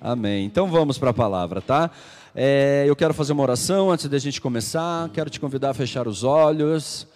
Amém. 0.00 0.46
Então 0.46 0.66
vamos 0.66 0.96
para 0.96 1.10
a 1.10 1.14
palavra, 1.14 1.60
tá? 1.60 1.90
É, 2.34 2.84
eu 2.86 2.96
quero 2.96 3.12
fazer 3.12 3.34
uma 3.34 3.42
oração 3.42 3.90
antes 3.90 4.08
da 4.08 4.18
gente 4.18 4.40
começar. 4.40 5.10
Quero 5.10 5.28
te 5.28 5.38
convidar 5.38 5.70
a 5.70 5.74
fechar 5.74 6.08
os 6.08 6.24
olhos. 6.24 7.06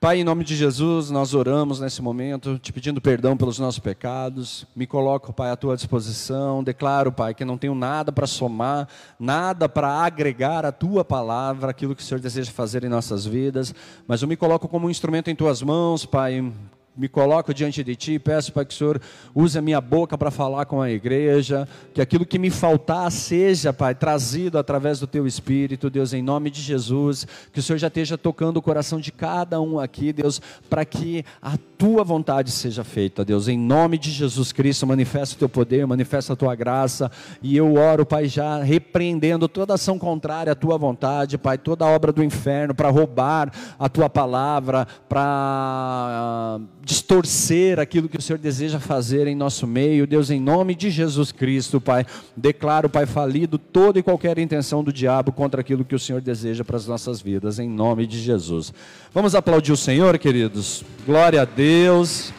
Pai, 0.00 0.20
em 0.20 0.24
nome 0.24 0.42
de 0.42 0.56
Jesus, 0.56 1.10
nós 1.10 1.34
oramos 1.34 1.80
nesse 1.80 2.00
momento, 2.00 2.56
te 2.56 2.72
pedindo 2.72 3.00
perdão 3.00 3.36
pelos 3.36 3.58
nossos 3.58 3.80
pecados. 3.80 4.64
Me 4.74 4.86
coloco, 4.86 5.34
Pai, 5.34 5.50
à 5.50 5.56
tua 5.56 5.76
disposição. 5.76 6.64
Declaro, 6.64 7.12
Pai, 7.12 7.34
que 7.34 7.44
não 7.44 7.58
tenho 7.58 7.74
nada 7.74 8.10
para 8.10 8.26
somar, 8.26 8.88
nada 9.18 9.68
para 9.68 9.88
agregar 9.88 10.64
à 10.64 10.72
tua 10.72 11.04
palavra, 11.04 11.70
aquilo 11.72 11.94
que 11.94 12.02
o 12.02 12.04
Senhor 12.04 12.20
deseja 12.20 12.50
fazer 12.52 12.84
em 12.84 12.88
nossas 12.88 13.26
vidas. 13.26 13.74
Mas 14.06 14.22
eu 14.22 14.28
me 14.28 14.36
coloco 14.36 14.66
como 14.66 14.86
um 14.86 14.90
instrumento 14.90 15.30
em 15.30 15.36
tuas 15.36 15.60
mãos, 15.60 16.06
Pai 16.06 16.50
me 16.98 17.08
coloco 17.08 17.54
diante 17.54 17.84
de 17.84 17.94
Ti, 17.94 18.18
peço 18.18 18.52
para 18.52 18.64
que 18.64 18.74
o 18.74 18.76
Senhor 18.76 19.00
use 19.32 19.56
a 19.56 19.62
minha 19.62 19.80
boca 19.80 20.18
para 20.18 20.32
falar 20.32 20.64
com 20.66 20.82
a 20.82 20.90
igreja, 20.90 21.68
que 21.94 22.00
aquilo 22.00 22.26
que 22.26 22.40
me 22.40 22.50
faltar 22.50 23.10
seja, 23.12 23.72
Pai, 23.72 23.94
trazido 23.94 24.58
através 24.58 24.98
do 24.98 25.06
Teu 25.06 25.24
Espírito, 25.24 25.88
Deus, 25.88 26.12
em 26.12 26.20
nome 26.20 26.50
de 26.50 26.60
Jesus, 26.60 27.24
que 27.52 27.60
o 27.60 27.62
Senhor 27.62 27.78
já 27.78 27.86
esteja 27.86 28.18
tocando 28.18 28.56
o 28.56 28.62
coração 28.62 28.98
de 28.98 29.12
cada 29.12 29.60
um 29.60 29.78
aqui, 29.78 30.12
Deus, 30.12 30.42
para 30.68 30.84
que 30.84 31.24
a 31.40 31.56
Tua 31.78 32.02
vontade 32.02 32.50
seja 32.50 32.82
feita, 32.82 33.24
Deus, 33.24 33.46
em 33.46 33.56
nome 33.56 33.96
de 33.96 34.10
Jesus 34.10 34.50
Cristo, 34.50 34.84
manifesta 34.84 35.36
o 35.36 35.38
Teu 35.38 35.48
poder, 35.48 35.86
manifesta 35.86 36.32
a 36.32 36.36
Tua 36.36 36.56
graça, 36.56 37.08
e 37.40 37.56
eu 37.56 37.74
oro, 37.74 38.04
Pai, 38.04 38.26
já 38.26 38.60
repreendendo 38.60 39.46
toda 39.46 39.74
ação 39.74 39.96
contrária 39.96 40.52
à 40.52 40.56
Tua 40.56 40.76
vontade, 40.76 41.38
Pai, 41.38 41.56
toda 41.56 41.86
obra 41.86 42.10
do 42.10 42.24
inferno 42.24 42.74
para 42.74 42.90
roubar 42.90 43.52
a 43.78 43.88
Tua 43.88 44.10
palavra, 44.10 44.88
para 45.08 46.58
distorcer 46.88 47.78
aquilo 47.78 48.08
que 48.08 48.16
o 48.16 48.22
Senhor 48.22 48.38
deseja 48.38 48.80
fazer 48.80 49.26
em 49.26 49.34
nosso 49.34 49.66
meio. 49.66 50.06
Deus, 50.06 50.30
em 50.30 50.40
nome 50.40 50.74
de 50.74 50.88
Jesus 50.88 51.30
Cristo, 51.30 51.78
Pai, 51.78 52.06
declaro, 52.34 52.88
Pai, 52.88 53.04
falido 53.04 53.58
toda 53.58 53.98
e 53.98 54.02
qualquer 54.02 54.38
intenção 54.38 54.82
do 54.82 54.90
diabo 54.90 55.30
contra 55.30 55.60
aquilo 55.60 55.84
que 55.84 55.94
o 55.94 55.98
Senhor 55.98 56.22
deseja 56.22 56.64
para 56.64 56.78
as 56.78 56.86
nossas 56.86 57.20
vidas, 57.20 57.58
em 57.58 57.68
nome 57.68 58.06
de 58.06 58.18
Jesus. 58.18 58.72
Vamos 59.12 59.34
aplaudir 59.34 59.70
o 59.70 59.76
Senhor, 59.76 60.16
queridos. 60.18 60.82
Glória 61.04 61.42
a 61.42 61.44
Deus. 61.44 62.32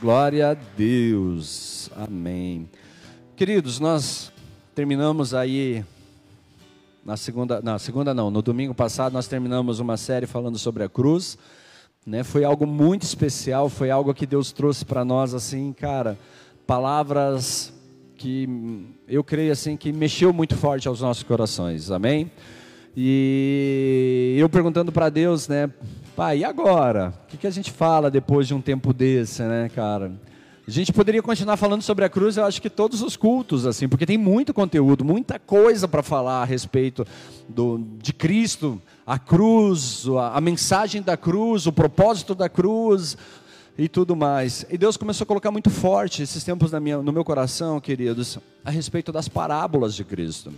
Glória 0.00 0.52
a 0.52 0.54
Deus. 0.54 1.90
Amém. 1.96 2.68
Queridos, 3.34 3.80
nós 3.80 4.30
terminamos 4.76 5.34
aí 5.34 5.84
na 7.04 7.16
segunda, 7.16 7.60
na 7.60 7.80
segunda 7.80 8.14
não, 8.14 8.30
no 8.30 8.40
domingo 8.42 8.72
passado 8.72 9.12
nós 9.12 9.26
terminamos 9.26 9.80
uma 9.80 9.96
série 9.96 10.24
falando 10.24 10.56
sobre 10.56 10.84
a 10.84 10.88
cruz. 10.88 11.36
Né? 12.04 12.24
Foi 12.24 12.44
algo 12.44 12.66
muito 12.66 13.02
especial, 13.02 13.68
foi 13.68 13.90
algo 13.90 14.12
que 14.12 14.26
Deus 14.26 14.50
trouxe 14.50 14.84
para 14.84 15.04
nós, 15.04 15.34
assim, 15.34 15.72
cara, 15.72 16.18
palavras 16.66 17.72
que 18.16 18.48
eu 19.08 19.22
creio 19.22 19.52
assim 19.52 19.76
que 19.76 19.92
mexeu 19.92 20.32
muito 20.32 20.56
forte 20.56 20.88
aos 20.88 21.00
nossos 21.00 21.22
corações, 21.22 21.90
amém? 21.90 22.30
E 22.96 24.36
eu 24.38 24.48
perguntando 24.48 24.92
para 24.92 25.08
Deus, 25.08 25.48
né, 25.48 25.70
pai, 26.14 26.38
e 26.38 26.44
agora? 26.44 27.14
O 27.24 27.26
que, 27.28 27.36
que 27.36 27.46
a 27.46 27.50
gente 27.50 27.70
fala 27.70 28.10
depois 28.10 28.46
de 28.46 28.54
um 28.54 28.60
tempo 28.60 28.92
desse, 28.92 29.42
né, 29.42 29.70
cara? 29.74 30.12
A 30.66 30.70
gente 30.70 30.92
poderia 30.92 31.22
continuar 31.22 31.56
falando 31.56 31.82
sobre 31.82 32.04
a 32.04 32.08
cruz, 32.08 32.36
eu 32.36 32.44
acho 32.44 32.62
que 32.62 32.70
todos 32.70 33.02
os 33.02 33.16
cultos, 33.16 33.66
assim, 33.66 33.88
porque 33.88 34.06
tem 34.06 34.16
muito 34.16 34.54
conteúdo, 34.54 35.04
muita 35.04 35.38
coisa 35.38 35.88
para 35.88 36.02
falar 36.02 36.42
a 36.42 36.44
respeito 36.44 37.04
do, 37.48 37.80
de 38.00 38.12
Cristo, 38.12 38.80
a 39.12 39.18
cruz, 39.18 40.06
a, 40.08 40.38
a 40.38 40.40
mensagem 40.40 41.02
da 41.02 41.18
cruz, 41.18 41.66
o 41.66 41.72
propósito 41.72 42.34
da 42.34 42.48
cruz 42.48 43.14
e 43.76 43.86
tudo 43.86 44.16
mais. 44.16 44.64
E 44.70 44.78
Deus 44.78 44.96
começou 44.96 45.24
a 45.24 45.28
colocar 45.28 45.50
muito 45.50 45.68
forte 45.68 46.22
esses 46.22 46.42
tempos 46.42 46.72
minha, 46.80 46.96
no 46.96 47.12
meu 47.12 47.22
coração, 47.22 47.78
queridos, 47.78 48.38
a 48.64 48.70
respeito 48.70 49.12
das 49.12 49.28
parábolas 49.28 49.94
de 49.94 50.02
Cristo. 50.02 50.50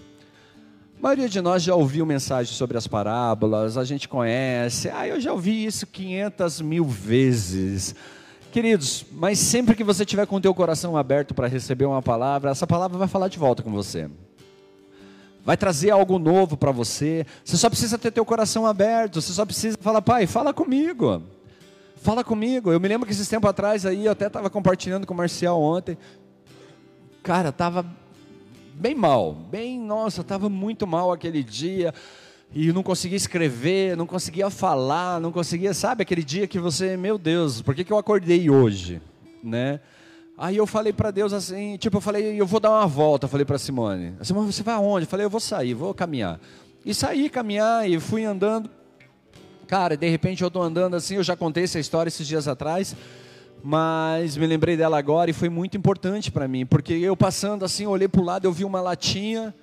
A 0.97 1.03
maioria 1.03 1.29
de 1.29 1.41
nós 1.41 1.65
já 1.65 1.75
ouviu 1.75 2.07
mensagem 2.07 2.55
sobre 2.55 2.79
as 2.79 2.87
parábolas, 2.87 3.77
a 3.77 3.83
gente 3.83 4.09
conhece, 4.09 4.89
ah, 4.89 5.09
eu 5.09 5.21
já 5.21 5.33
ouvi 5.33 5.67
isso 5.67 5.85
500 5.89 6.61
mil 6.61 6.85
vezes. 6.85 7.93
Queridos, 8.53 9.05
mas 9.11 9.41
sempre 9.41 9.75
que 9.75 9.83
você 9.83 10.05
tiver 10.05 10.29
com 10.29 10.37
o 10.37 10.41
teu 10.41 10.55
coração 10.55 10.97
aberto 10.97 11.35
para 11.35 11.49
receber 11.49 11.87
uma 11.87 12.01
palavra, 12.01 12.53
essa 12.53 12.69
palavra 12.69 12.97
vai 12.97 13.09
falar 13.09 13.27
de 13.27 13.37
volta 13.37 13.65
com 13.65 13.73
você. 13.73 14.09
Vai 15.45 15.57
trazer 15.57 15.91
algo 15.91 16.19
novo 16.19 16.57
para 16.57 16.73
você. 16.73 17.27
Você 17.45 17.57
só 17.57 17.69
precisa 17.69 17.99
ter 17.99 18.11
teu 18.11 18.25
coração 18.25 18.67
aberto. 18.67 19.21
Você 19.21 19.33
só 19.33 19.45
precisa 19.45 19.77
falar, 19.81 20.01
pai, 20.01 20.27
fala 20.27 20.55
comigo. 20.55 21.23
Fala 21.97 22.25
comigo. 22.25 22.73
Eu 22.73 22.81
me 22.81 22.89
lembro 22.89 23.07
que 23.07 23.13
esses 23.13 23.29
tempos 23.29 23.51
atrás 23.51 23.85
aí, 23.85 24.07
eu 24.07 24.13
até 24.13 24.27
estava 24.27 24.49
compartilhando 24.49 25.07
com 25.07 25.13
o 25.13 25.17
Marcial 25.17 25.61
ontem. 25.61 25.99
Cara, 27.23 27.51
estava 27.51 27.85
bem 28.75 28.95
mal. 28.95 29.35
Bem, 29.35 29.79
nossa, 29.79 30.23
estava 30.23 30.49
muito 30.49 30.87
mal 30.87 31.13
aquele 31.13 31.43
dia 31.43 31.93
e 32.55 32.73
não 32.73 32.83
conseguia 32.83 33.17
escrever, 33.17 33.97
não 33.97 34.07
conseguia 34.07 34.49
falar, 34.49 35.21
não 35.21 35.33
conseguia, 35.33 35.75
sabe, 35.75 36.03
aquele 36.03 36.23
dia 36.23 36.47
que 36.47 36.59
você, 36.59 36.97
meu 36.97 37.19
Deus, 37.19 37.61
por 37.61 37.75
que, 37.75 37.83
que 37.83 37.93
eu 37.93 37.99
acordei 37.99 38.49
hoje, 38.49 39.03
né? 39.43 39.81
Aí 40.37 40.57
eu 40.57 40.67
falei 40.67 40.93
para 40.93 41.11
Deus 41.11 41.33
assim, 41.33 41.77
tipo, 41.77 41.99
eu 41.99 42.01
falei, 42.01 42.41
eu 42.41 42.47
vou 42.47 42.59
dar 42.59 42.71
uma 42.71 42.87
volta, 42.87 43.29
falei 43.29 43.45
para 43.45 43.57
Simone. 43.57 44.15
Simone, 44.23 44.53
você 44.53 44.63
vai 44.63 44.75
aonde? 44.75 45.05
Eu 45.05 45.09
falei, 45.09 45.27
eu 45.27 45.31
vou 45.31 45.41
sair, 45.41 45.75
vou 45.75 45.95
caminhar. 45.95 46.41
E 46.85 46.93
saí 46.93 47.31
caminhar 47.31 47.89
e 47.89 48.01
fui 48.01 48.25
andando. 48.25 48.69
Cara, 49.67 49.97
de 49.97 50.09
repente 50.09 50.43
eu 50.43 50.49
estou 50.49 50.63
andando 50.63 50.97
assim, 50.97 51.17
eu 51.17 51.23
já 51.23 51.37
contei 51.37 51.65
essa 51.65 51.79
história 51.79 52.09
esses 52.09 52.27
dias 52.27 52.49
atrás, 52.49 52.95
mas 53.63 54.37
me 54.37 54.47
lembrei 54.47 54.77
dela 54.77 54.99
agora 54.99 55.31
e 55.31 55.33
foi 55.33 55.49
muito 55.49 55.77
importante 55.77 56.31
para 56.31 56.47
mim, 56.49 56.67
porque 56.67 56.93
eu 56.93 57.17
passando 57.17 57.65
assim, 57.65 57.87
olhei 57.87 58.09
para 58.09 58.21
o 58.21 58.25
lado, 58.25 58.45
eu 58.45 58.53
vi 58.53 58.65
uma 58.65 58.81
latinha, 58.81 59.55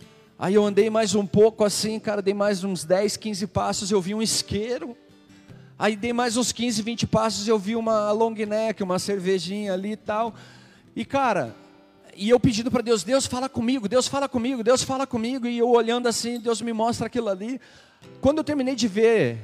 Aí 0.43 0.55
eu 0.55 0.65
andei 0.65 0.89
mais 0.89 1.13
um 1.13 1.23
pouco 1.23 1.63
assim, 1.63 1.99
cara, 1.99 2.19
dei 2.19 2.33
mais 2.33 2.63
uns 2.63 2.83
10, 2.83 3.15
15 3.15 3.45
passos, 3.45 3.91
eu 3.91 4.01
vi 4.01 4.15
um 4.15 4.23
isqueiro. 4.23 4.97
Aí 5.77 5.95
dei 5.95 6.11
mais 6.11 6.35
uns 6.35 6.51
15, 6.51 6.81
20 6.81 7.05
passos, 7.05 7.47
eu 7.47 7.59
vi 7.59 7.75
uma 7.75 8.11
long 8.11 8.33
neck, 8.33 8.81
uma 8.81 8.97
cervejinha 8.97 9.73
ali 9.73 9.91
e 9.91 9.95
tal. 9.95 10.33
E 10.95 11.05
cara, 11.05 11.55
e 12.15 12.29
eu 12.29 12.39
pedindo 12.39 12.69
para 12.69 12.81
Deus, 12.81 13.03
Deus 13.03 13.25
fala 13.25 13.47
comigo, 13.47 13.87
Deus 13.87 14.07
fala 14.07 14.27
comigo, 14.27 14.63
Deus 14.63 14.83
fala 14.83 15.07
comigo, 15.07 15.47
e 15.47 15.57
eu 15.57 15.69
olhando 15.69 16.07
assim, 16.07 16.39
Deus 16.39 16.61
me 16.61 16.73
mostra 16.73 17.07
aquilo 17.07 17.29
ali. 17.29 17.59
Quando 18.19 18.39
eu 18.39 18.43
terminei 18.43 18.75
de 18.75 18.87
ver 18.87 19.37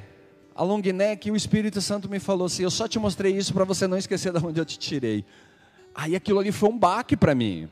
a 0.54 0.62
long 0.62 0.80
neck, 0.80 1.30
o 1.30 1.36
Espírito 1.36 1.80
Santo 1.80 2.08
me 2.08 2.18
falou 2.18 2.46
assim: 2.46 2.64
Eu 2.64 2.70
só 2.70 2.88
te 2.88 2.98
mostrei 2.98 3.36
isso 3.36 3.54
para 3.54 3.64
você 3.64 3.86
não 3.86 3.96
esquecer 3.96 4.32
de 4.32 4.44
onde 4.44 4.60
eu 4.60 4.64
te 4.64 4.78
tirei. 4.78 5.24
Aí 5.94 6.14
aquilo 6.14 6.40
ali 6.40 6.52
foi 6.52 6.68
um 6.68 6.78
baque 6.78 7.16
para 7.16 7.34
mim. 7.34 7.68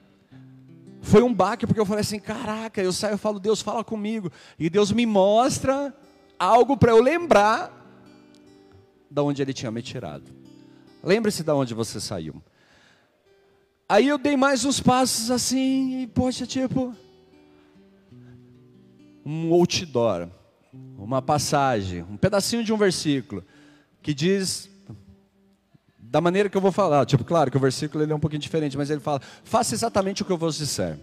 Foi 1.02 1.22
um 1.22 1.32
baque, 1.32 1.66
porque 1.66 1.80
eu 1.80 1.86
falei 1.86 2.00
assim: 2.00 2.18
caraca, 2.18 2.80
eu 2.80 2.92
saio 2.92 3.14
e 3.14 3.18
falo, 3.18 3.38
Deus, 3.38 3.60
fala 3.60 3.84
comigo. 3.84 4.30
E 4.58 4.70
Deus 4.70 4.92
me 4.92 5.04
mostra 5.04 5.94
algo 6.38 6.76
para 6.76 6.92
eu 6.92 7.02
lembrar 7.02 7.72
da 9.10 9.22
onde 9.22 9.42
Ele 9.42 9.52
tinha 9.52 9.70
me 9.70 9.82
tirado. 9.82 10.24
Lembre-se 11.02 11.42
de 11.42 11.52
onde 11.52 11.74
você 11.74 12.00
saiu. 12.00 12.42
Aí 13.88 14.08
eu 14.08 14.18
dei 14.18 14.36
mais 14.36 14.64
uns 14.64 14.80
passos 14.80 15.30
assim, 15.30 16.02
e 16.02 16.06
poxa, 16.08 16.44
tipo, 16.44 16.92
um 19.24 19.52
outdoor, 19.52 20.28
uma 20.98 21.22
passagem, 21.22 22.02
um 22.02 22.16
pedacinho 22.16 22.64
de 22.64 22.72
um 22.72 22.76
versículo, 22.76 23.44
que 24.02 24.12
diz 24.12 24.68
da 25.98 26.20
maneira 26.20 26.48
que 26.48 26.56
eu 26.56 26.60
vou 26.60 26.72
falar. 26.72 27.06
Tipo, 27.06 27.24
claro 27.24 27.50
que 27.50 27.56
o 27.56 27.60
versículo 27.60 28.02
ele 28.02 28.12
é 28.12 28.14
um 28.16 28.20
pouquinho 28.20 28.40
diferente, 28.40 28.76
mas 28.76 28.90
ele 28.90 29.00
fala: 29.00 29.20
faça 29.44 29.74
exatamente 29.74 30.22
o 30.22 30.24
que 30.24 30.32
eu 30.32 30.38
vos 30.38 30.58
disser. 30.58 30.98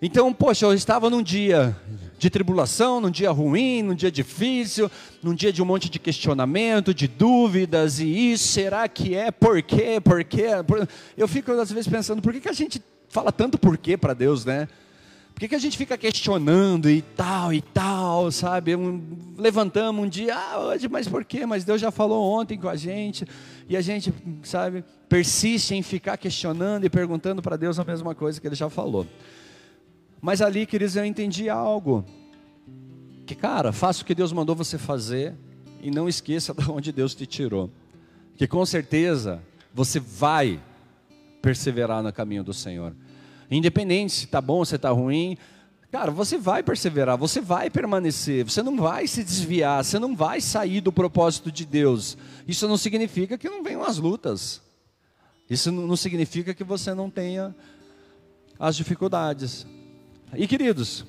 Então, 0.00 0.32
poxa, 0.32 0.66
eu 0.66 0.74
estava 0.74 1.08
num 1.08 1.22
dia 1.22 1.76
de 2.22 2.30
tribulação, 2.30 3.00
num 3.00 3.10
dia 3.10 3.32
ruim, 3.32 3.82
num 3.82 3.96
dia 3.96 4.10
difícil, 4.10 4.88
num 5.20 5.34
dia 5.34 5.52
de 5.52 5.60
um 5.60 5.64
monte 5.64 5.90
de 5.90 5.98
questionamento, 5.98 6.94
de 6.94 7.08
dúvidas, 7.08 7.98
e 7.98 8.06
isso, 8.06 8.46
será 8.46 8.86
que 8.86 9.16
é? 9.16 9.32
Por 9.32 9.60
quê? 9.60 10.00
Por 10.00 10.22
quê? 10.22 10.46
Eu 11.16 11.26
fico 11.26 11.50
às 11.50 11.72
vezes 11.72 11.88
pensando, 11.88 12.22
por 12.22 12.32
que, 12.32 12.38
que 12.38 12.48
a 12.48 12.52
gente 12.52 12.80
fala 13.08 13.32
tanto 13.32 13.58
por 13.58 13.76
quê 13.76 13.96
para 13.96 14.14
Deus, 14.14 14.44
né? 14.44 14.68
Por 15.34 15.40
que, 15.40 15.48
que 15.48 15.54
a 15.56 15.58
gente 15.58 15.76
fica 15.76 15.98
questionando 15.98 16.88
e 16.88 17.02
tal 17.02 17.52
e 17.52 17.60
tal, 17.60 18.30
sabe? 18.30 18.76
Um, 18.76 19.02
levantamos 19.36 20.04
um 20.04 20.08
dia, 20.08 20.36
ah, 20.36 20.60
hoje, 20.60 20.88
mas 20.88 21.08
por 21.08 21.24
quê? 21.24 21.44
Mas 21.44 21.64
Deus 21.64 21.80
já 21.80 21.90
falou 21.90 22.22
ontem 22.22 22.56
com 22.56 22.68
a 22.68 22.76
gente, 22.76 23.26
e 23.68 23.76
a 23.76 23.80
gente, 23.80 24.14
sabe, 24.44 24.84
persiste 25.08 25.74
em 25.74 25.82
ficar 25.82 26.16
questionando 26.16 26.84
e 26.84 26.90
perguntando 26.90 27.42
para 27.42 27.56
Deus 27.56 27.80
a 27.80 27.84
mesma 27.84 28.14
coisa 28.14 28.40
que 28.40 28.46
Ele 28.46 28.54
já 28.54 28.70
falou. 28.70 29.08
Mas 30.22 30.40
ali, 30.40 30.66
queridos, 30.66 30.94
eu 30.94 31.04
entendi 31.04 31.50
algo. 31.50 32.04
Que, 33.26 33.34
cara, 33.34 33.72
faça 33.72 34.02
o 34.02 34.06
que 34.06 34.14
Deus 34.14 34.32
mandou 34.32 34.54
você 34.54 34.78
fazer 34.78 35.34
e 35.82 35.90
não 35.90 36.08
esqueça 36.08 36.54
de 36.56 36.70
onde 36.70 36.92
Deus 36.92 37.12
te 37.12 37.26
tirou. 37.26 37.68
Que 38.36 38.46
com 38.46 38.64
certeza 38.64 39.42
você 39.74 39.98
vai 39.98 40.62
perseverar 41.42 42.04
no 42.04 42.12
caminho 42.12 42.44
do 42.44 42.54
Senhor. 42.54 42.94
Independente 43.50 44.12
se 44.12 44.24
está 44.26 44.40
bom, 44.40 44.64
se 44.64 44.76
está 44.76 44.90
ruim, 44.90 45.36
cara, 45.90 46.12
você 46.12 46.38
vai 46.38 46.62
perseverar, 46.62 47.18
você 47.18 47.40
vai 47.40 47.68
permanecer, 47.68 48.44
você 48.44 48.62
não 48.62 48.76
vai 48.76 49.08
se 49.08 49.24
desviar, 49.24 49.84
você 49.84 49.98
não 49.98 50.14
vai 50.14 50.40
sair 50.40 50.80
do 50.80 50.92
propósito 50.92 51.50
de 51.50 51.66
Deus. 51.66 52.16
Isso 52.46 52.68
não 52.68 52.76
significa 52.76 53.36
que 53.36 53.50
não 53.50 53.64
venham 53.64 53.82
as 53.82 53.98
lutas. 53.98 54.62
Isso 55.50 55.72
não 55.72 55.96
significa 55.96 56.54
que 56.54 56.62
você 56.62 56.94
não 56.94 57.10
tenha 57.10 57.54
as 58.56 58.76
dificuldades. 58.76 59.66
E 60.34 60.46
queridos, 60.46 61.04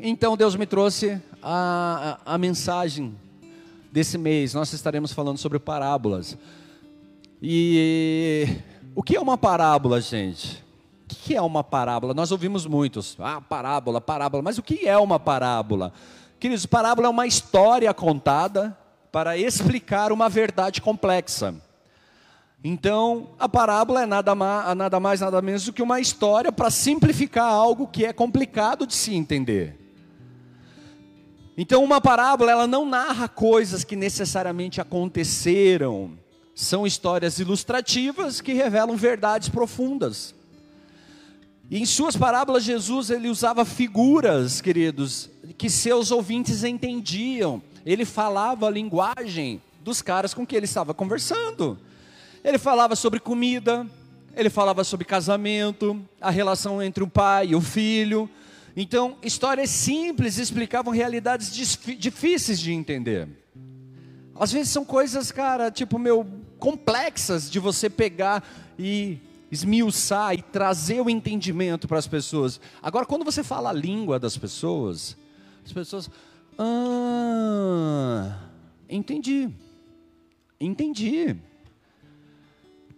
então 0.00 0.34
Deus 0.34 0.56
me 0.56 0.64
trouxe 0.64 1.20
a, 1.42 2.18
a, 2.24 2.34
a 2.34 2.38
mensagem 2.38 3.14
desse 3.92 4.16
mês. 4.16 4.54
Nós 4.54 4.72
estaremos 4.72 5.12
falando 5.12 5.36
sobre 5.36 5.58
parábolas. 5.58 6.38
E 7.42 8.46
o 8.94 9.02
que 9.02 9.14
é 9.14 9.20
uma 9.20 9.36
parábola, 9.36 10.00
gente? 10.00 10.64
O 11.04 11.14
que 11.14 11.36
é 11.36 11.42
uma 11.42 11.62
parábola? 11.62 12.14
Nós 12.14 12.32
ouvimos 12.32 12.64
muitos, 12.64 13.14
ah, 13.18 13.42
parábola, 13.42 14.00
parábola, 14.00 14.42
mas 14.42 14.56
o 14.56 14.62
que 14.62 14.88
é 14.88 14.96
uma 14.96 15.20
parábola? 15.20 15.92
Queridos, 16.40 16.64
parábola 16.64 17.08
é 17.08 17.10
uma 17.10 17.26
história 17.26 17.92
contada 17.92 18.74
para 19.12 19.36
explicar 19.36 20.12
uma 20.12 20.30
verdade 20.30 20.80
complexa. 20.80 21.54
Então, 22.62 23.30
a 23.38 23.48
parábola 23.48 24.02
é 24.02 24.06
nada 24.06 24.34
mais, 24.34 24.76
nada 24.76 24.98
mais, 24.98 25.20
nada 25.20 25.40
menos 25.40 25.64
do 25.64 25.72
que 25.72 25.82
uma 25.82 26.00
história 26.00 26.50
para 26.50 26.70
simplificar 26.70 27.46
algo 27.46 27.86
que 27.86 28.04
é 28.04 28.12
complicado 28.12 28.86
de 28.86 28.94
se 28.94 29.14
entender. 29.14 29.76
Então, 31.56 31.82
uma 31.84 32.00
parábola, 32.00 32.50
ela 32.50 32.66
não 32.66 32.84
narra 32.84 33.28
coisas 33.28 33.84
que 33.84 33.96
necessariamente 33.96 34.80
aconteceram. 34.80 36.12
São 36.54 36.86
histórias 36.86 37.38
ilustrativas 37.38 38.40
que 38.40 38.52
revelam 38.52 38.96
verdades 38.96 39.48
profundas. 39.48 40.34
E 41.70 41.80
em 41.80 41.84
suas 41.84 42.16
parábolas, 42.16 42.64
Jesus 42.64 43.10
ele 43.10 43.28
usava 43.28 43.64
figuras, 43.64 44.60
queridos, 44.60 45.30
que 45.56 45.68
seus 45.68 46.10
ouvintes 46.10 46.64
entendiam. 46.64 47.62
Ele 47.84 48.04
falava 48.04 48.66
a 48.66 48.70
linguagem 48.70 49.60
dos 49.82 50.02
caras 50.02 50.34
com 50.34 50.46
que 50.46 50.56
ele 50.56 50.64
estava 50.64 50.94
conversando. 50.94 51.78
Ele 52.44 52.58
falava 52.58 52.94
sobre 52.96 53.20
comida, 53.20 53.86
ele 54.34 54.50
falava 54.50 54.84
sobre 54.84 55.04
casamento, 55.04 56.00
a 56.20 56.30
relação 56.30 56.82
entre 56.82 57.02
o 57.02 57.08
pai 57.08 57.48
e 57.48 57.54
o 57.54 57.60
filho. 57.60 58.30
Então, 58.76 59.16
histórias 59.22 59.70
simples 59.70 60.38
explicavam 60.38 60.92
realidades 60.92 61.52
difíceis 61.98 62.60
de 62.60 62.72
entender. 62.72 63.28
Às 64.38 64.52
vezes 64.52 64.70
são 64.70 64.84
coisas, 64.84 65.32
cara, 65.32 65.68
tipo, 65.70 65.98
meu, 65.98 66.24
complexas 66.60 67.50
de 67.50 67.58
você 67.58 67.90
pegar 67.90 68.44
e 68.78 69.18
esmiuçar 69.50 70.34
e 70.34 70.42
trazer 70.42 71.00
o 71.00 71.10
entendimento 71.10 71.88
para 71.88 71.98
as 71.98 72.06
pessoas. 72.06 72.60
Agora, 72.80 73.04
quando 73.04 73.24
você 73.24 73.42
fala 73.42 73.70
a 73.70 73.72
língua 73.72 74.18
das 74.18 74.36
pessoas, 74.36 75.16
as 75.64 75.72
pessoas, 75.72 76.08
ah, 76.56 78.38
entendi, 78.88 79.48
entendi. 80.60 81.36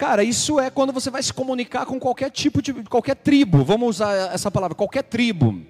Cara, 0.01 0.25
isso 0.25 0.59
é 0.59 0.71
quando 0.71 0.95
você 0.95 1.11
vai 1.11 1.23
se 1.23 1.31
comunicar 1.31 1.85
com 1.85 2.01
qualquer 2.01 2.31
tipo 2.31 2.63
de, 2.63 2.73
qualquer 2.85 3.15
tribo, 3.15 3.63
vamos 3.63 3.97
usar 3.97 4.33
essa 4.33 4.51
palavra, 4.51 4.75
qualquer 4.75 5.03
tribo. 5.03 5.61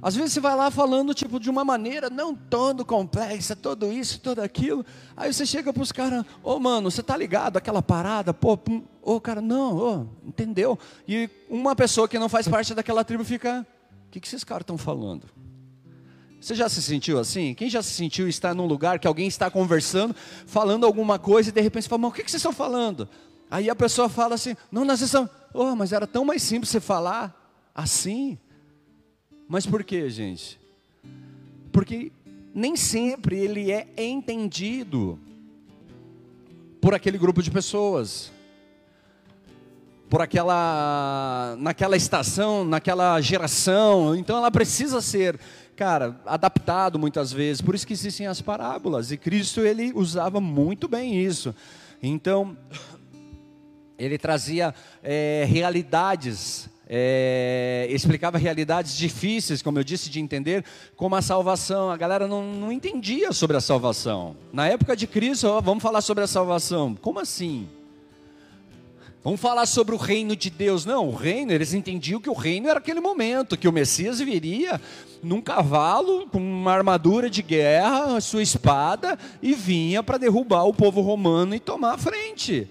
Às 0.00 0.14
vezes 0.14 0.34
você 0.34 0.38
vai 0.38 0.54
lá 0.54 0.70
falando 0.70 1.12
tipo 1.12 1.40
de 1.40 1.50
uma 1.50 1.64
maneira 1.64 2.08
não 2.08 2.36
todo 2.36 2.84
complexa, 2.84 3.56
tudo 3.56 3.90
isso, 3.90 4.20
tudo 4.20 4.40
aquilo. 4.40 4.86
Aí 5.16 5.32
você 5.34 5.44
chega 5.44 5.72
para 5.72 5.82
os 5.82 5.90
caras, 5.90 6.24
ô 6.40 6.52
oh, 6.52 6.60
mano, 6.60 6.88
você 6.88 7.02
tá 7.02 7.16
ligado 7.16 7.56
aquela 7.56 7.82
parada? 7.82 8.32
Pô, 8.32 8.52
ô 8.52 8.82
oh, 9.02 9.20
cara, 9.20 9.40
não, 9.40 9.76
oh, 9.76 10.28
entendeu? 10.28 10.78
E 11.08 11.28
uma 11.50 11.74
pessoa 11.74 12.06
que 12.06 12.20
não 12.20 12.28
faz 12.28 12.46
parte 12.46 12.72
daquela 12.72 13.02
tribo 13.02 13.24
fica, 13.24 13.66
o 14.06 14.10
que, 14.12 14.20
que 14.20 14.28
esses 14.28 14.44
caras 14.44 14.62
estão 14.62 14.78
falando? 14.78 15.26
Você 16.40 16.54
já 16.54 16.68
se 16.68 16.80
sentiu 16.80 17.18
assim? 17.18 17.54
Quem 17.54 17.68
já 17.68 17.82
se 17.82 17.92
sentiu 17.92 18.28
estar 18.28 18.54
num 18.54 18.66
lugar 18.66 18.98
que 18.98 19.08
alguém 19.08 19.26
está 19.26 19.50
conversando, 19.50 20.14
falando 20.46 20.86
alguma 20.86 21.18
coisa 21.18 21.48
e 21.48 21.52
de 21.52 21.60
repente 21.60 21.84
você 21.84 21.88
fala, 21.88 22.02
mas 22.02 22.10
o 22.10 22.14
que, 22.14 22.22
que 22.22 22.30
vocês 22.30 22.40
estão 22.40 22.52
falando? 22.52 23.08
Aí 23.50 23.68
a 23.68 23.74
pessoa 23.74 24.08
fala 24.08 24.34
assim, 24.34 24.54
não, 24.70 24.84
nós 24.84 25.00
estamos, 25.00 25.30
oh, 25.52 25.74
mas 25.74 25.92
era 25.92 26.06
tão 26.06 26.24
mais 26.24 26.42
simples 26.42 26.70
você 26.70 26.80
falar 26.80 27.34
assim. 27.74 28.38
Mas 29.48 29.66
por 29.66 29.82
quê, 29.82 30.08
gente? 30.10 30.60
Porque 31.72 32.12
nem 32.54 32.76
sempre 32.76 33.38
ele 33.38 33.70
é 33.72 33.86
entendido 33.96 35.18
por 36.80 36.94
aquele 36.94 37.18
grupo 37.18 37.42
de 37.42 37.50
pessoas, 37.50 38.30
por 40.08 40.22
aquela, 40.22 41.56
naquela 41.58 41.96
estação, 41.96 42.64
naquela 42.64 43.20
geração. 43.20 44.14
Então 44.14 44.36
ela 44.36 44.50
precisa 44.50 45.00
ser, 45.00 45.38
cara, 45.78 46.20
adaptado 46.26 46.98
muitas 46.98 47.32
vezes. 47.32 47.62
Por 47.62 47.72
isso 47.72 47.86
que 47.86 47.92
existem 47.92 48.26
as 48.26 48.40
parábolas. 48.40 49.12
E 49.12 49.16
Cristo 49.16 49.60
ele 49.60 49.92
usava 49.94 50.40
muito 50.40 50.88
bem 50.88 51.24
isso. 51.24 51.54
Então 52.02 52.56
ele 53.96 54.18
trazia 54.18 54.74
é, 55.04 55.46
realidades 55.48 56.68
é, 56.90 57.86
explicava 57.90 58.38
realidades 58.38 58.96
difíceis, 58.96 59.60
como 59.60 59.78
eu 59.78 59.84
disse, 59.84 60.08
de 60.08 60.20
entender, 60.20 60.64
como 60.96 61.14
a 61.14 61.20
salvação. 61.20 61.90
A 61.90 61.96
galera 61.98 62.26
não, 62.26 62.42
não 62.54 62.72
entendia 62.72 63.30
sobre 63.30 63.58
a 63.58 63.60
salvação. 63.60 64.34
Na 64.50 64.66
época 64.66 64.96
de 64.96 65.06
Cristo, 65.06 65.46
ó, 65.46 65.60
vamos 65.60 65.82
falar 65.82 66.00
sobre 66.00 66.24
a 66.24 66.26
salvação. 66.26 66.96
Como 66.96 67.20
assim? 67.20 67.68
Vamos 69.22 69.40
falar 69.40 69.66
sobre 69.66 69.94
o 69.94 69.98
reino 69.98 70.36
de 70.36 70.48
Deus. 70.48 70.84
Não, 70.84 71.08
o 71.08 71.14
reino, 71.14 71.52
eles 71.52 71.74
entendiam 71.74 72.20
que 72.20 72.30
o 72.30 72.34
reino 72.34 72.68
era 72.68 72.78
aquele 72.78 73.00
momento, 73.00 73.56
que 73.56 73.68
o 73.68 73.72
Messias 73.72 74.20
viria 74.20 74.80
num 75.22 75.40
cavalo, 75.40 76.28
com 76.28 76.38
uma 76.38 76.72
armadura 76.72 77.28
de 77.28 77.42
guerra, 77.42 78.20
sua 78.20 78.42
espada, 78.42 79.18
e 79.42 79.54
vinha 79.54 80.02
para 80.02 80.18
derrubar 80.18 80.64
o 80.64 80.74
povo 80.74 81.00
romano 81.00 81.54
e 81.54 81.60
tomar 81.60 81.94
a 81.94 81.98
frente 81.98 82.68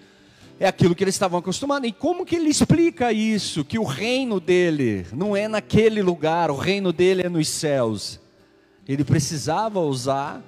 é 0.59 0.67
aquilo 0.67 0.95
que 0.95 1.03
eles 1.03 1.15
estavam 1.15 1.39
acostumados. 1.39 1.87
E 1.87 1.91
como 1.91 2.25
que 2.25 2.35
ele 2.35 2.49
explica 2.49 3.11
isso? 3.11 3.63
Que 3.63 3.77
o 3.77 3.83
reino 3.83 4.39
dele 4.39 5.05
não 5.13 5.35
é 5.35 5.47
naquele 5.47 6.01
lugar, 6.01 6.49
o 6.49 6.55
reino 6.55 6.91
dele 6.91 7.23
é 7.23 7.29
nos 7.29 7.47
céus. 7.47 8.19
Ele 8.87 9.03
precisava 9.03 9.79
usar 9.79 10.41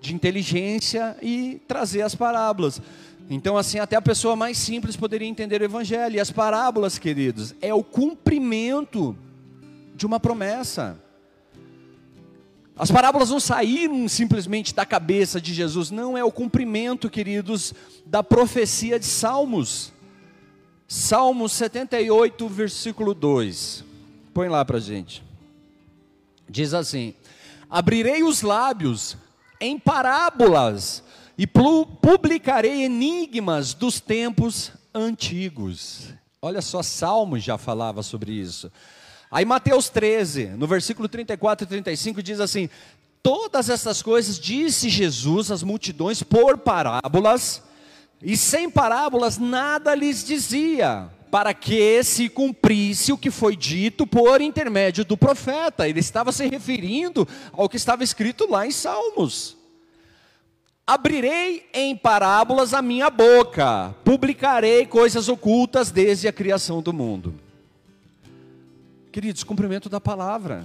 de 0.00 0.14
inteligência 0.14 1.16
e 1.20 1.60
trazer 1.66 2.02
as 2.02 2.14
parábolas. 2.14 2.80
Então, 3.28 3.56
assim, 3.58 3.78
até 3.78 3.96
a 3.96 4.02
pessoa 4.02 4.36
mais 4.36 4.56
simples 4.56 4.96
poderia 4.96 5.26
entender 5.26 5.60
o 5.60 5.64
evangelho. 5.64 6.16
E 6.16 6.20
as 6.20 6.30
parábolas, 6.30 6.98
queridos, 6.98 7.54
é 7.60 7.74
o 7.74 7.82
cumprimento 7.82 9.16
de 9.94 10.06
uma 10.06 10.20
promessa. 10.20 11.00
As 12.78 12.90
parábolas 12.90 13.30
não 13.30 13.40
saíram 13.40 14.06
simplesmente 14.06 14.74
da 14.74 14.84
cabeça 14.84 15.40
de 15.40 15.52
Jesus, 15.54 15.90
não 15.90 16.16
é 16.16 16.22
o 16.22 16.30
cumprimento, 16.30 17.08
queridos, 17.10 17.74
da 18.04 18.22
profecia 18.22 18.98
de 18.98 19.06
Salmos. 19.06 19.92
Salmos 20.86 21.52
78, 21.52 22.46
versículo 22.48 23.12
2. 23.12 23.82
Põe 24.32 24.48
lá 24.48 24.64
para 24.64 24.78
gente. 24.78 25.24
Diz 26.48 26.74
assim: 26.74 27.14
Abrirei 27.68 28.22
os 28.22 28.42
lábios 28.42 29.16
em 29.60 29.78
parábolas 29.78 31.02
e 31.38 31.46
publicarei 31.46 32.84
enigmas 32.84 33.74
dos 33.74 34.00
tempos 34.00 34.72
antigos. 34.94 36.08
Olha 36.40 36.62
só, 36.62 36.82
Salmos 36.82 37.42
já 37.42 37.58
falava 37.58 38.02
sobre 38.02 38.32
isso. 38.32 38.70
Aí 39.30 39.44
Mateus 39.44 39.88
13, 39.88 40.46
no 40.56 40.66
versículo 40.66 41.08
34 41.08 41.64
e 41.64 41.68
35 41.68 42.22
diz 42.22 42.40
assim: 42.40 42.70
Todas 43.22 43.68
essas 43.68 44.00
coisas 44.00 44.38
disse 44.38 44.88
Jesus 44.88 45.50
às 45.50 45.62
multidões 45.62 46.22
por 46.22 46.56
parábolas, 46.56 47.62
e 48.22 48.36
sem 48.36 48.70
parábolas 48.70 49.36
nada 49.36 49.94
lhes 49.94 50.24
dizia, 50.24 51.10
para 51.30 51.52
que 51.52 52.02
se 52.04 52.28
cumprisse 52.28 53.12
o 53.12 53.18
que 53.18 53.30
foi 53.30 53.56
dito 53.56 54.06
por 54.06 54.40
intermédio 54.40 55.04
do 55.04 55.16
profeta. 55.16 55.88
Ele 55.88 56.00
estava 56.00 56.30
se 56.30 56.46
referindo 56.46 57.26
ao 57.52 57.68
que 57.68 57.76
estava 57.76 58.04
escrito 58.04 58.48
lá 58.48 58.66
em 58.66 58.70
Salmos. 58.70 59.55
Abrirei 60.86 61.68
em 61.74 61.96
parábolas 61.96 62.72
a 62.72 62.80
minha 62.80 63.10
boca, 63.10 63.92
publicarei 64.04 64.86
coisas 64.86 65.28
ocultas 65.28 65.90
desde 65.90 66.28
a 66.28 66.32
criação 66.32 66.80
do 66.80 66.92
mundo. 66.92 67.34
Queridos, 69.10 69.42
cumprimento 69.42 69.88
da 69.88 70.00
palavra. 70.00 70.64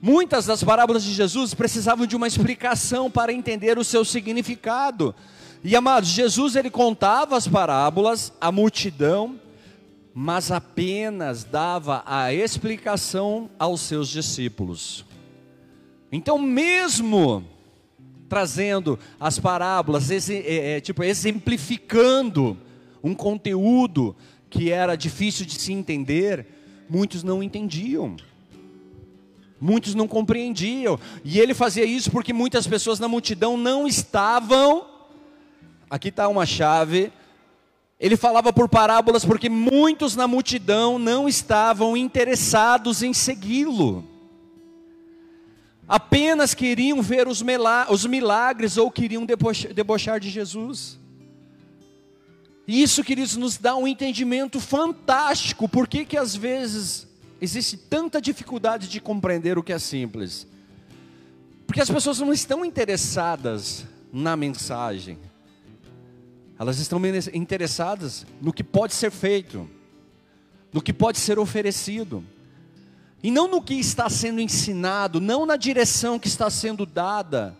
Muitas 0.00 0.46
das 0.46 0.62
parábolas 0.62 1.02
de 1.02 1.12
Jesus 1.12 1.52
precisavam 1.52 2.06
de 2.06 2.14
uma 2.14 2.28
explicação 2.28 3.10
para 3.10 3.32
entender 3.32 3.76
o 3.76 3.82
seu 3.82 4.04
significado. 4.04 5.14
E 5.64 5.74
amados, 5.74 6.10
Jesus 6.10 6.54
ele 6.54 6.70
contava 6.70 7.36
as 7.36 7.48
parábolas 7.48 8.32
à 8.40 8.52
multidão, 8.52 9.40
mas 10.14 10.52
apenas 10.52 11.42
dava 11.42 12.04
a 12.06 12.32
explicação 12.32 13.50
aos 13.58 13.80
seus 13.80 14.08
discípulos. 14.08 15.04
Então, 16.12 16.38
mesmo 16.38 17.53
trazendo 18.34 18.98
as 19.20 19.38
parábolas, 19.38 20.10
é, 20.10 20.76
é, 20.76 20.80
tipo 20.80 21.04
exemplificando 21.04 22.58
um 23.00 23.14
conteúdo 23.14 24.16
que 24.50 24.72
era 24.72 24.96
difícil 24.96 25.46
de 25.46 25.52
se 25.52 25.72
entender, 25.72 26.44
muitos 26.90 27.22
não 27.22 27.44
entendiam. 27.44 28.16
Muitos 29.60 29.94
não 29.94 30.08
compreendiam. 30.08 30.98
E 31.24 31.38
ele 31.38 31.54
fazia 31.54 31.84
isso 31.84 32.10
porque 32.10 32.32
muitas 32.32 32.66
pessoas 32.66 32.98
na 32.98 33.06
multidão 33.06 33.56
não 33.56 33.86
estavam 33.86 34.84
aqui 35.88 36.08
está 36.08 36.26
uma 36.26 36.44
chave. 36.44 37.12
Ele 38.00 38.16
falava 38.16 38.52
por 38.52 38.68
parábolas 38.68 39.24
porque 39.24 39.48
muitos 39.48 40.16
na 40.16 40.26
multidão 40.26 40.98
não 40.98 41.28
estavam 41.28 41.96
interessados 41.96 43.00
em 43.00 43.14
segui-lo. 43.14 44.13
Apenas 45.86 46.54
queriam 46.54 47.02
ver 47.02 47.28
os 47.28 47.42
milagres 47.42 48.76
ou 48.76 48.90
queriam 48.90 49.26
debochar 49.26 50.18
de 50.18 50.30
Jesus. 50.30 50.98
Isso, 52.66 53.04
queridos, 53.04 53.36
nos 53.36 53.58
dá 53.58 53.76
um 53.76 53.86
entendimento 53.86 54.58
fantástico. 54.58 55.68
Por 55.68 55.86
que, 55.86 56.04
que 56.04 56.16
às 56.16 56.34
vezes 56.34 57.06
existe 57.40 57.76
tanta 57.76 58.20
dificuldade 58.20 58.88
de 58.88 59.00
compreender 59.00 59.58
o 59.58 59.62
que 59.62 59.72
é 59.72 59.78
simples? 59.78 60.46
Porque 61.66 61.80
as 61.80 61.90
pessoas 61.90 62.18
não 62.20 62.32
estão 62.32 62.64
interessadas 62.64 63.84
na 64.10 64.36
mensagem, 64.36 65.18
elas 66.58 66.78
estão 66.78 67.00
interessadas 67.32 68.24
no 68.40 68.52
que 68.52 68.62
pode 68.62 68.94
ser 68.94 69.10
feito, 69.10 69.68
no 70.72 70.80
que 70.80 70.92
pode 70.92 71.18
ser 71.18 71.38
oferecido, 71.38 72.24
e 73.24 73.30
não 73.30 73.48
no 73.48 73.62
que 73.62 73.72
está 73.72 74.10
sendo 74.10 74.38
ensinado, 74.38 75.18
não 75.18 75.46
na 75.46 75.56
direção 75.56 76.18
que 76.18 76.28
está 76.28 76.50
sendo 76.50 76.84
dada. 76.84 77.56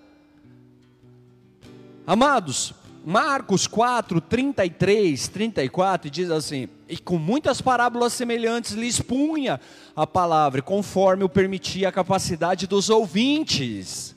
Amados, 2.07 2.75
Marcos 3.03 3.67
4, 3.67 4.21
33, 4.21 5.27
34 5.27 6.11
diz 6.11 6.31
assim: 6.31 6.69
E 6.87 6.99
com 6.99 7.17
muitas 7.17 7.63
parábolas 7.63 8.13
semelhantes 8.13 8.73
lhe 8.73 8.87
expunha 8.87 9.59
a 9.97 10.07
palavra, 10.07 10.61
conforme 10.61 11.25
o 11.25 11.31
permitia 11.31 11.89
a 11.89 11.93
capacidade 11.93 12.67
dos 12.67 12.91
ouvintes. 12.91 14.15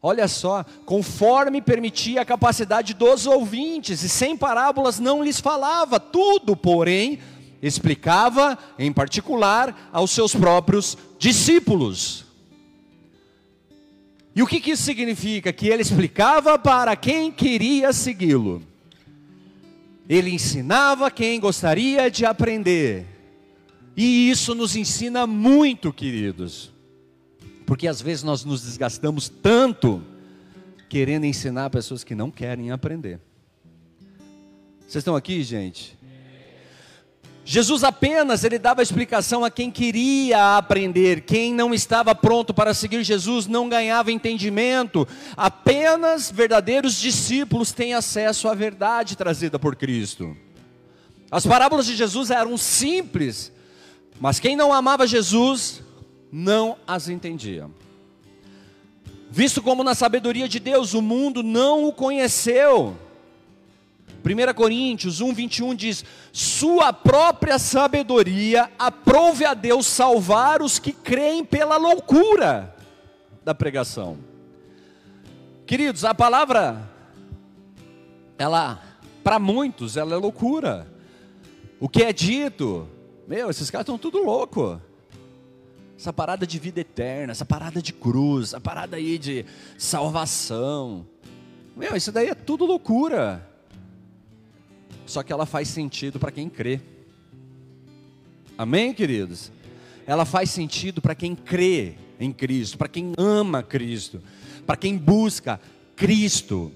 Olha 0.00 0.26
só, 0.26 0.64
conforme 0.86 1.60
permitia 1.60 2.22
a 2.22 2.26
capacidade 2.26 2.94
dos 2.94 3.26
ouvintes, 3.26 4.02
e 4.02 4.08
sem 4.08 4.38
parábolas 4.38 4.98
não 4.98 5.22
lhes 5.22 5.38
falava, 5.38 6.00
tudo, 6.00 6.56
porém, 6.56 7.18
explicava 7.66 8.58
em 8.78 8.92
particular 8.92 9.88
aos 9.90 10.10
seus 10.10 10.34
próprios 10.34 10.98
discípulos. 11.18 12.24
E 14.36 14.42
o 14.42 14.46
que, 14.46 14.60
que 14.60 14.72
isso 14.72 14.82
significa? 14.82 15.52
Que 15.52 15.68
ele 15.68 15.80
explicava 15.80 16.58
para 16.58 16.94
quem 16.94 17.32
queria 17.32 17.92
segui-lo. 17.92 18.62
Ele 20.08 20.30
ensinava 20.30 21.10
quem 21.10 21.40
gostaria 21.40 22.10
de 22.10 22.26
aprender. 22.26 23.06
E 23.96 24.28
isso 24.28 24.54
nos 24.54 24.76
ensina 24.76 25.26
muito, 25.26 25.92
queridos. 25.92 26.70
Porque 27.64 27.88
às 27.88 28.02
vezes 28.02 28.22
nós 28.22 28.44
nos 28.44 28.62
desgastamos 28.62 29.28
tanto 29.28 30.02
querendo 30.90 31.24
ensinar 31.24 31.70
pessoas 31.70 32.04
que 32.04 32.14
não 32.14 32.30
querem 32.30 32.70
aprender. 32.70 33.20
Vocês 34.80 34.96
estão 34.96 35.16
aqui, 35.16 35.42
gente? 35.42 35.96
Jesus 37.46 37.84
apenas 37.84 38.42
ele 38.42 38.58
dava 38.58 38.82
explicação 38.82 39.44
a 39.44 39.50
quem 39.50 39.70
queria 39.70 40.56
aprender, 40.56 41.20
quem 41.20 41.52
não 41.52 41.74
estava 41.74 42.14
pronto 42.14 42.54
para 42.54 42.72
seguir 42.72 43.04
Jesus 43.04 43.46
não 43.46 43.68
ganhava 43.68 44.10
entendimento. 44.10 45.06
Apenas 45.36 46.30
verdadeiros 46.30 46.98
discípulos 46.98 47.70
têm 47.70 47.92
acesso 47.92 48.48
à 48.48 48.54
verdade 48.54 49.14
trazida 49.14 49.58
por 49.58 49.76
Cristo. 49.76 50.34
As 51.30 51.46
parábolas 51.46 51.84
de 51.84 51.94
Jesus 51.94 52.30
eram 52.30 52.56
simples, 52.56 53.52
mas 54.18 54.40
quem 54.40 54.56
não 54.56 54.72
amava 54.72 55.06
Jesus 55.06 55.82
não 56.32 56.78
as 56.86 57.08
entendia. 57.08 57.68
Visto 59.30 59.60
como 59.60 59.84
na 59.84 59.94
sabedoria 59.94 60.48
de 60.48 60.58
Deus 60.58 60.94
o 60.94 61.02
mundo 61.02 61.42
não 61.42 61.84
o 61.84 61.92
conheceu, 61.92 62.96
1 64.24 64.54
Coríntios 64.54 65.20
1, 65.20 65.34
21 65.34 65.74
diz: 65.74 66.02
Sua 66.32 66.94
própria 66.94 67.58
sabedoria 67.58 68.70
aprove 68.78 69.44
a 69.44 69.52
Deus 69.52 69.86
salvar 69.86 70.62
os 70.62 70.78
que 70.78 70.92
creem 70.92 71.44
pela 71.44 71.76
loucura 71.76 72.74
da 73.44 73.54
pregação. 73.54 74.16
Queridos, 75.66 76.06
a 76.06 76.14
palavra, 76.14 76.90
ela, 78.38 78.82
para 79.22 79.38
muitos, 79.38 79.94
ela 79.94 80.14
é 80.14 80.16
loucura. 80.16 80.90
O 81.78 81.86
que 81.86 82.02
é 82.02 82.10
dito, 82.10 82.88
meu, 83.28 83.50
esses 83.50 83.70
caras 83.70 83.84
estão 83.84 83.98
tudo 83.98 84.24
louco. 84.24 84.80
Essa 85.98 86.14
parada 86.14 86.46
de 86.46 86.58
vida 86.58 86.80
eterna, 86.80 87.32
essa 87.32 87.44
parada 87.44 87.82
de 87.82 87.92
cruz, 87.92 88.48
essa 88.48 88.60
parada 88.60 88.96
aí 88.96 89.18
de 89.18 89.44
salvação. 89.76 91.06
Meu, 91.76 91.94
isso 91.94 92.10
daí 92.10 92.28
é 92.28 92.34
tudo 92.34 92.64
loucura 92.64 93.53
só 95.14 95.22
que 95.22 95.32
ela 95.32 95.46
faz 95.46 95.68
sentido 95.68 96.18
para 96.18 96.32
quem 96.32 96.48
crê. 96.48 96.80
Amém, 98.58 98.92
queridos? 98.92 99.52
Ela 100.08 100.24
faz 100.24 100.50
sentido 100.50 101.00
para 101.00 101.14
quem 101.14 101.36
crê 101.36 101.94
em 102.18 102.32
Cristo, 102.32 102.76
para 102.76 102.88
quem 102.88 103.12
ama 103.16 103.62
Cristo, 103.62 104.20
para 104.66 104.76
quem 104.76 104.96
busca 104.96 105.60
Cristo. 105.94 106.72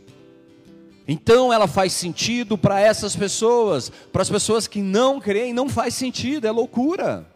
Então 1.08 1.52
ela 1.52 1.66
faz 1.66 1.92
sentido 1.94 2.56
para 2.56 2.80
essas 2.80 3.16
pessoas, 3.16 3.90
para 4.12 4.22
as 4.22 4.30
pessoas 4.30 4.68
que 4.68 4.80
não 4.80 5.18
creem, 5.18 5.52
não 5.52 5.68
faz 5.68 5.94
sentido, 5.94 6.46
é 6.46 6.50
loucura. 6.52 7.26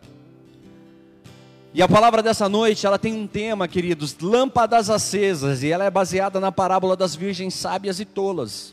E 1.74 1.82
a 1.82 1.88
palavra 1.88 2.22
dessa 2.22 2.48
noite, 2.48 2.86
ela 2.86 2.98
tem 2.98 3.12
um 3.12 3.26
tema, 3.26 3.66
queridos, 3.66 4.16
lâmpadas 4.20 4.88
acesas, 4.88 5.64
e 5.64 5.68
ela 5.72 5.84
é 5.84 5.90
baseada 5.90 6.38
na 6.38 6.52
parábola 6.52 6.94
das 6.96 7.16
virgens 7.16 7.54
sábias 7.54 7.98
e 7.98 8.04
tolas. 8.04 8.72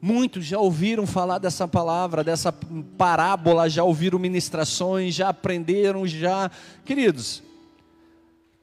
Muitos 0.00 0.44
já 0.44 0.58
ouviram 0.58 1.06
falar 1.06 1.38
dessa 1.38 1.66
palavra, 1.66 2.22
dessa 2.22 2.52
parábola, 2.98 3.68
já 3.68 3.82
ouviram 3.82 4.18
ministrações, 4.18 5.14
já 5.14 5.30
aprenderam, 5.30 6.06
já. 6.06 6.50
Queridos, 6.84 7.42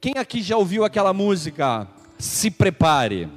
quem 0.00 0.14
aqui 0.16 0.42
já 0.42 0.56
ouviu 0.56 0.84
aquela 0.84 1.12
música? 1.12 1.88
Se 2.18 2.50
prepare. 2.50 3.28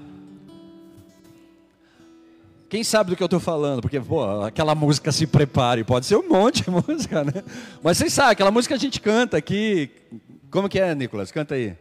Quem 2.70 2.84
sabe 2.84 3.10
do 3.10 3.16
que 3.16 3.24
eu 3.24 3.28
estou 3.28 3.40
falando? 3.40 3.82
Porque, 3.82 4.00
pô, 4.00 4.42
aquela 4.44 4.76
música 4.76 5.12
se 5.12 5.26
prepare, 5.26 5.84
pode 5.86 6.06
ser 6.06 6.18
um 6.18 6.28
monte 6.28 6.64
de 6.64 6.70
música, 6.70 7.24
né? 7.24 7.44
Mas 7.82 7.98
vocês 7.98 8.12
sabem, 8.12 8.34
aquela 8.34 8.52
música 8.52 8.76
a 8.76 8.78
gente 8.78 9.00
canta 9.00 9.38
aqui. 9.38 9.90
Como 10.52 10.68
que 10.68 10.80
é, 10.80 10.94
Nicolas? 10.94 11.32
Canta 11.32 11.56
aí. 11.56 11.76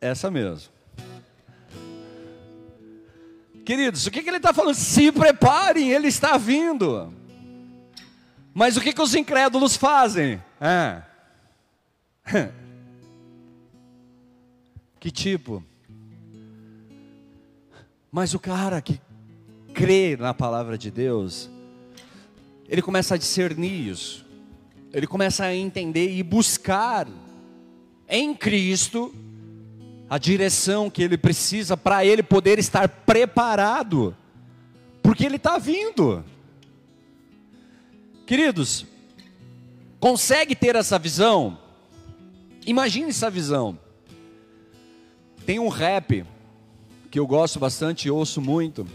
Essa 0.00 0.30
mesmo. 0.30 0.72
Queridos, 3.64 4.06
o 4.06 4.10
que, 4.10 4.22
que 4.22 4.28
ele 4.28 4.36
está 4.36 4.54
falando? 4.54 4.74
Se 4.76 5.10
preparem, 5.10 5.90
ele 5.90 6.06
está 6.08 6.36
vindo. 6.36 7.12
Mas 8.54 8.76
o 8.76 8.80
que, 8.80 8.92
que 8.92 9.02
os 9.02 9.14
incrédulos 9.14 9.76
fazem? 9.76 10.42
É. 10.60 11.02
Que 14.98 15.10
tipo? 15.12 15.62
Mas 18.10 18.34
o 18.34 18.40
cara 18.40 18.80
que 18.82 19.00
crê 19.72 20.16
na 20.16 20.34
palavra 20.34 20.76
de 20.76 20.90
Deus, 20.90 21.48
ele 22.68 22.82
começa 22.82 23.14
a 23.14 23.16
discernir 23.16 23.88
isso, 23.88 24.26
ele 24.92 25.06
começa 25.06 25.44
a 25.44 25.54
entender 25.54 26.16
e 26.16 26.24
buscar 26.24 27.06
em 28.08 28.34
Cristo 28.34 29.14
a 30.08 30.18
direção 30.18 30.88
que 30.88 31.02
ele 31.02 31.18
precisa 31.18 31.76
para 31.76 32.04
ele 32.04 32.22
poder 32.22 32.58
estar 32.58 32.88
preparado, 32.88 34.16
porque 35.02 35.24
ele 35.24 35.36
está 35.36 35.58
vindo. 35.58 36.24
Queridos, 38.26 38.86
consegue 39.98 40.54
ter 40.54 40.76
essa 40.76 40.98
visão? 40.98 41.58
Imagine 42.66 43.10
essa 43.10 43.30
visão. 43.30 43.78
Tem 45.44 45.58
um 45.58 45.68
rap 45.68 46.24
que 47.10 47.18
eu 47.18 47.26
gosto 47.26 47.58
bastante 47.58 48.08
e 48.08 48.10
ouço 48.10 48.40
muito, 48.40 48.86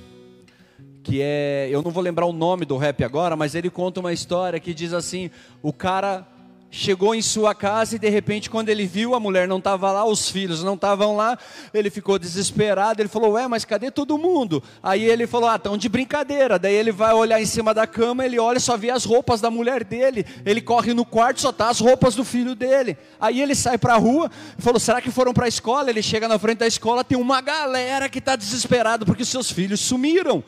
que 1.04 1.22
é, 1.22 1.68
eu 1.72 1.82
não 1.82 1.92
vou 1.92 2.04
lembrar 2.04 2.26
o 2.26 2.34
nome 2.34 2.66
do 2.66 2.78
rap 2.78 3.04
agora, 3.04 3.36
mas 3.36 3.56
ele 3.56 3.70
conta 3.70 4.00
uma 4.00 4.14
história 4.14 4.60
que 4.60 4.74
diz 4.74 4.94
assim: 4.94 5.30
o 5.62 5.74
cara 5.74 6.28
chegou 6.72 7.14
em 7.14 7.22
sua 7.22 7.54
casa 7.54 7.98
e 7.98 8.00
de 8.00 8.10
repente, 8.10 8.50
quando 8.50 8.70
ele 8.70 8.88
viu 8.88 9.14
a 9.14 9.20
mulher 9.20 9.46
não 9.46 9.58
estava 9.58 9.92
lá, 9.92 10.06
os 10.06 10.30
filhos 10.30 10.64
não 10.64 10.76
estavam 10.76 11.18
lá, 11.18 11.38
ele 11.74 11.90
ficou 11.90 12.18
desesperado. 12.18 13.02
Ele 13.02 13.10
falou: 13.10 13.34
Ué, 13.34 13.48
mas 13.48 13.66
cadê 13.66 13.92
todo 13.92 14.18
mundo? 14.18 14.64
Aí 14.82 15.04
ele 15.04 15.28
falou: 15.28 15.50
Ah, 15.50 15.58
estão 15.58 15.78
de 15.78 15.90
brincadeira. 15.90 16.58
Daí 16.58 16.74
ele 16.74 16.92
vai 16.92 17.14
olhar 17.14 17.42
em 17.42 17.46
cima 17.46 17.74
da 17.74 17.86
cama, 17.86 18.26
ele 18.26 18.40
olha 18.40 18.60
só 18.60 18.78
vê 18.78 18.90
as 18.90 19.04
roupas 19.04 19.42
da 19.42 19.52
mulher 19.52 19.84
dele. 19.84 20.26
Ele 20.46 20.62
corre 20.62 20.94
no 20.94 21.04
quarto, 21.04 21.42
só 21.42 21.52
tá 21.52 21.70
as 21.70 21.80
roupas 21.80 22.16
do 22.16 22.24
filho 22.24 22.56
dele. 22.56 22.98
Aí 23.20 23.42
ele 23.42 23.54
sai 23.54 23.78
para 23.78 23.96
a 23.96 23.98
rua 23.98 24.32
e 24.58 24.62
falou: 24.62 24.80
Será 24.80 25.02
que 25.02 25.12
foram 25.12 25.34
para 25.34 25.46
a 25.46 25.50
escola? 25.50 25.90
Ele 25.90 26.02
chega 26.02 26.28
na 26.28 26.40
frente 26.40 26.60
da 26.60 26.68
escola, 26.68 27.04
tem 27.04 27.18
uma 27.18 27.42
galera 27.42 28.08
que 28.08 28.20
está 28.20 28.38
desesperado 28.38 29.06
porque 29.06 29.26
seus 29.26 29.52
filhos 29.52 29.82
sumiram. 29.82 30.42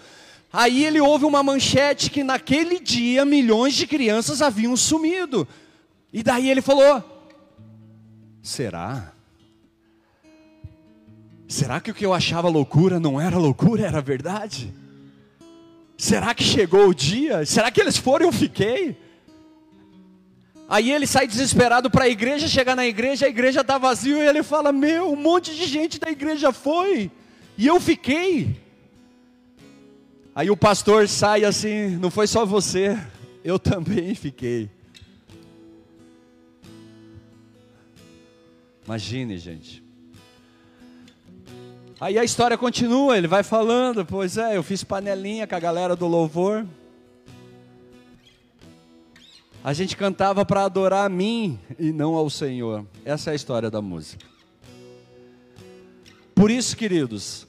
Aí 0.55 0.85
ele 0.85 1.01
ouve 1.01 1.25
uma 1.25 1.41
manchete 1.41 2.11
que 2.11 2.23
naquele 2.23 2.79
dia 2.79 3.25
milhões 3.25 3.73
de 3.73 3.87
crianças 3.87 4.39
haviam 4.39 4.77
sumido. 4.77 5.47
E 6.13 6.21
daí 6.21 6.49
ele 6.49 6.61
falou: 6.61 7.03
Será? 8.41 9.11
Será 11.47 11.79
que 11.81 11.91
o 11.91 11.93
que 11.93 12.05
eu 12.05 12.13
achava 12.13 12.47
loucura 12.47 12.99
não 12.99 13.19
era 13.19 13.37
loucura, 13.37 13.85
era 13.85 13.99
verdade? 13.99 14.73
Será 15.97 16.33
que 16.33 16.43
chegou 16.43 16.87
o 16.87 16.93
dia? 16.93 17.45
Será 17.45 17.71
que 17.71 17.81
eles 17.81 17.97
foram 17.97 18.25
e 18.25 18.29
eu 18.29 18.31
fiquei? 18.31 18.97
Aí 20.69 20.91
ele 20.91 21.05
sai 21.05 21.27
desesperado 21.27 21.89
para 21.89 22.05
a 22.05 22.09
igreja, 22.09 22.47
chega 22.47 22.75
na 22.75 22.85
igreja, 22.85 23.25
a 23.25 23.29
igreja 23.29 23.61
está 23.61 23.77
vazia 23.77 24.23
e 24.23 24.27
ele 24.27 24.43
fala: 24.43 24.71
Meu, 24.71 25.11
um 25.11 25.15
monte 25.15 25.55
de 25.55 25.65
gente 25.65 25.99
da 25.99 26.11
igreja 26.11 26.51
foi, 26.51 27.11
e 27.57 27.67
eu 27.67 27.79
fiquei. 27.79 28.61
Aí 30.35 30.49
o 30.49 30.57
pastor 30.57 31.07
sai 31.07 31.43
assim: 31.43 31.89
Não 31.97 32.09
foi 32.09 32.27
só 32.27 32.45
você, 32.45 32.99
eu 33.43 33.57
também 33.57 34.15
fiquei. 34.15 34.69
Imagine, 38.85 39.37
gente. 39.37 39.83
Aí 41.99 42.17
a 42.17 42.23
história 42.23 42.57
continua, 42.57 43.17
ele 43.17 43.27
vai 43.27 43.43
falando, 43.43 44.05
pois 44.05 44.37
é, 44.37 44.57
eu 44.57 44.63
fiz 44.63 44.83
panelinha 44.83 45.47
com 45.47 45.55
a 45.55 45.59
galera 45.59 45.95
do 45.95 46.05
louvor. 46.05 46.65
A 49.63 49.71
gente 49.71 49.95
cantava 49.95 50.43
para 50.43 50.65
adorar 50.65 51.05
a 51.05 51.09
mim 51.09 51.57
e 51.79 51.93
não 51.93 52.15
ao 52.15 52.29
Senhor. 52.29 52.85
Essa 53.05 53.29
é 53.29 53.33
a 53.33 53.35
história 53.35 53.71
da 53.71 53.81
música. 53.81 54.25
Por 56.35 56.51
isso, 56.51 56.75
queridos, 56.75 57.47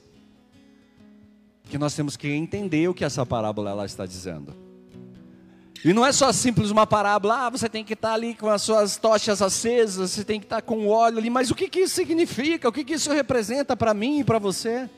que 1.69 1.77
nós 1.77 1.93
temos 1.93 2.15
que 2.15 2.29
entender 2.29 2.87
o 2.87 2.93
que 2.93 3.03
essa 3.03 3.25
parábola 3.25 3.71
ela 3.71 3.85
está 3.85 4.05
dizendo. 4.05 4.64
E 5.85 5.93
não 5.93 6.03
é 6.03 6.11
só 6.11 6.31
simples 6.31 6.71
uma 6.71 6.87
parábola, 6.87 7.45
ah, 7.45 7.49
você 7.51 7.69
tem 7.69 7.85
que 7.85 7.93
estar 7.93 8.13
ali 8.13 8.33
com 8.33 8.49
as 8.49 8.63
suas 8.63 8.97
tochas 8.97 9.39
acesas, 9.39 10.09
você 10.09 10.23
tem 10.23 10.39
que 10.39 10.47
estar 10.47 10.63
com 10.63 10.79
o 10.79 10.87
óleo 10.87 11.19
ali, 11.19 11.29
mas 11.29 11.51
o 11.51 11.55
que, 11.55 11.69
que 11.69 11.81
isso 11.81 11.93
significa? 11.93 12.67
O 12.67 12.71
que, 12.71 12.83
que 12.83 12.95
isso 12.95 13.13
representa 13.13 13.77
para 13.77 13.93
mim 13.93 14.21
e 14.21 14.23
para 14.23 14.39
você? 14.39 14.89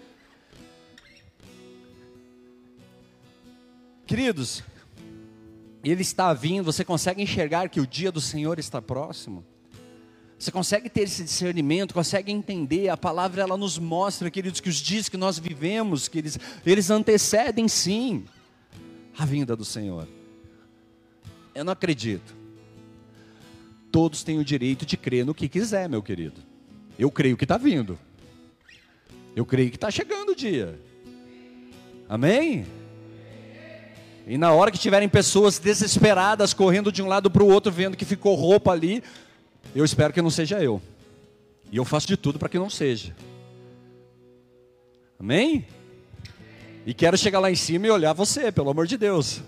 Queridos, 4.05 4.63
ele 5.83 6.03
está 6.03 6.33
vindo, 6.33 6.63
você 6.63 6.85
consegue 6.85 7.21
enxergar 7.21 7.67
que 7.67 7.81
o 7.81 7.85
dia 7.85 8.09
do 8.09 8.21
Senhor 8.21 8.57
está 8.57 8.81
próximo? 8.81 9.43
Você 10.39 10.53
consegue 10.53 10.87
ter 10.87 11.01
esse 11.01 11.21
discernimento, 11.21 11.93
consegue 11.93 12.31
entender, 12.31 12.87
a 12.87 12.95
palavra 12.95 13.41
ela 13.41 13.57
nos 13.57 13.77
mostra, 13.77 14.31
queridos, 14.31 14.61
que 14.61 14.69
os 14.69 14.77
dias 14.77 15.09
que 15.09 15.17
nós 15.17 15.37
vivemos, 15.37 16.07
que 16.07 16.17
eles, 16.17 16.39
eles 16.65 16.89
antecedem 16.89 17.67
sim 17.67 18.23
a 19.17 19.25
vinda 19.25 19.53
do 19.53 19.65
Senhor. 19.65 20.07
Eu 21.57 21.63
não 21.63 21.73
acredito. 21.73 22.35
Todos 23.91 24.23
têm 24.23 24.37
o 24.37 24.45
direito 24.45 24.85
de 24.85 24.95
crer 24.95 25.25
no 25.25 25.33
que 25.33 25.49
quiser, 25.49 25.89
meu 25.89 26.03
querido. 26.03 26.39
Eu 26.99 27.09
creio 27.09 27.35
que 27.35 27.45
está 27.45 27.57
vindo. 27.57 27.97
Eu 29.35 29.43
creio 29.43 29.71
que 29.71 29.75
está 29.75 29.89
chegando 29.89 30.33
o 30.33 30.35
dia. 30.35 30.79
Amém? 32.07 32.67
E 34.27 34.37
na 34.37 34.51
hora 34.53 34.69
que 34.69 34.77
tiverem 34.77 35.09
pessoas 35.09 35.57
desesperadas 35.57 36.53
correndo 36.53 36.91
de 36.91 37.01
um 37.01 37.07
lado 37.07 37.31
para 37.31 37.41
o 37.41 37.51
outro, 37.51 37.71
vendo 37.71 37.97
que 37.97 38.05
ficou 38.05 38.35
roupa 38.35 38.71
ali, 38.71 39.03
eu 39.73 39.83
espero 39.83 40.13
que 40.13 40.21
não 40.21 40.29
seja 40.29 40.61
eu. 40.61 40.79
E 41.71 41.77
eu 41.77 41.85
faço 41.85 42.05
de 42.05 42.17
tudo 42.17 42.37
para 42.37 42.49
que 42.49 42.59
não 42.59 42.69
seja. 42.69 43.15
Amém? 45.19 45.65
E 46.85 46.93
quero 46.93 47.17
chegar 47.17 47.39
lá 47.39 47.49
em 47.49 47.55
cima 47.55 47.87
e 47.87 47.89
olhar 47.89 48.13
você, 48.13 48.51
pelo 48.51 48.69
amor 48.69 48.85
de 48.85 48.95
Deus. 48.95 49.41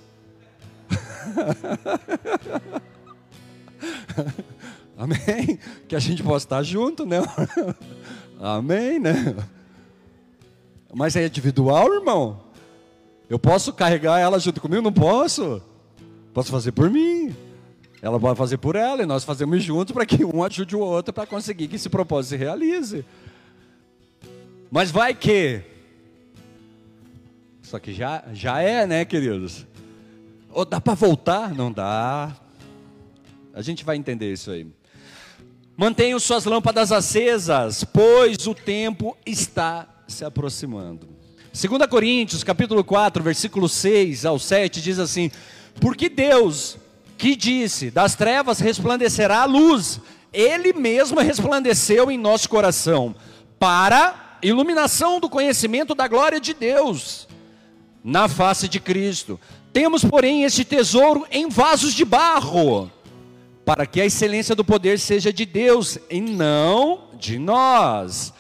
Amém? 4.97 5.57
Que 5.87 5.95
a 5.95 5.99
gente 5.99 6.21
possa 6.21 6.45
estar 6.45 6.63
junto, 6.63 7.05
né? 7.05 7.19
Amém, 8.39 8.99
né? 8.99 9.35
Mas 10.93 11.15
é 11.15 11.25
individual, 11.25 11.93
irmão. 11.93 12.41
Eu 13.29 13.37
posso 13.37 13.71
carregar 13.71 14.19
ela 14.19 14.39
junto 14.39 14.59
comigo? 14.59 14.81
Não 14.81 14.91
posso. 14.91 15.61
Posso 16.33 16.51
fazer 16.51 16.71
por 16.71 16.89
mim. 16.89 17.35
Ela 18.01 18.19
pode 18.19 18.37
fazer 18.37 18.57
por 18.57 18.75
ela 18.75 19.03
e 19.03 19.05
nós 19.05 19.23
fazemos 19.23 19.63
juntos 19.63 19.93
para 19.93 20.05
que 20.05 20.23
um 20.23 20.43
ajude 20.43 20.75
o 20.75 20.79
outro 20.79 21.13
para 21.13 21.27
conseguir 21.27 21.67
que 21.67 21.75
esse 21.75 21.89
propósito 21.89 22.31
se 22.31 22.37
realize. 22.37 23.05
Mas 24.71 24.89
vai 24.89 25.13
que. 25.13 25.61
Só 27.61 27.77
que 27.77 27.93
já, 27.93 28.23
já 28.33 28.61
é, 28.61 28.87
né, 28.87 29.05
queridos? 29.05 29.67
Ou 30.51 30.65
dá 30.65 30.81
para 30.81 30.93
voltar? 30.93 31.53
Não 31.53 31.71
dá. 31.71 32.35
A 33.53 33.61
gente 33.61 33.83
vai 33.83 33.95
entender 33.95 34.31
isso 34.31 34.51
aí. 34.51 34.67
Mantenham 35.77 36.19
suas 36.19 36.45
lâmpadas 36.45 36.91
acesas, 36.91 37.83
pois 37.83 38.47
o 38.47 38.53
tempo 38.53 39.15
está 39.25 39.87
se 40.07 40.25
aproximando. 40.25 41.07
2 41.53 41.87
Coríntios, 41.89 42.43
capítulo 42.43 42.83
4, 42.83 43.23
versículo 43.23 43.69
6 43.69 44.25
ao 44.25 44.37
7 44.37 44.81
diz 44.81 44.99
assim: 44.99 45.31
Porque 45.79 46.09
Deus, 46.09 46.77
que 47.17 47.35
disse: 47.35 47.89
"Das 47.89 48.15
trevas 48.15 48.59
resplandecerá 48.59 49.43
a 49.43 49.45
luz", 49.45 50.01
ele 50.33 50.73
mesmo 50.73 51.19
resplandeceu 51.19 52.11
em 52.11 52.17
nosso 52.17 52.49
coração 52.49 53.15
para 53.57 54.37
iluminação 54.41 55.19
do 55.19 55.29
conhecimento 55.29 55.95
da 55.95 56.07
glória 56.07 56.39
de 56.39 56.53
Deus 56.53 57.27
na 58.03 58.27
face 58.27 58.67
de 58.67 58.79
Cristo. 58.79 59.39
Temos, 59.71 60.03
porém, 60.03 60.43
este 60.43 60.65
tesouro 60.65 61.25
em 61.31 61.47
vasos 61.47 61.93
de 61.93 62.03
barro, 62.03 62.91
para 63.63 63.85
que 63.85 64.01
a 64.01 64.05
excelência 64.05 64.55
do 64.55 64.65
poder 64.65 64.97
seja 64.97 65.31
de 65.31 65.45
Deus 65.45 65.99
e 66.09 66.19
não 66.19 67.09
de 67.13 67.37
nós. 67.37 68.33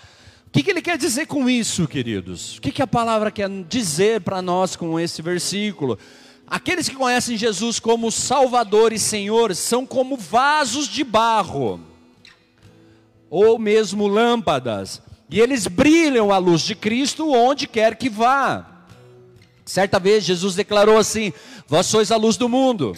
O 0.47 0.51
que, 0.51 0.63
que 0.63 0.71
ele 0.71 0.81
quer 0.81 0.97
dizer 0.97 1.27
com 1.27 1.47
isso, 1.47 1.87
queridos? 1.87 2.57
O 2.57 2.61
que, 2.61 2.71
que 2.71 2.81
a 2.81 2.87
palavra 2.87 3.29
quer 3.29 3.47
dizer 3.69 4.21
para 4.21 4.41
nós 4.41 4.75
com 4.75 4.99
esse 4.99 5.21
versículo? 5.21 5.99
Aqueles 6.47 6.89
que 6.89 6.95
conhecem 6.95 7.37
Jesus 7.37 7.79
como 7.79 8.11
Salvador 8.11 8.91
e 8.91 8.97
Senhor 8.97 9.53
são 9.53 9.85
como 9.85 10.17
vasos 10.17 10.87
de 10.87 11.03
barro, 11.03 11.79
ou 13.29 13.59
mesmo 13.59 14.07
lâmpadas, 14.07 14.99
e 15.29 15.39
eles 15.39 15.67
brilham 15.67 16.31
à 16.31 16.39
luz 16.39 16.61
de 16.61 16.73
Cristo 16.73 17.29
onde 17.31 17.67
quer 17.67 17.95
que 17.95 18.09
vá. 18.09 18.78
Certa 19.69 19.99
vez 19.99 20.23
Jesus 20.23 20.55
declarou 20.55 20.97
assim: 20.97 21.31
Vós 21.67 21.85
sois 21.85 22.11
a 22.11 22.15
luz 22.15 22.37
do 22.37 22.49
mundo. 22.49 22.97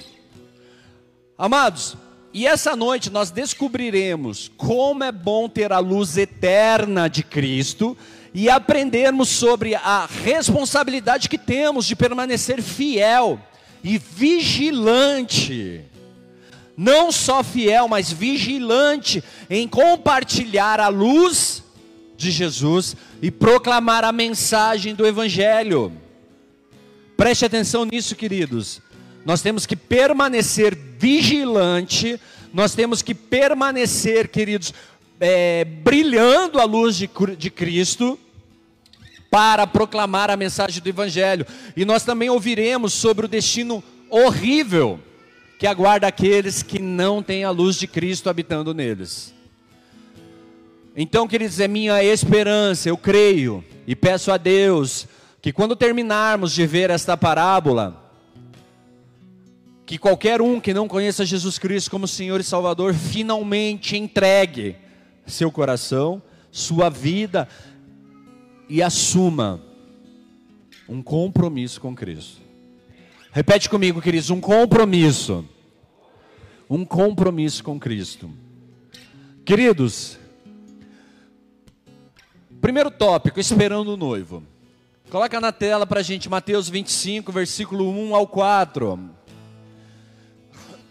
Amados, 1.37 1.97
e 2.33 2.47
essa 2.47 2.77
noite 2.77 3.09
nós 3.09 3.29
descobriremos 3.29 4.49
como 4.55 5.03
é 5.03 5.11
bom 5.11 5.49
ter 5.49 5.73
a 5.73 5.79
luz 5.79 6.17
eterna 6.17 7.09
de 7.09 7.23
Cristo 7.23 7.97
e 8.33 8.49
aprendermos 8.49 9.27
sobre 9.27 9.75
a 9.75 10.07
responsabilidade 10.23 11.27
que 11.27 11.37
temos 11.37 11.85
de 11.85 11.93
permanecer 11.93 12.61
fiel 12.61 13.37
e 13.83 13.97
vigilante. 13.97 15.81
Não 16.77 17.11
só 17.11 17.43
fiel, 17.43 17.89
mas 17.89 18.13
vigilante 18.13 19.21
em 19.49 19.67
compartilhar 19.67 20.79
a 20.79 20.87
luz 20.87 21.65
de 22.15 22.31
Jesus 22.31 22.95
e 23.21 23.29
proclamar 23.29 24.05
a 24.05 24.13
mensagem 24.13 24.95
do 24.95 25.05
Evangelho. 25.05 25.99
Preste 27.15 27.45
atenção 27.45 27.85
nisso, 27.85 28.15
queridos. 28.15 28.81
Nós 29.25 29.41
temos 29.41 29.65
que 29.65 29.75
permanecer 29.75 30.75
vigilante, 30.75 32.19
nós 32.53 32.73
temos 32.73 33.01
que 33.01 33.13
permanecer, 33.13 34.27
queridos, 34.27 34.73
é, 35.19 35.63
brilhando 35.63 36.59
a 36.59 36.63
luz 36.63 36.97
de, 36.97 37.09
de 37.37 37.49
Cristo 37.51 38.19
para 39.29 39.65
proclamar 39.65 40.29
a 40.29 40.35
mensagem 40.35 40.81
do 40.81 40.89
Evangelho. 40.89 41.45
E 41.77 41.85
nós 41.85 42.03
também 42.03 42.29
ouviremos 42.29 42.93
sobre 42.93 43.25
o 43.25 43.29
destino 43.29 43.83
horrível 44.09 44.99
que 45.57 45.67
aguarda 45.67 46.07
aqueles 46.07 46.63
que 46.63 46.79
não 46.79 47.21
têm 47.21 47.43
a 47.43 47.51
luz 47.51 47.77
de 47.77 47.85
Cristo 47.85 48.29
habitando 48.29 48.73
neles. 48.73 49.33
Então, 50.97 51.27
queridos, 51.27 51.59
é 51.59 51.67
minha 51.67 52.03
esperança, 52.03 52.89
eu 52.89 52.97
creio 52.97 53.63
e 53.87 53.95
peço 53.95 54.31
a 54.31 54.37
Deus 54.37 55.07
que 55.41 55.51
quando 55.51 55.75
terminarmos 55.75 56.51
de 56.53 56.67
ver 56.67 56.89
esta 56.91 57.17
parábola, 57.17 58.13
que 59.85 59.97
qualquer 59.97 60.41
um 60.41 60.59
que 60.59 60.73
não 60.73 60.87
conheça 60.87 61.25
Jesus 61.25 61.57
Cristo 61.57 61.89
como 61.89 62.07
Senhor 62.07 62.39
e 62.39 62.43
Salvador 62.43 62.93
finalmente 62.93 63.97
entregue 63.97 64.75
seu 65.25 65.51
coração, 65.51 66.21
sua 66.51 66.89
vida 66.89 67.47
e 68.69 68.83
assuma 68.83 69.61
um 70.87 71.01
compromisso 71.01 71.81
com 71.81 71.95
Cristo. 71.95 72.41
Repete 73.31 73.69
comigo, 73.69 74.01
queridos, 74.01 74.29
um 74.29 74.39
compromisso. 74.39 75.45
Um 76.69 76.85
compromisso 76.85 77.63
com 77.63 77.79
Cristo. 77.79 78.29
Queridos, 79.43 80.19
primeiro 82.61 82.91
tópico, 82.91 83.39
esperando 83.39 83.93
o 83.93 83.97
noivo. 83.97 84.50
Coloca 85.11 85.41
na 85.41 85.51
tela 85.51 85.85
para 85.85 85.99
a 85.99 86.03
gente 86.03 86.29
Mateus 86.29 86.69
25, 86.69 87.33
versículo 87.33 87.89
1 87.89 88.15
ao 88.15 88.25
4. 88.25 89.09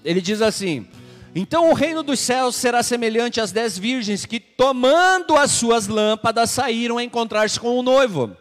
Ele 0.04 0.20
diz 0.20 0.42
assim: 0.42 0.86
Então 1.34 1.70
o 1.70 1.72
reino 1.72 2.02
dos 2.02 2.20
céus 2.20 2.54
será 2.54 2.82
semelhante 2.82 3.40
às 3.40 3.50
dez 3.50 3.78
virgens 3.78 4.26
que, 4.26 4.38
tomando 4.38 5.38
as 5.38 5.52
suas 5.52 5.88
lâmpadas, 5.88 6.50
saíram 6.50 6.98
a 6.98 7.02
encontrar-se 7.02 7.58
com 7.58 7.78
o 7.78 7.82
noivo. 7.82 8.36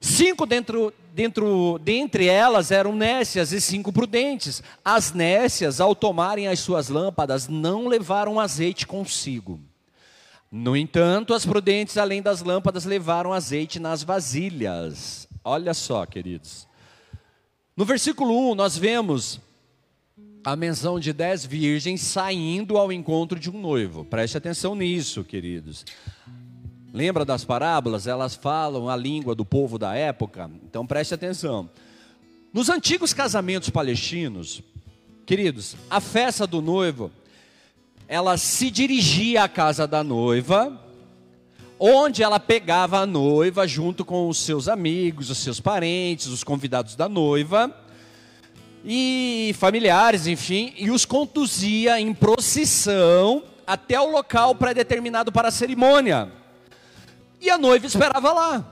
Cinco 0.00 0.46
dentro, 0.46 0.94
dentro, 1.12 1.80
dentre 1.82 2.28
elas 2.28 2.70
eram 2.70 2.94
nécias 2.94 3.50
e 3.50 3.60
cinco 3.60 3.92
prudentes. 3.92 4.62
As 4.84 5.12
nécias, 5.12 5.80
ao 5.80 5.92
tomarem 5.92 6.46
as 6.46 6.60
suas 6.60 6.88
lâmpadas, 6.88 7.48
não 7.48 7.88
levaram 7.88 8.38
azeite 8.38 8.86
consigo. 8.86 9.58
No 10.50 10.76
entanto, 10.76 11.32
as 11.32 11.46
prudentes, 11.46 11.96
além 11.96 12.20
das 12.20 12.42
lâmpadas, 12.42 12.84
levaram 12.84 13.32
azeite 13.32 13.78
nas 13.78 14.02
vasilhas. 14.02 15.28
Olha 15.44 15.72
só, 15.72 16.04
queridos. 16.04 16.66
No 17.76 17.84
versículo 17.84 18.50
1, 18.50 18.54
nós 18.56 18.76
vemos 18.76 19.40
a 20.42 20.56
menção 20.56 20.98
de 20.98 21.12
dez 21.12 21.44
virgens 21.44 22.00
saindo 22.00 22.76
ao 22.76 22.92
encontro 22.92 23.38
de 23.38 23.48
um 23.48 23.60
noivo. 23.60 24.04
Preste 24.04 24.36
atenção 24.36 24.74
nisso, 24.74 25.22
queridos. 25.22 25.84
Lembra 26.92 27.24
das 27.24 27.44
parábolas? 27.44 28.08
Elas 28.08 28.34
falam 28.34 28.88
a 28.88 28.96
língua 28.96 29.34
do 29.34 29.44
povo 29.44 29.78
da 29.78 29.94
época. 29.94 30.50
Então 30.64 30.84
preste 30.84 31.14
atenção. 31.14 31.70
Nos 32.52 32.68
antigos 32.68 33.14
casamentos 33.14 33.70
palestinos, 33.70 34.60
queridos, 35.24 35.76
a 35.88 36.00
festa 36.00 36.44
do 36.44 36.60
noivo, 36.60 37.12
ela 38.10 38.36
se 38.36 38.72
dirigia 38.72 39.44
à 39.44 39.48
casa 39.48 39.86
da 39.86 40.02
noiva, 40.02 40.76
onde 41.78 42.24
ela 42.24 42.40
pegava 42.40 42.98
a 42.98 43.06
noiva 43.06 43.68
junto 43.68 44.04
com 44.04 44.28
os 44.28 44.38
seus 44.38 44.66
amigos, 44.66 45.30
os 45.30 45.38
seus 45.38 45.60
parentes, 45.60 46.26
os 46.26 46.42
convidados 46.42 46.96
da 46.96 47.08
noiva 47.08 47.72
e 48.84 49.54
familiares, 49.60 50.26
enfim, 50.26 50.74
e 50.76 50.90
os 50.90 51.04
conduzia 51.04 52.00
em 52.00 52.12
procissão 52.12 53.44
até 53.64 54.00
o 54.00 54.10
local 54.10 54.56
pré-determinado 54.56 55.30
para 55.30 55.46
a 55.46 55.52
cerimônia. 55.52 56.32
E 57.40 57.48
a 57.48 57.56
noiva 57.56 57.86
esperava 57.86 58.32
lá. 58.32 58.64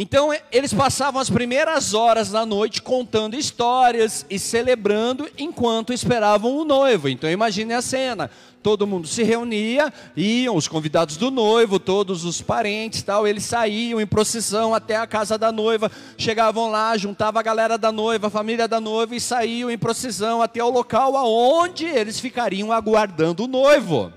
Então 0.00 0.32
eles 0.52 0.72
passavam 0.72 1.20
as 1.20 1.28
primeiras 1.28 1.92
horas 1.92 2.30
da 2.30 2.46
noite 2.46 2.80
contando 2.80 3.34
histórias 3.34 4.24
e 4.30 4.38
celebrando 4.38 5.28
enquanto 5.36 5.92
esperavam 5.92 6.56
o 6.56 6.64
noivo. 6.64 7.08
Então 7.08 7.28
imagine 7.28 7.74
a 7.74 7.82
cena: 7.82 8.30
todo 8.62 8.86
mundo 8.86 9.08
se 9.08 9.24
reunia, 9.24 9.92
iam 10.16 10.54
os 10.54 10.68
convidados 10.68 11.16
do 11.16 11.32
noivo, 11.32 11.80
todos 11.80 12.24
os 12.24 12.40
parentes, 12.40 13.02
tal, 13.02 13.26
eles 13.26 13.42
saíam 13.42 14.00
em 14.00 14.06
procissão 14.06 14.72
até 14.72 14.94
a 14.94 15.04
casa 15.04 15.36
da 15.36 15.50
noiva, 15.50 15.90
chegavam 16.16 16.70
lá, 16.70 16.96
juntava 16.96 17.40
a 17.40 17.42
galera 17.42 17.76
da 17.76 17.90
noiva, 17.90 18.28
a 18.28 18.30
família 18.30 18.68
da 18.68 18.80
noiva 18.80 19.16
e 19.16 19.20
saíam 19.20 19.68
em 19.68 19.76
procissão 19.76 20.40
até 20.40 20.62
o 20.62 20.70
local 20.70 21.16
aonde 21.16 21.86
eles 21.86 22.20
ficariam 22.20 22.70
aguardando 22.70 23.46
o 23.46 23.48
noivo. 23.48 24.12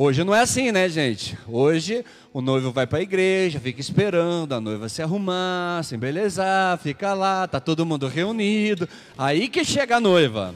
Hoje 0.00 0.22
não 0.22 0.32
é 0.32 0.42
assim, 0.42 0.70
né, 0.70 0.88
gente? 0.88 1.36
Hoje 1.48 2.04
o 2.32 2.40
noivo 2.40 2.70
vai 2.70 2.86
para 2.86 3.00
a 3.00 3.02
igreja, 3.02 3.58
fica 3.58 3.80
esperando 3.80 4.52
a 4.52 4.60
noiva 4.60 4.88
se 4.88 5.02
arrumar, 5.02 5.82
se 5.82 5.96
embelezar, 5.96 6.78
fica 6.78 7.14
lá, 7.14 7.48
tá 7.48 7.58
todo 7.58 7.84
mundo 7.84 8.06
reunido. 8.06 8.88
Aí 9.18 9.48
que 9.48 9.64
chega 9.64 9.96
a 9.96 10.00
noiva. 10.00 10.54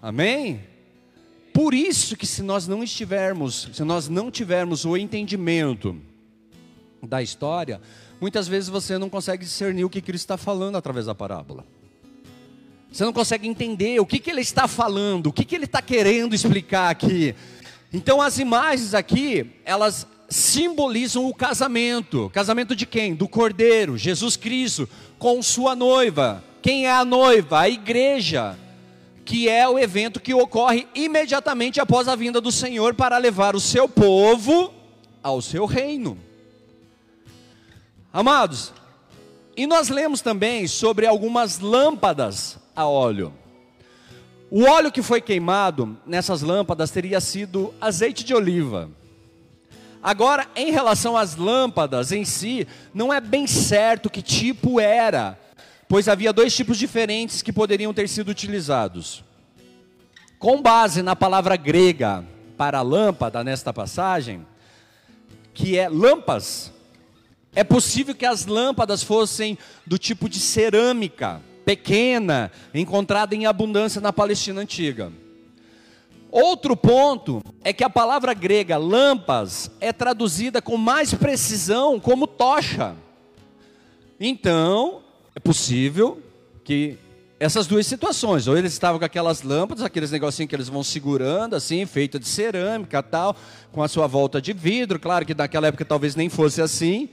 Amém? 0.00 0.62
Por 1.52 1.74
isso 1.74 2.16
que 2.16 2.26
se 2.26 2.42
nós 2.42 2.66
não 2.66 2.82
estivermos, 2.82 3.68
se 3.74 3.84
nós 3.84 4.08
não 4.08 4.30
tivermos 4.30 4.86
o 4.86 4.96
entendimento 4.96 6.00
da 7.02 7.22
história, 7.22 7.78
muitas 8.18 8.48
vezes 8.48 8.70
você 8.70 8.96
não 8.96 9.10
consegue 9.10 9.44
discernir 9.44 9.84
o 9.84 9.90
que 9.90 10.00
Cristo 10.00 10.24
está 10.24 10.38
falando 10.38 10.76
através 10.76 11.04
da 11.04 11.14
parábola. 11.14 11.66
Você 12.94 13.04
não 13.04 13.12
consegue 13.12 13.48
entender 13.48 13.98
o 13.98 14.06
que, 14.06 14.20
que 14.20 14.30
ele 14.30 14.40
está 14.40 14.68
falando, 14.68 15.26
o 15.26 15.32
que, 15.32 15.44
que 15.44 15.56
ele 15.56 15.64
está 15.64 15.82
querendo 15.82 16.32
explicar 16.32 16.90
aqui. 16.90 17.34
Então 17.92 18.22
as 18.22 18.38
imagens 18.38 18.94
aqui, 18.94 19.50
elas 19.64 20.06
simbolizam 20.28 21.26
o 21.26 21.34
casamento. 21.34 22.30
Casamento 22.32 22.76
de 22.76 22.86
quem? 22.86 23.12
Do 23.12 23.26
Cordeiro, 23.26 23.98
Jesus 23.98 24.36
Cristo, 24.36 24.88
com 25.18 25.42
sua 25.42 25.74
noiva. 25.74 26.44
Quem 26.62 26.86
é 26.86 26.92
a 26.92 27.04
noiva? 27.04 27.62
A 27.62 27.68
igreja, 27.68 28.56
que 29.24 29.48
é 29.48 29.68
o 29.68 29.76
evento 29.76 30.20
que 30.20 30.32
ocorre 30.32 30.86
imediatamente 30.94 31.80
após 31.80 32.06
a 32.06 32.14
vinda 32.14 32.40
do 32.40 32.52
Senhor 32.52 32.94
para 32.94 33.18
levar 33.18 33.56
o 33.56 33.60
seu 33.60 33.88
povo 33.88 34.72
ao 35.20 35.42
seu 35.42 35.66
reino. 35.66 36.16
Amados, 38.12 38.72
e 39.56 39.66
nós 39.66 39.88
lemos 39.88 40.20
também 40.20 40.68
sobre 40.68 41.08
algumas 41.08 41.58
lâmpadas 41.58 42.62
a 42.74 42.86
óleo. 42.86 43.32
O 44.50 44.64
óleo 44.64 44.92
que 44.92 45.02
foi 45.02 45.20
queimado 45.20 45.98
nessas 46.06 46.42
lâmpadas 46.42 46.90
teria 46.90 47.20
sido 47.20 47.74
azeite 47.80 48.24
de 48.24 48.34
oliva. 48.34 48.90
Agora, 50.02 50.46
em 50.54 50.70
relação 50.70 51.16
às 51.16 51.34
lâmpadas 51.34 52.12
em 52.12 52.24
si, 52.24 52.66
não 52.92 53.12
é 53.12 53.20
bem 53.20 53.46
certo 53.46 54.10
que 54.10 54.20
tipo 54.20 54.78
era, 54.78 55.38
pois 55.88 56.08
havia 56.08 56.32
dois 56.32 56.54
tipos 56.54 56.78
diferentes 56.78 57.40
que 57.40 57.52
poderiam 57.52 57.94
ter 57.94 58.08
sido 58.08 58.28
utilizados. 58.28 59.24
Com 60.38 60.60
base 60.60 61.02
na 61.02 61.16
palavra 61.16 61.56
grega 61.56 62.24
para 62.56 62.82
lâmpada 62.82 63.42
nesta 63.42 63.72
passagem, 63.72 64.46
que 65.54 65.78
é 65.78 65.88
lampas, 65.88 66.70
é 67.54 67.64
possível 67.64 68.14
que 68.14 68.26
as 68.26 68.44
lâmpadas 68.44 69.02
fossem 69.02 69.56
do 69.86 69.96
tipo 69.96 70.28
de 70.28 70.38
cerâmica 70.38 71.40
pequena, 71.64 72.50
encontrada 72.74 73.34
em 73.34 73.46
abundância 73.46 74.00
na 74.00 74.12
Palestina 74.12 74.60
antiga. 74.60 75.12
Outro 76.30 76.76
ponto 76.76 77.40
é 77.62 77.72
que 77.72 77.84
a 77.84 77.88
palavra 77.88 78.34
grega 78.34 78.76
lampas 78.76 79.70
é 79.80 79.92
traduzida 79.92 80.60
com 80.60 80.76
mais 80.76 81.14
precisão 81.14 82.00
como 82.00 82.26
tocha. 82.26 82.96
Então, 84.18 85.02
é 85.34 85.38
possível 85.38 86.20
que 86.64 86.98
essas 87.38 87.66
duas 87.66 87.86
situações, 87.86 88.48
ou 88.48 88.56
eles 88.56 88.72
estavam 88.72 88.98
com 88.98 89.04
aquelas 89.04 89.42
lâmpadas, 89.42 89.84
aqueles 89.84 90.10
negocinhos 90.10 90.48
que 90.48 90.56
eles 90.56 90.68
vão 90.68 90.82
segurando, 90.82 91.54
assim, 91.54 91.84
feito 91.86 92.18
de 92.18 92.26
cerâmica 92.26 93.02
tal, 93.02 93.36
com 93.70 93.82
a 93.82 93.86
sua 93.86 94.06
volta 94.06 94.40
de 94.40 94.52
vidro, 94.52 94.98
claro 94.98 95.26
que 95.26 95.34
naquela 95.34 95.66
época 95.68 95.84
talvez 95.84 96.16
nem 96.16 96.28
fosse 96.28 96.62
assim, 96.62 97.08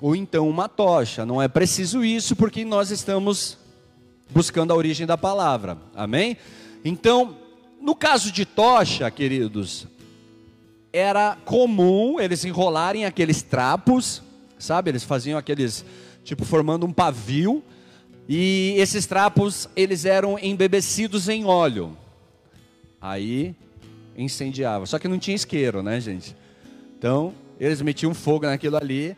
ou 0.00 0.16
então 0.16 0.48
uma 0.48 0.68
tocha. 0.68 1.26
Não 1.26 1.42
é 1.42 1.48
preciso 1.48 2.04
isso, 2.04 2.36
porque 2.36 2.64
nós 2.64 2.90
estamos 2.90 3.58
buscando 4.30 4.72
a 4.72 4.76
origem 4.76 5.06
da 5.06 5.18
palavra. 5.18 5.76
Amém? 5.94 6.36
Então, 6.84 7.36
no 7.80 7.94
caso 7.94 8.30
de 8.32 8.44
tocha, 8.44 9.10
queridos, 9.10 9.86
era 10.92 11.36
comum 11.44 12.20
eles 12.20 12.44
enrolarem 12.44 13.04
aqueles 13.04 13.42
trapos, 13.42 14.22
sabe? 14.58 14.90
Eles 14.90 15.04
faziam 15.04 15.38
aqueles, 15.38 15.84
tipo, 16.24 16.44
formando 16.44 16.86
um 16.86 16.92
pavio. 16.92 17.62
E 18.28 18.74
esses 18.76 19.06
trapos, 19.06 19.68
eles 19.74 20.04
eram 20.04 20.38
embebecidos 20.38 21.28
em 21.28 21.44
óleo. 21.44 21.96
Aí 23.00 23.54
incendiava. 24.16 24.86
Só 24.86 24.98
que 24.98 25.08
não 25.08 25.18
tinha 25.18 25.34
isqueiro, 25.34 25.82
né, 25.82 26.00
gente? 26.00 26.36
Então, 26.98 27.32
eles 27.58 27.80
metiam 27.80 28.14
fogo 28.14 28.46
naquilo 28.46 28.76
ali. 28.76 29.16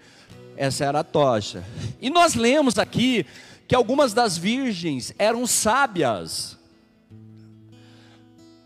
Essa 0.57 0.85
era 0.85 1.01
a 1.01 1.05
tocha. 1.05 1.65
E 2.01 2.11
nós 2.11 2.35
lemos 2.35 2.79
aqui 2.79 3.27
que 3.73 3.77
algumas 3.77 4.13
das 4.13 4.37
virgens 4.37 5.15
eram 5.19 5.47
sábias. 5.47 6.59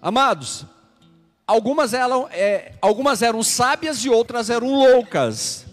Amados, 0.03 0.67
algumas 1.47 1.95
eram, 1.95 2.27
é, 2.29 2.73
algumas 2.83 3.23
eram 3.23 3.41
sábias 3.41 4.05
e 4.05 4.11
outras 4.11 4.51
eram 4.51 4.67
loucas. 4.67 5.65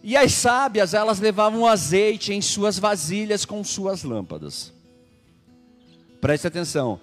E 0.00 0.16
as 0.16 0.32
sábias, 0.34 0.94
elas 0.94 1.18
levavam 1.18 1.66
azeite 1.66 2.32
em 2.32 2.40
suas 2.40 2.78
vasilhas 2.78 3.44
com 3.44 3.64
suas 3.64 4.04
lâmpadas. 4.04 4.72
Preste 6.20 6.46
atenção. 6.46 7.00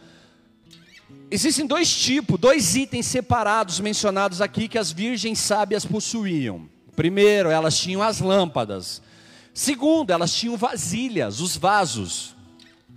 Existem 1.30 1.68
dois 1.68 1.94
tipos, 1.94 2.40
dois 2.40 2.78
itens 2.78 3.06
separados 3.06 3.82
mencionados 3.82 4.40
aqui 4.40 4.70
que 4.70 4.78
as 4.78 4.94
virgens 4.94 5.40
sábias 5.40 5.84
possuíam. 5.84 6.70
Primeiro, 6.96 7.50
elas 7.50 7.78
tinham 7.78 8.02
as 8.02 8.22
lâmpadas. 8.22 9.02
Segundo, 9.60 10.12
elas 10.12 10.34
tinham 10.34 10.56
vasilhas, 10.56 11.42
os 11.42 11.58
vasos, 11.58 12.34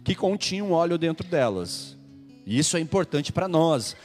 que 0.05 0.15
continham 0.15 0.71
óleo 0.71 0.97
dentro 0.97 1.27
delas. 1.27 1.97
E 2.47 2.57
isso 2.57 2.77
é 2.77 2.81
importante 2.81 3.33
para 3.33 3.49
nós. 3.49 3.97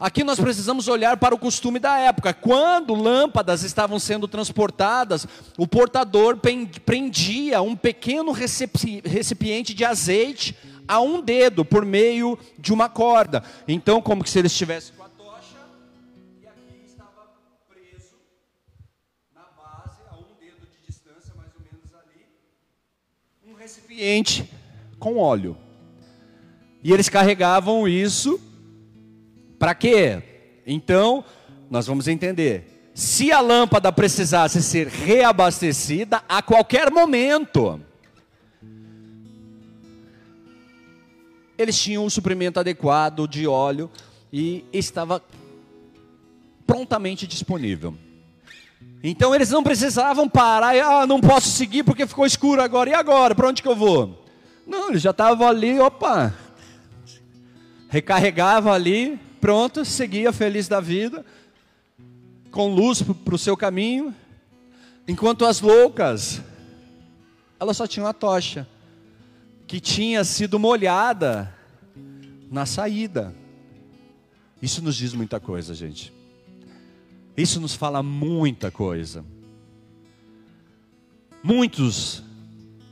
Aqui 0.00 0.24
nós 0.24 0.40
precisamos 0.40 0.88
olhar 0.88 1.18
para 1.18 1.34
o 1.34 1.38
costume 1.38 1.78
da 1.78 1.98
época. 1.98 2.32
Quando 2.32 2.94
lâmpadas 2.94 3.62
estavam 3.64 3.98
sendo 3.98 4.26
transportadas, 4.26 5.26
o 5.58 5.68
portador 5.68 6.38
prendia 6.86 7.60
um 7.60 7.76
pequeno 7.76 8.32
recipiente 8.32 9.74
de 9.74 9.84
azeite 9.84 10.56
a 10.88 11.02
um 11.02 11.20
dedo 11.20 11.66
por 11.66 11.84
meio 11.84 12.38
de 12.58 12.72
uma 12.72 12.88
corda. 12.88 13.44
Então, 13.68 14.00
como 14.00 14.26
se 14.26 14.38
ele 14.38 14.46
estivesse 14.46 14.90
com 24.98 25.18
óleo. 25.18 25.56
E 26.82 26.92
eles 26.92 27.08
carregavam 27.08 27.88
isso 27.88 28.40
para 29.58 29.74
quê? 29.74 30.22
Então, 30.66 31.24
nós 31.70 31.86
vamos 31.86 32.06
entender. 32.08 32.90
Se 32.94 33.30
a 33.30 33.40
lâmpada 33.40 33.92
precisasse 33.92 34.62
ser 34.62 34.86
reabastecida 34.86 36.22
a 36.28 36.40
qualquer 36.40 36.90
momento, 36.90 37.80
eles 41.58 41.78
tinham 41.78 42.04
o 42.04 42.10
suprimento 42.10 42.60
adequado 42.60 43.26
de 43.26 43.46
óleo 43.46 43.90
e 44.32 44.64
estava 44.72 45.22
prontamente 46.66 47.26
disponível. 47.26 47.94
Então 49.08 49.32
eles 49.32 49.50
não 49.50 49.62
precisavam 49.62 50.28
parar 50.28 50.74
ah, 50.84 51.06
não 51.06 51.20
posso 51.20 51.48
seguir 51.48 51.84
porque 51.84 52.08
ficou 52.08 52.26
escuro 52.26 52.60
agora, 52.60 52.90
e 52.90 52.92
agora? 52.92 53.36
Para 53.36 53.46
onde 53.46 53.62
que 53.62 53.68
eu 53.68 53.76
vou? 53.76 54.24
Não, 54.66 54.88
eles 54.88 55.00
já 55.00 55.12
estavam 55.12 55.46
ali, 55.46 55.78
opa, 55.78 56.34
recarregava 57.88 58.72
ali, 58.72 59.16
pronto, 59.40 59.84
seguia 59.84 60.32
feliz 60.32 60.66
da 60.66 60.80
vida, 60.80 61.24
com 62.50 62.74
luz 62.74 63.00
para 63.00 63.34
o 63.36 63.38
seu 63.38 63.56
caminho, 63.56 64.12
enquanto 65.06 65.46
as 65.46 65.60
loucas, 65.60 66.42
elas 67.60 67.76
só 67.76 67.86
tinham 67.86 68.08
a 68.08 68.12
tocha, 68.12 68.66
que 69.68 69.78
tinha 69.78 70.24
sido 70.24 70.58
molhada 70.58 71.54
na 72.50 72.66
saída. 72.66 73.32
Isso 74.60 74.82
nos 74.82 74.96
diz 74.96 75.14
muita 75.14 75.38
coisa, 75.38 75.74
gente. 75.74 76.15
Isso 77.36 77.60
nos 77.60 77.74
fala 77.74 78.02
muita 78.02 78.70
coisa. 78.70 79.24
Muitos 81.42 82.22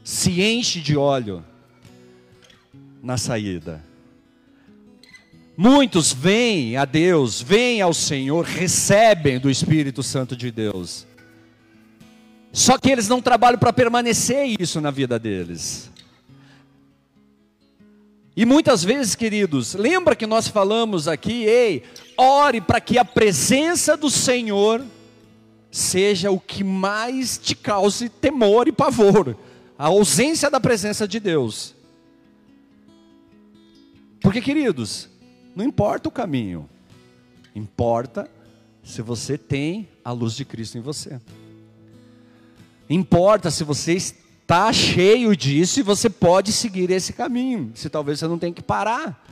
se 0.04 0.42
enchem 0.42 0.83
de 0.83 0.96
óleo 0.96 1.42
na 3.02 3.16
saída. 3.16 3.83
Muitos 5.57 6.12
vêm 6.12 6.76
a 6.76 6.85
Deus, 6.85 7.40
vêm 7.40 7.80
ao 7.80 7.94
Senhor, 7.94 8.44
recebem 8.44 9.38
do 9.38 9.48
Espírito 9.48 10.02
Santo 10.02 10.37
de 10.37 10.50
Deus. 10.50 11.07
Só 12.52 12.76
que 12.78 12.90
eles 12.90 13.09
não 13.09 13.22
trabalham 13.22 13.59
para 13.59 13.72
permanecer 13.72 14.61
isso 14.61 14.80
na 14.80 14.90
vida 14.90 15.18
deles. 15.18 15.90
E 18.37 18.44
muitas 18.44 18.83
vezes, 18.83 19.14
queridos, 19.14 19.75
lembra 19.75 20.16
que 20.16 20.27
nós 20.27 20.49
falamos 20.49 21.07
aqui, 21.07 21.44
ei, 21.44 21.85
ore 22.16 22.61
para 22.61 22.81
que 22.81 22.99
a 22.99 23.05
presença 23.05 23.97
do 23.97 24.11
Senhor 24.11 24.85
seja 25.70 26.31
o 26.31 26.40
que 26.40 26.64
mais 26.64 27.38
te 27.38 27.55
cause 27.55 28.09
temor 28.09 28.66
e 28.66 28.73
pavor, 28.73 29.37
a 29.79 29.87
ausência 29.87 30.51
da 30.51 30.59
presença 30.59 31.07
de 31.07 31.20
Deus. 31.20 31.75
Porque, 34.20 34.40
queridos, 34.40 35.09
não 35.55 35.64
importa 35.64 36.09
o 36.09 36.12
caminho, 36.12 36.68
importa 37.55 38.29
se 38.83 39.01
você 39.01 39.38
tem 39.38 39.88
a 40.05 40.11
luz 40.11 40.35
de 40.35 40.44
Cristo 40.44 40.77
em 40.77 40.81
você. 40.81 41.20
Importa 42.90 43.51
se 43.51 43.62
você 43.62 43.92
está 44.44 44.70
cheio 44.72 45.35
disso 45.35 45.80
e 45.80 45.83
você 45.83 46.11
pode 46.11 46.52
seguir 46.52 46.90
esse 46.90 47.14
caminho, 47.14 47.72
se 47.74 47.88
talvez 47.88 48.18
você 48.18 48.28
não 48.28 48.38
tenha 48.38 48.52
que 48.52 48.62
parar. 48.62 49.24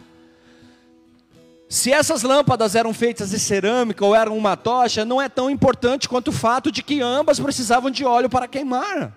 Se 1.68 1.92
essas 1.92 2.22
lâmpadas 2.22 2.74
eram 2.74 2.92
feitas 2.92 3.30
de 3.30 3.38
cerâmica 3.38 4.04
ou 4.04 4.14
eram 4.14 4.36
uma 4.36 4.56
tocha, 4.56 5.04
não 5.04 5.20
é 5.20 5.28
tão 5.28 5.50
importante 5.50 6.08
quanto 6.08 6.28
o 6.28 6.32
fato 6.32 6.72
de 6.72 6.82
que 6.82 7.00
ambas 7.00 7.38
precisavam 7.38 7.90
de 7.90 8.04
óleo 8.04 8.28
para 8.28 8.48
queimar. 8.48 9.16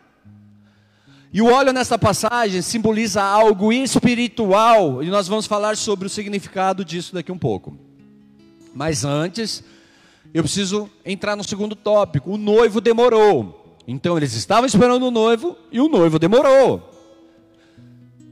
E 1.31 1.41
o 1.41 1.51
óleo 1.51 1.73
nessa 1.73 1.97
passagem 1.97 2.61
simboliza 2.61 3.21
algo 3.21 3.73
espiritual, 3.73 5.03
e 5.03 5.07
nós 5.07 5.27
vamos 5.27 5.45
falar 5.45 5.75
sobre 5.75 6.07
o 6.07 6.09
significado 6.09 6.85
disso 6.85 7.13
daqui 7.13 7.31
um 7.31 7.37
pouco. 7.37 7.77
Mas 8.73 9.03
antes, 9.03 9.63
eu 10.33 10.43
preciso 10.43 10.89
entrar 11.05 11.35
no 11.35 11.43
segundo 11.43 11.75
tópico. 11.75 12.31
O 12.31 12.37
noivo 12.37 12.79
demorou. 12.79 13.64
Então 13.87 14.17
eles 14.17 14.33
estavam 14.33 14.65
esperando 14.65 15.07
o 15.07 15.11
noivo 15.11 15.55
e 15.71 15.79
o 15.79 15.87
noivo 15.87 16.17
demorou. 16.17 16.91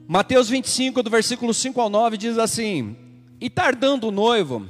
Mateus 0.08 0.50
25, 0.50 1.02
do 1.02 1.10
versículo 1.10 1.54
5 1.54 1.80
ao 1.80 1.89
9, 1.89 2.18
diz 2.18 2.38
assim: 2.38 2.96
E 3.39 3.50
tardando 3.50 4.08
o 4.08 4.12
noivo, 4.12 4.66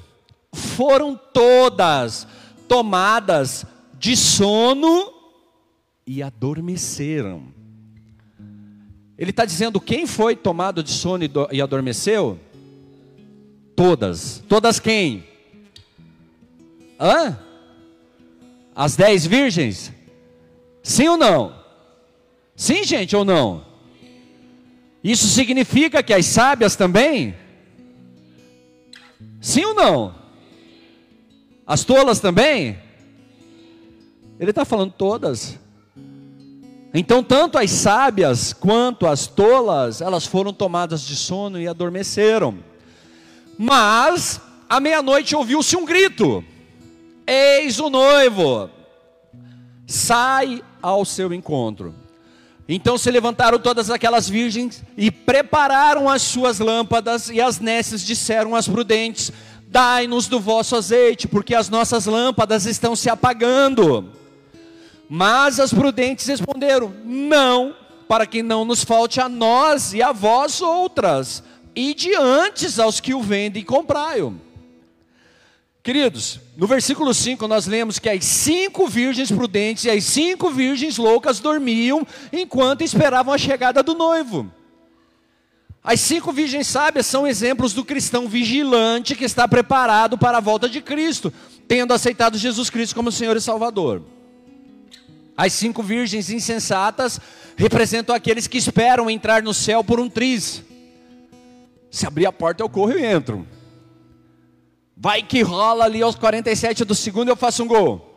foram 0.53 1.19
todas 1.33 2.27
tomadas 2.67 3.65
de 3.97 4.15
sono 4.15 5.11
e 6.05 6.21
adormeceram. 6.21 7.43
Ele 9.17 9.29
está 9.29 9.45
dizendo 9.45 9.79
quem 9.79 10.05
foi 10.05 10.35
tomado 10.35 10.83
de 10.83 10.91
sono 10.91 11.23
e 11.51 11.61
adormeceu? 11.61 12.39
Todas. 13.75 14.43
Todas 14.47 14.79
quem? 14.79 15.23
Hã? 16.99 17.37
As 18.75 18.95
dez 18.95 19.25
virgens? 19.25 19.91
Sim 20.83 21.07
ou 21.07 21.17
não? 21.17 21.55
Sim, 22.55 22.83
gente, 22.83 23.15
ou 23.15 23.23
não? 23.23 23.65
Isso 25.01 25.27
significa 25.27 26.03
que 26.03 26.13
as 26.13 26.25
sábias 26.25 26.75
também? 26.75 27.35
Sim 29.41 29.65
ou 29.65 29.73
não? 29.73 30.15
As 31.65 31.85
tolas 31.85 32.19
também? 32.19 32.77
Ele 34.39 34.49
está 34.49 34.65
falando 34.65 34.91
todas. 34.91 35.57
Então, 36.93 37.23
tanto 37.23 37.57
as 37.57 37.71
sábias 37.71 38.53
quanto 38.53 39.07
as 39.07 39.25
tolas, 39.25 40.01
elas 40.01 40.25
foram 40.25 40.53
tomadas 40.53 41.01
de 41.01 41.15
sono 41.15 41.59
e 41.59 41.67
adormeceram. 41.67 42.59
Mas, 43.57 44.39
à 44.69 44.79
meia-noite 44.79 45.35
ouviu-se 45.35 45.75
um 45.75 45.85
grito: 45.85 46.43
Eis 47.25 47.79
o 47.79 47.89
noivo, 47.89 48.69
sai 49.87 50.61
ao 50.83 51.05
seu 51.05 51.33
encontro. 51.33 51.95
Então 52.67 52.97
se 52.97 53.09
levantaram 53.09 53.57
todas 53.57 53.89
aquelas 53.89 54.29
virgens 54.29 54.83
e 54.95 55.09
prepararam 55.09 56.09
as 56.09 56.21
suas 56.21 56.59
lâmpadas, 56.59 57.29
e 57.29 57.41
as 57.41 57.59
nécias 57.59 58.01
disseram 58.01 58.55
às 58.55 58.67
prudentes: 58.67 59.31
Dai-nos 59.67 60.27
do 60.27 60.39
vosso 60.39 60.75
azeite, 60.75 61.27
porque 61.27 61.55
as 61.55 61.69
nossas 61.69 62.05
lâmpadas 62.05 62.65
estão 62.65 62.95
se 62.95 63.09
apagando. 63.09 64.11
Mas 65.09 65.59
as 65.59 65.73
prudentes 65.73 66.25
responderam: 66.27 66.93
Não, 67.03 67.75
para 68.07 68.25
que 68.25 68.43
não 68.43 68.63
nos 68.63 68.83
falte 68.83 69.19
a 69.19 69.27
nós 69.27 69.93
e 69.93 70.01
a 70.01 70.11
vós 70.11 70.61
outras, 70.61 71.43
e 71.75 71.93
diante 71.93 72.79
aos 72.79 72.99
que 72.99 73.13
o 73.13 73.21
vendem 73.21 73.61
e 73.61 73.65
comprai-o. 73.65 74.39
Queridos, 75.83 76.39
no 76.55 76.65
versículo 76.65 77.13
5 77.13 77.45
nós 77.45 77.67
lemos 77.67 77.99
que 77.99 78.07
as 78.07 78.23
cinco 78.23 78.87
virgens 78.87 79.29
prudentes 79.29 79.83
e 79.83 79.89
as 79.89 80.05
cinco 80.05 80.49
virgens 80.49 80.97
loucas 80.97 81.41
dormiam 81.41 82.07
enquanto 82.31 82.83
esperavam 82.83 83.33
a 83.33 83.37
chegada 83.37 83.83
do 83.83 83.93
noivo. 83.93 84.49
As 85.83 85.99
cinco 85.99 86.31
virgens 86.31 86.67
sábias 86.67 87.05
são 87.05 87.27
exemplos 87.27 87.73
do 87.73 87.83
cristão 87.83 88.29
vigilante 88.29 89.13
que 89.13 89.25
está 89.25 89.45
preparado 89.45 90.17
para 90.17 90.37
a 90.37 90.41
volta 90.41 90.69
de 90.69 90.79
Cristo, 90.79 91.33
tendo 91.67 91.93
aceitado 91.93 92.37
Jesus 92.37 92.69
Cristo 92.69 92.95
como 92.95 93.11
Senhor 93.11 93.35
e 93.35 93.41
Salvador. 93.41 94.01
As 95.35 95.51
cinco 95.51 95.83
virgens 95.83 96.29
insensatas 96.29 97.19
representam 97.57 98.15
aqueles 98.15 98.47
que 98.47 98.57
esperam 98.57 99.09
entrar 99.09 99.43
no 99.43 99.53
céu 99.53 99.83
por 99.83 99.99
um 99.99 100.07
triz. 100.07 100.63
Se 101.91 102.07
abrir 102.07 102.25
a 102.25 102.31
porta, 102.31 102.63
eu 102.63 102.69
corro 102.69 102.97
e 102.97 103.03
entro. 103.03 103.45
Vai 104.95 105.23
que 105.23 105.41
rola 105.41 105.85
ali 105.85 106.01
aos 106.01 106.15
47 106.15 106.85
do 106.85 106.95
segundo 106.95 107.29
eu 107.29 107.35
faço 107.35 107.63
um 107.63 107.67
gol. 107.67 108.09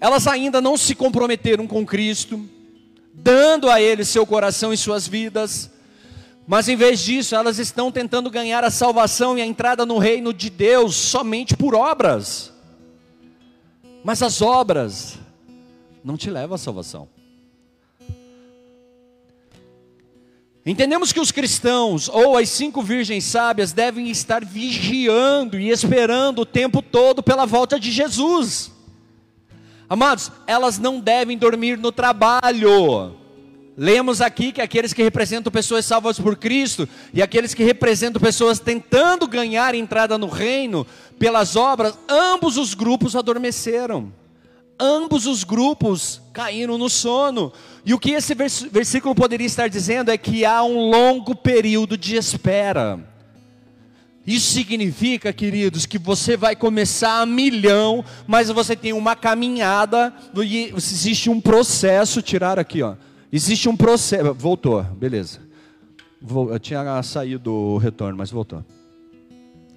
Elas 0.00 0.26
ainda 0.26 0.60
não 0.60 0.76
se 0.76 0.94
comprometeram 0.94 1.66
com 1.66 1.86
Cristo, 1.86 2.44
dando 3.14 3.70
a 3.70 3.80
Ele 3.80 4.04
seu 4.04 4.26
coração 4.26 4.72
e 4.72 4.76
suas 4.76 5.06
vidas, 5.06 5.70
mas 6.46 6.68
em 6.68 6.76
vez 6.76 7.00
disso, 7.00 7.36
elas 7.36 7.58
estão 7.58 7.92
tentando 7.92 8.28
ganhar 8.28 8.64
a 8.64 8.70
salvação 8.70 9.38
e 9.38 9.42
a 9.42 9.46
entrada 9.46 9.86
no 9.86 9.98
reino 9.98 10.34
de 10.34 10.50
Deus 10.50 10.96
somente 10.96 11.56
por 11.56 11.74
obras. 11.74 12.52
Mas 14.04 14.22
as 14.22 14.42
obras 14.42 15.18
não 16.02 16.16
te 16.16 16.28
levam 16.28 16.56
à 16.56 16.58
salvação. 16.58 17.08
Entendemos 20.64 21.12
que 21.12 21.18
os 21.18 21.32
cristãos, 21.32 22.08
ou 22.08 22.36
as 22.38 22.48
cinco 22.48 22.82
virgens 22.82 23.24
sábias, 23.24 23.72
devem 23.72 24.08
estar 24.08 24.44
vigiando 24.44 25.58
e 25.58 25.70
esperando 25.70 26.42
o 26.42 26.46
tempo 26.46 26.80
todo 26.80 27.20
pela 27.20 27.44
volta 27.44 27.80
de 27.80 27.90
Jesus. 27.90 28.70
Amados, 29.88 30.30
elas 30.46 30.78
não 30.78 31.00
devem 31.00 31.36
dormir 31.36 31.76
no 31.76 31.90
trabalho. 31.90 33.16
Lemos 33.76 34.20
aqui 34.20 34.52
que 34.52 34.60
aqueles 34.60 34.92
que 34.92 35.02
representam 35.02 35.50
pessoas 35.50 35.84
salvas 35.84 36.20
por 36.20 36.36
Cristo 36.36 36.88
e 37.12 37.20
aqueles 37.20 37.54
que 37.54 37.64
representam 37.64 38.20
pessoas 38.20 38.60
tentando 38.60 39.26
ganhar 39.26 39.74
entrada 39.74 40.16
no 40.16 40.28
reino 40.28 40.86
pelas 41.18 41.56
obras, 41.56 41.98
ambos 42.08 42.56
os 42.56 42.72
grupos 42.72 43.16
adormeceram. 43.16 44.12
Ambos 44.78 45.26
os 45.26 45.44
grupos 45.44 46.20
caíram 46.32 46.76
no 46.78 46.88
sono. 46.88 47.52
E 47.84 47.92
o 47.92 47.98
que 47.98 48.12
esse 48.12 48.34
versículo 48.34 49.14
poderia 49.14 49.46
estar 49.46 49.68
dizendo 49.68 50.10
é 50.10 50.16
que 50.16 50.44
há 50.44 50.62
um 50.62 50.88
longo 50.88 51.34
período 51.34 51.96
de 51.96 52.14
espera. 52.14 53.00
Isso 54.24 54.52
significa, 54.52 55.32
queridos, 55.32 55.84
que 55.84 55.98
você 55.98 56.36
vai 56.36 56.54
começar 56.54 57.20
a 57.20 57.26
milhão, 57.26 58.04
mas 58.24 58.48
você 58.50 58.76
tem 58.76 58.92
uma 58.92 59.16
caminhada, 59.16 60.14
e 60.36 60.72
existe 60.76 61.28
um 61.28 61.40
processo, 61.40 62.22
tirar 62.22 62.56
aqui, 62.56 62.82
ó. 62.82 62.94
Existe 63.32 63.68
um 63.68 63.76
processo, 63.76 64.32
voltou, 64.32 64.84
beleza. 64.84 65.40
Eu 66.22 66.58
tinha 66.60 67.02
saído 67.02 67.52
o 67.52 67.78
retorno, 67.78 68.16
mas 68.16 68.30
voltou. 68.30 68.64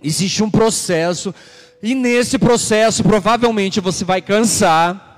Existe 0.04 0.44
um 0.44 0.52
processo, 0.52 1.34
e 1.82 1.96
nesse 1.96 2.38
processo 2.38 3.02
provavelmente 3.02 3.80
você 3.80 4.06
vai 4.06 4.22
cansar. 4.22 5.15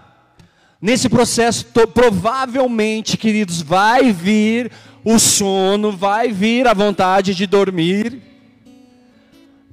Nesse 0.82 1.10
processo, 1.10 1.66
provavelmente, 1.94 3.18
queridos, 3.18 3.62
vai 3.62 4.12
vir 4.12 4.72
o 5.04 5.18
sono, 5.18 5.92
vai 5.92 6.32
vir 6.32 6.68
a 6.68 6.74
vontade 6.74 7.34
de 7.34 7.48
dormir. 7.48 8.22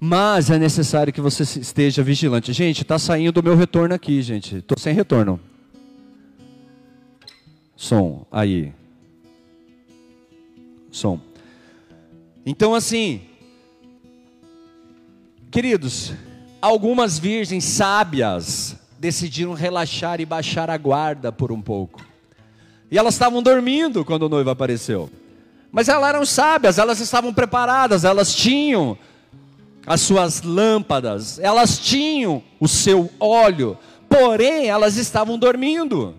Mas 0.01 0.51
é 0.51 0.59
necessário 0.59 1.13
que 1.13 1.21
você 1.21 1.43
esteja 1.43 2.03
vigilante. 2.03 2.53
Gente, 2.53 2.83
está 2.83 2.99
saindo 2.99 3.39
o 3.39 3.43
meu 3.43 3.57
retorno 3.57 3.95
aqui, 3.95 4.23
gente. 4.23 4.57
Estou 4.57 4.79
sem 4.79 4.95
retorno. 4.95 5.39
Som, 7.77 8.27
aí. 8.31 8.73
Som. 10.91 11.21
Então, 12.47 12.75
assim, 12.75 13.23
queridos, 15.51 16.13
algumas 16.61 17.19
virgens 17.19 17.65
sábias 17.65 18.77
decidiram 19.05 19.53
relaxar 19.53 20.19
e 20.19 20.25
baixar 20.25 20.71
a 20.71 20.79
guarda 20.79 21.31
por 21.31 21.53
um 21.53 21.61
pouco. 21.61 22.03
E 22.91 22.97
elas 22.97 23.13
estavam 23.13 23.43
dormindo 23.43 24.03
quando 24.03 24.23
o 24.23 24.29
noivo 24.31 24.49
apareceu. 24.49 25.11
Mas 25.71 25.91
elas 25.91 26.09
eram 26.09 26.25
sábias, 26.25 26.79
elas 26.79 27.01
estavam 27.01 27.31
preparadas, 27.31 28.03
elas 28.03 28.35
tinham 28.35 28.97
as 29.87 30.01
suas 30.01 30.41
lâmpadas, 30.41 31.39
elas 31.39 31.77
tinham 31.77 32.43
o 32.59 32.67
seu 32.67 33.11
óleo, 33.21 33.77
porém 34.09 34.69
elas 34.69 34.97
estavam 34.97 35.39
dormindo. 35.39 36.15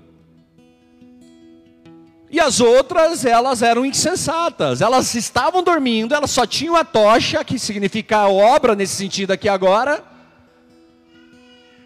E 2.30 2.40
as 2.40 2.60
outras, 2.60 3.26
elas 3.26 3.64
eram 3.64 3.84
insensatas, 3.84 4.80
elas 4.80 5.16
estavam 5.16 5.64
dormindo, 5.64 6.14
elas 6.14 6.30
só 6.30 6.46
tinham 6.46 6.76
a 6.76 6.84
tocha, 6.84 7.44
que 7.44 7.58
significa 7.58 8.18
a 8.18 8.30
obra 8.30 8.76
nesse 8.76 8.94
sentido 8.96 9.32
aqui 9.32 9.50
agora, 9.50 10.04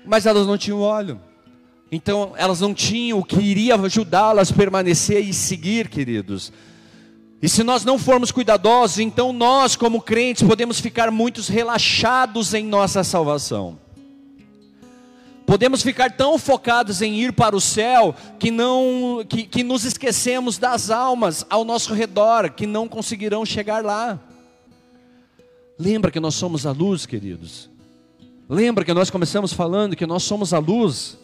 mas 0.05 0.25
elas 0.25 0.47
não 0.47 0.57
tinham 0.57 0.81
óleo. 0.81 1.19
Então, 1.91 2.33
elas 2.35 2.61
não 2.61 2.73
tinham 2.73 3.19
o 3.19 3.23
que 3.23 3.39
iria 3.39 3.75
ajudá-las 3.75 4.51
a 4.51 4.55
permanecer 4.55 5.27
e 5.27 5.33
seguir, 5.33 5.89
queridos. 5.89 6.53
E 7.41 7.47
se 7.47 7.63
nós 7.63 7.85
não 7.85 7.97
formos 7.97 8.31
cuidadosos, 8.31 8.99
então 8.99 9.31
nós, 9.31 9.75
como 9.75 10.01
crentes, 10.01 10.43
podemos 10.43 10.79
ficar 10.79 11.09
muito 11.09 11.41
relaxados 11.41 12.53
em 12.53 12.65
nossa 12.65 13.03
salvação. 13.03 13.79
Podemos 15.45 15.81
ficar 15.81 16.11
tão 16.11 16.37
focados 16.37 17.01
em 17.01 17.15
ir 17.15 17.33
para 17.33 17.55
o 17.55 17.61
céu 17.61 18.13
que 18.37 18.51
não 18.51 19.25
que, 19.27 19.45
que 19.45 19.63
nos 19.63 19.83
esquecemos 19.83 20.59
das 20.59 20.91
almas 20.91 21.43
ao 21.49 21.65
nosso 21.65 21.91
redor 21.91 22.51
que 22.51 22.67
não 22.67 22.87
conseguirão 22.87 23.43
chegar 23.43 23.83
lá. 23.83 24.19
Lembra 25.79 26.11
que 26.11 26.19
nós 26.19 26.35
somos 26.35 26.67
a 26.67 26.71
luz, 26.71 27.07
queridos. 27.07 27.67
Lembra 28.51 28.83
que 28.83 28.95
nós 28.95 29.11
começamos 29.11 29.53
falando 29.53 29.95
que 29.95 30.07
nós 30.07 30.23
somos 30.23 30.55
a 30.55 30.57
luz. 30.57 31.19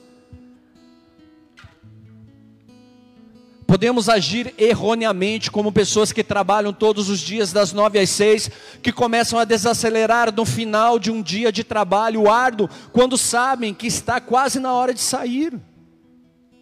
Podemos 3.65 4.07
agir 4.07 4.53
erroneamente 4.59 5.49
como 5.49 5.71
pessoas 5.71 6.11
que 6.11 6.23
trabalham 6.23 6.71
todos 6.71 7.09
os 7.09 7.19
dias 7.19 7.51
das 7.51 7.73
nove 7.73 7.97
às 7.97 8.11
seis, 8.11 8.47
que 8.79 8.91
começam 8.91 9.39
a 9.39 9.43
desacelerar 9.43 10.31
no 10.31 10.45
final 10.45 10.99
de 10.99 11.09
um 11.09 11.19
dia 11.19 11.51
de 11.51 11.63
trabalho 11.63 12.29
árduo, 12.29 12.69
quando 12.93 13.17
sabem 13.17 13.73
que 13.73 13.88
está 13.88 14.21
quase 14.21 14.59
na 14.59 14.71
hora 14.71 14.93
de 14.93 15.01
sair, 15.01 15.59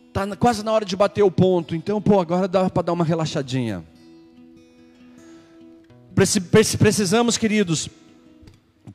está 0.08 0.34
quase 0.38 0.64
na 0.64 0.72
hora 0.72 0.86
de 0.86 0.96
bater 0.96 1.24
o 1.24 1.30
ponto. 1.30 1.76
Então, 1.76 2.02
pô, 2.02 2.22
agora 2.22 2.48
dá 2.48 2.70
para 2.70 2.84
dar 2.84 2.94
uma 2.94 3.04
relaxadinha. 3.04 3.84
Precisamos, 6.16 7.38
queridos, 7.38 7.90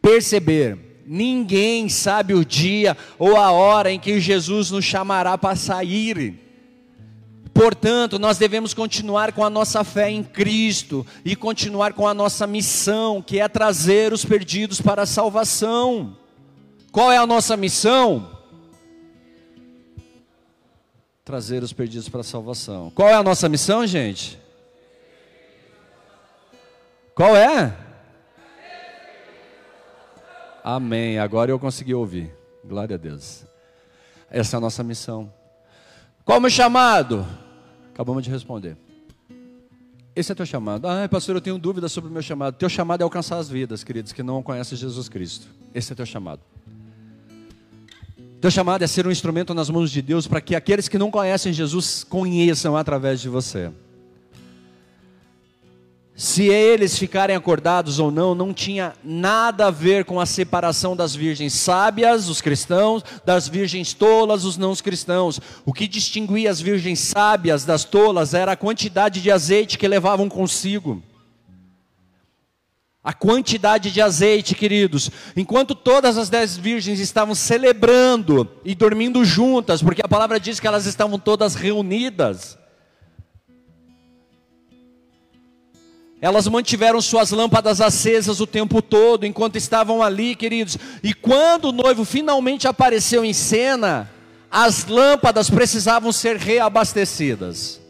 perceber 0.01 0.88
ninguém 1.09 1.89
sabe 1.89 2.35
o 2.35 2.45
dia 2.45 2.97
ou 3.19 3.37
a 3.37 3.51
hora 3.51 3.91
em 3.91 3.99
que 3.99 4.21
Jesus 4.21 4.71
nos 4.71 4.85
chamará 4.85 5.39
para 5.39 5.57
sair. 5.57 6.39
Portanto, 7.55 8.21
nós 8.21 8.39
devemos 8.39 8.73
continuar 8.73 9.33
com 9.33 9.45
a 9.45 9.51
nossa 9.51 9.83
fé 9.83 10.09
em 10.11 10.23
Cristo 10.23 11.05
e 11.25 11.35
continuar 11.35 11.93
com 11.93 12.07
a 12.07 12.15
nossa 12.15 12.47
missão, 12.47 13.21
que 13.21 13.41
é 13.41 13.49
trazer 13.49 14.13
os 14.13 14.25
perdidos 14.25 14.81
para 14.81 15.03
a 15.03 15.07
salvação. 15.07 16.17
Qual 16.93 17.11
é 17.11 17.17
a 17.17 17.27
nossa 17.27 17.57
missão? 17.57 18.31
Trazer 21.25 21.63
os 21.63 21.73
perdidos 21.73 22.09
para 22.09 22.21
a 22.21 22.25
salvação. 22.25 22.93
Qual 22.95 23.09
é 23.09 23.15
a 23.15 23.23
nossa 23.25 23.49
missão, 23.49 23.85
gente? 23.87 24.39
Qual 27.13 27.37
é? 27.37 27.77
Amém. 30.71 31.19
Agora 31.19 31.51
eu 31.51 31.59
consegui 31.59 31.95
ouvir. 31.95 32.31
Glória 32.63 32.97
a 32.97 32.99
Deus. 32.99 33.47
Essa 34.31 34.55
é 34.55 34.59
a 34.59 34.61
nossa 34.61 34.85
missão. 34.85 35.33
Qual 36.27 36.37
o 36.37 36.41
meu 36.43 36.51
chamado? 36.51 37.27
Acabamos 37.95 38.23
de 38.23 38.29
responder. 38.29 38.77
Esse 40.15 40.31
é 40.31 40.35
teu 40.35 40.45
chamado. 40.45 40.87
Ah, 40.87 41.09
pastor, 41.09 41.37
eu 41.37 41.41
tenho 41.41 41.57
dúvidas 41.57 41.91
sobre 41.91 42.11
o 42.11 42.13
meu 42.13 42.21
chamado. 42.21 42.55
Teu 42.57 42.69
chamado 42.69 43.01
é 43.01 43.05
alcançar 43.05 43.39
as 43.39 43.49
vidas, 43.49 43.83
queridos, 43.83 44.13
que 44.13 44.23
não 44.23 44.43
conhecem 44.43 44.77
Jesus 44.77 45.09
Cristo. 45.09 45.47
Esse 45.75 45.95
é 45.95 45.97
teu 45.97 46.05
chamado. 46.05 46.43
Teu 48.39 48.51
chamado 48.51 48.85
é 48.85 48.87
ser 48.87 49.07
um 49.07 49.11
instrumento 49.11 49.55
nas 49.55 49.71
mãos 49.71 49.91
de 49.91 50.03
Deus 50.03 50.27
para 50.27 50.43
que 50.43 50.55
aqueles 50.55 50.87
que 50.87 50.99
não 50.99 51.11
conhecem 51.11 51.51
Jesus 51.51 52.05
conheçam 52.05 52.77
através 52.77 53.23
de 53.23 53.31
você 53.31 53.73
se 56.19 56.49
eles 56.49 56.99
ficarem 56.99 57.37
acordados 57.37 58.01
ou 58.01 58.11
não, 58.11 58.35
não 58.35 58.53
tinha 58.53 58.93
nada 59.05 59.69
a 59.69 59.71
ver 59.71 60.05
com 60.05 60.19
a 60.19 60.27
separação 60.27 60.97
das 60.97 61.15
virgens 61.15 61.53
sábias, 61.53 62.29
os 62.29 62.41
cristãos, 62.41 63.05
das 63.25 63.47
virgens 63.47 63.93
tolas, 63.93 64.45
os 64.45 64.57
não 64.57 64.75
cristãos. 64.75 65.41
O 65.65 65.73
que 65.73 65.87
distinguia 65.87 66.51
as 66.51 66.61
virgens 66.61 66.99
sábias 66.99 67.65
das 67.65 67.85
tolas 67.85 68.35
era 68.35 68.51
a 68.51 68.57
quantidade 68.57 69.23
de 69.23 69.31
azeite 69.31 69.79
que 69.79 69.87
levavam 69.87 70.29
consigo. 70.29 71.01
A 73.05 73.13
quantidade 73.13 73.93
de 73.93 74.03
azeite, 74.03 74.57
queridos. 74.57 75.13
Enquanto 75.37 75.73
todas 75.73 76.19
as 76.19 76.29
dez 76.29 76.57
virgens 76.57 76.99
estavam 76.99 77.37
celebrando 77.37 78.51
e 78.65 78.75
dormindo 78.75 79.25
juntas, 79.25 79.81
porque 79.81 80.03
a 80.05 80.09
palavra 80.09 80.41
diz 80.41 80.59
que 80.59 80.67
elas 80.67 80.85
estavam 80.85 81.17
todas 81.17 81.55
reunidas. 81.55 82.59
Elas 86.21 86.49
mantiveram 86.49 87.01
suas 87.01 87.31
lâmpadas 87.31 87.81
acesas 87.81 88.41
o 88.41 88.47
tempo 88.47 88.83
todo, 88.83 89.25
enquanto 89.25 89.57
estavam 89.57 90.03
ali, 90.03 90.35
queridos. 90.35 90.77
E 91.03 91.15
quando 91.15 91.67
o 91.67 91.73
noivo 91.73 92.05
finalmente 92.05 92.67
apareceu 92.67 93.25
em 93.25 93.33
cena, 93.33 94.11
as 94.51 94.87
lâmpadas 94.87 95.49
precisavam 95.49 96.11
ser 96.11 96.37
reabastecidas. 96.37 97.81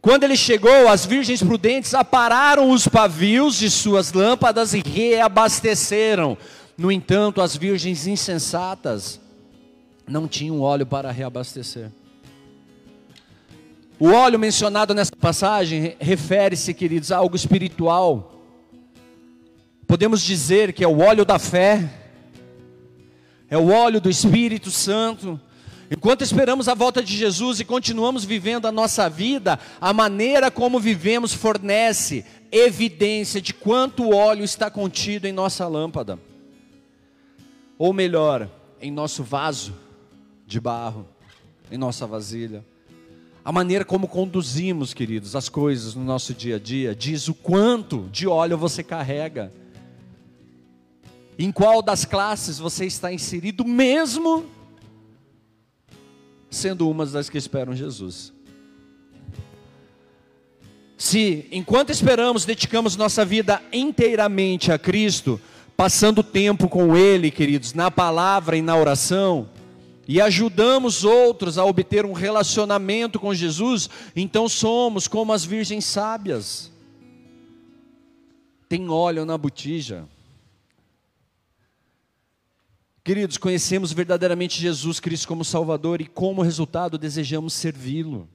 Quando 0.00 0.24
ele 0.24 0.36
chegou, 0.36 0.86
as 0.88 1.04
virgens 1.06 1.42
prudentes 1.42 1.94
apararam 1.94 2.70
os 2.70 2.86
pavios 2.86 3.56
de 3.56 3.70
suas 3.70 4.12
lâmpadas 4.12 4.74
e 4.74 4.80
reabasteceram. 4.80 6.36
No 6.76 6.92
entanto, 6.92 7.40
as 7.40 7.56
virgens 7.56 8.06
insensatas 8.06 9.18
não 10.06 10.28
tinham 10.28 10.60
óleo 10.60 10.84
para 10.84 11.10
reabastecer. 11.10 11.90
O 13.98 14.10
óleo 14.10 14.38
mencionado 14.38 14.92
nessa 14.92 15.14
passagem 15.14 15.96
refere-se, 16.00 16.74
queridos, 16.74 17.12
a 17.12 17.16
algo 17.16 17.36
espiritual. 17.36 18.42
Podemos 19.86 20.20
dizer 20.20 20.72
que 20.72 20.82
é 20.82 20.88
o 20.88 20.98
óleo 20.98 21.24
da 21.24 21.38
fé, 21.38 21.88
é 23.48 23.56
o 23.56 23.68
óleo 23.68 24.00
do 24.00 24.10
Espírito 24.10 24.70
Santo. 24.70 25.40
Enquanto 25.88 26.22
esperamos 26.22 26.66
a 26.66 26.74
volta 26.74 27.00
de 27.00 27.16
Jesus 27.16 27.60
e 27.60 27.64
continuamos 27.64 28.24
vivendo 28.24 28.66
a 28.66 28.72
nossa 28.72 29.08
vida, 29.08 29.60
a 29.80 29.92
maneira 29.92 30.50
como 30.50 30.80
vivemos 30.80 31.32
fornece 31.32 32.24
evidência 32.50 33.40
de 33.40 33.54
quanto 33.54 34.12
óleo 34.12 34.42
está 34.42 34.68
contido 34.70 35.26
em 35.26 35.32
nossa 35.32 35.68
lâmpada, 35.68 36.18
ou 37.78 37.92
melhor, 37.92 38.48
em 38.80 38.90
nosso 38.90 39.22
vaso 39.22 39.72
de 40.46 40.60
barro, 40.60 41.06
em 41.70 41.78
nossa 41.78 42.06
vasilha. 42.08 42.64
A 43.44 43.52
maneira 43.52 43.84
como 43.84 44.08
conduzimos, 44.08 44.94
queridos, 44.94 45.36
as 45.36 45.50
coisas 45.50 45.94
no 45.94 46.02
nosso 46.02 46.32
dia 46.32 46.56
a 46.56 46.58
dia 46.58 46.94
diz 46.94 47.28
o 47.28 47.34
quanto 47.34 48.08
de 48.10 48.26
óleo 48.26 48.56
você 48.56 48.82
carrega. 48.82 49.52
Em 51.38 51.52
qual 51.52 51.82
das 51.82 52.06
classes 52.06 52.58
você 52.58 52.86
está 52.86 53.12
inserido, 53.12 53.62
mesmo 53.62 54.46
sendo 56.50 56.88
umas 56.88 57.12
das 57.12 57.28
que 57.28 57.36
esperam 57.36 57.74
Jesus. 57.74 58.32
Se, 60.96 61.46
enquanto 61.52 61.90
esperamos, 61.90 62.46
dedicamos 62.46 62.96
nossa 62.96 63.26
vida 63.26 63.60
inteiramente 63.70 64.72
a 64.72 64.78
Cristo, 64.78 65.38
passando 65.76 66.22
tempo 66.22 66.66
com 66.66 66.96
Ele, 66.96 67.30
queridos, 67.30 67.74
na 67.74 67.90
palavra 67.90 68.56
e 68.56 68.62
na 68.62 68.74
oração, 68.74 69.50
e 70.06 70.20
ajudamos 70.20 71.04
outros 71.04 71.58
a 71.58 71.64
obter 71.64 72.04
um 72.04 72.12
relacionamento 72.12 73.18
com 73.18 73.34
Jesus, 73.34 73.88
então 74.14 74.48
somos 74.48 75.08
como 75.08 75.32
as 75.32 75.44
virgens 75.44 75.84
sábias. 75.84 76.70
Tem 78.68 78.88
óleo 78.88 79.24
na 79.24 79.38
botija. 79.38 80.08
Queridos, 83.04 83.36
conhecemos 83.36 83.92
verdadeiramente 83.92 84.60
Jesus 84.60 84.98
Cristo 84.98 85.28
como 85.28 85.44
Salvador 85.44 86.00
e, 86.00 86.06
como 86.06 86.40
resultado, 86.40 86.96
desejamos 86.96 87.52
servi-lo. 87.52 88.26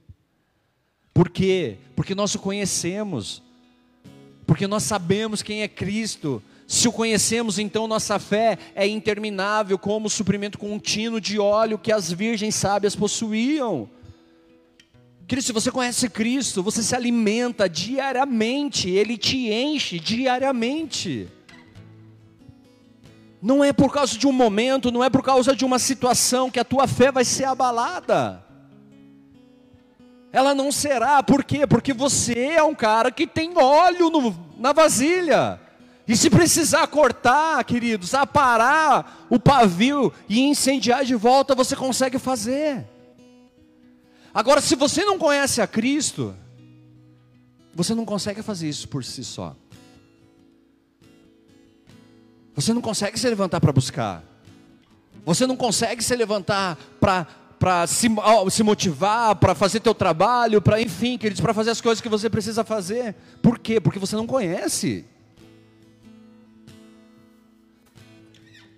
Por 1.12 1.30
quê? 1.30 1.78
Porque 1.96 2.14
nós 2.14 2.36
o 2.36 2.40
conhecemos, 2.40 3.42
porque 4.46 4.68
nós 4.68 4.84
sabemos 4.84 5.42
quem 5.42 5.64
é 5.64 5.68
Cristo. 5.68 6.42
Se 6.70 6.88
o 6.88 6.92
conhecemos, 6.92 7.58
então 7.58 7.88
nossa 7.88 8.20
fé 8.20 8.56
é 8.76 8.86
interminável, 8.86 9.76
como 9.76 10.06
o 10.06 10.10
suprimento 10.10 10.60
contínuo 10.60 11.20
de 11.20 11.40
óleo 11.40 11.80
que 11.80 11.92
as 11.92 12.12
virgens 12.12 12.54
sábias 12.54 12.96
possuíam. 12.96 13.90
Cristo, 15.28 15.48
se 15.48 15.52
você 15.52 15.72
conhece 15.72 16.08
Cristo, 16.12 16.62
você 16.62 16.84
se 16.84 16.96
alimenta 16.96 17.68
diariamente, 17.68 18.88
Ele 18.88 19.18
te 19.18 19.52
enche 19.52 20.00
diariamente. 20.00 21.28
Não 23.42 23.64
é 23.64 23.74
por 23.74 23.92
causa 23.92 24.16
de 24.16 24.28
um 24.28 24.32
momento, 24.32 24.92
não 24.92 25.04
é 25.04 25.10
por 25.10 25.24
causa 25.24 25.56
de 25.56 25.66
uma 25.66 25.80
situação 25.80 26.52
que 26.52 26.60
a 26.60 26.64
tua 26.64 26.86
fé 26.86 27.12
vai 27.12 27.26
ser 27.26 27.46
abalada. 27.46 28.46
Ela 30.32 30.54
não 30.54 30.72
será, 30.72 31.24
por 31.24 31.44
quê? 31.44 31.66
Porque 31.66 31.94
você 31.94 32.50
é 32.50 32.62
um 32.62 32.76
cara 32.76 33.10
que 33.10 33.26
tem 33.26 33.58
óleo 33.58 34.12
no, 34.12 34.36
na 34.56 34.72
vasilha. 34.72 35.60
E 36.10 36.18
se 36.18 36.28
precisar 36.28 36.88
cortar, 36.88 37.64
queridos, 37.64 38.16
aparar 38.16 39.28
o 39.30 39.40
pavio 39.40 40.12
e 40.28 40.40
incendiar 40.40 41.06
de 41.06 41.14
volta, 41.14 41.54
você 41.54 41.76
consegue 41.76 42.18
fazer. 42.18 42.84
Agora, 44.34 44.60
se 44.60 44.76
você 44.76 45.06
não 45.06 45.20
conhece 45.20 45.62
a 45.62 45.68
Cristo, 45.68 46.36
você 47.76 47.94
não 47.94 48.06
consegue 48.06 48.42
fazer 48.42 48.68
isso 48.68 48.88
por 48.88 49.04
si 49.04 49.24
só. 49.24 49.56
Você 52.56 52.74
não 52.74 52.82
consegue 52.82 53.20
se 53.20 53.30
levantar 53.30 53.62
para 53.62 53.72
buscar. 53.72 54.24
Você 55.24 55.46
não 55.46 55.56
consegue 55.56 56.04
se 56.04 56.16
levantar 56.16 56.76
para 57.00 57.86
se, 57.86 58.08
se, 58.50 58.64
motivar, 58.64 59.36
para 59.36 59.54
fazer 59.54 59.80
teu 59.80 59.94
trabalho, 59.94 60.60
para 60.60 60.82
enfim, 60.82 61.20
queridos, 61.20 61.40
para 61.40 61.54
fazer 61.54 61.70
as 61.70 61.80
coisas 61.82 62.02
que 62.02 62.10
você 62.10 62.32
precisa 62.32 62.64
fazer. 62.64 63.14
Por 63.44 63.60
quê? 63.60 63.80
Porque 63.80 64.00
você 64.00 64.16
não 64.16 64.26
conhece. 64.26 65.06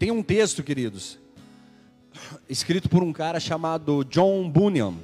Tem 0.02 0.10
um 0.10 0.24
texto, 0.24 0.64
queridos, 0.64 1.20
escrito 2.50 2.90
por 2.90 3.04
um 3.04 3.14
cara 3.14 3.40
chamado 3.40 4.04
John 4.06 4.50
Bunyan. 4.50 4.96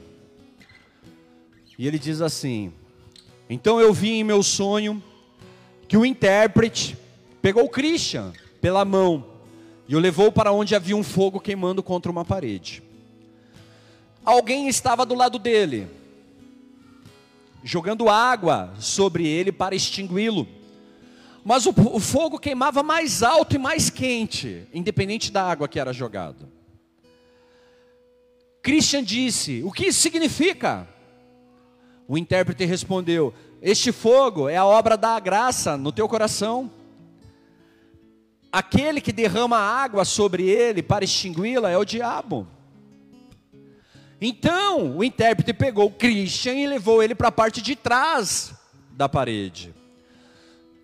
E 1.78 1.86
ele 1.86 2.00
diz 2.00 2.20
assim: 2.20 2.74
Então 3.48 3.80
eu 3.80 3.94
vi 3.94 4.14
em 4.14 4.24
meu 4.24 4.42
sonho 4.42 5.04
que 5.88 5.96
o 5.96 6.04
intérprete 6.04 6.98
pegou 7.44 7.66
o 7.66 7.70
Christian 7.70 8.34
pela 8.60 8.84
mão 8.84 9.24
e 9.88 9.96
o 9.96 10.00
levou 10.00 10.32
para 10.32 10.52
onde 10.52 10.74
havia 10.74 10.98
um 10.98 11.04
fogo 11.04 11.40
queimando 11.40 11.84
contra 11.84 12.12
uma 12.12 12.26
parede. 12.26 12.82
Alguém 14.26 14.68
estava 14.68 15.06
do 15.06 15.14
lado 15.14 15.38
dele, 15.38 15.86
jogando 17.64 18.10
água 18.10 18.74
sobre 18.80 19.28
ele 19.28 19.52
para 19.52 19.76
extingui-lo. 19.76 20.57
Mas 21.48 21.66
o, 21.66 21.70
o, 21.70 22.00
fogo 22.02 22.38
queimava 22.38 22.84
mais 22.84 23.24
alto 23.24 23.56
e 23.56 23.58
mais 23.58 23.90
quente, 23.90 24.68
independente 24.74 25.32
da 25.32 25.50
água 25.50 25.66
que 25.66 25.80
era 25.80 25.94
jogada. 25.94 26.46
Christian 28.62 29.02
disse: 29.02 29.64
O 29.64 29.72
que 29.72 29.88
isso 29.88 30.02
significa? 30.02 30.86
O 32.06 32.18
intérprete 32.18 32.66
respondeu: 32.66 33.34
Este 33.62 33.94
fogo 33.94 34.50
é 34.50 34.58
a 34.58 34.66
obra 34.66 34.98
da 34.98 35.18
graça 35.22 35.78
no 35.78 35.94
teu 35.94 36.06
coração. 36.10 36.70
Aquele 38.52 39.00
que 39.00 39.14
derrama 39.14 39.58
água 39.58 40.04
sobre 40.04 40.50
ele 40.50 40.84
para 40.84 41.06
extingui-la 41.06 41.70
é 41.70 41.78
o 41.78 41.86
diabo. 41.86 42.46
Então, 44.20 44.98
o 44.98 45.02
intérprete 45.02 45.54
pegou 45.54 45.92
Christian 45.92 46.56
e 46.56 46.68
levou 46.68 47.02
ele 47.02 47.16
para 47.16 47.30
a 47.30 47.32
parte 47.32 47.62
de 47.62 47.74
trás 47.74 48.54
da 48.92 49.08
parede. 49.08 49.74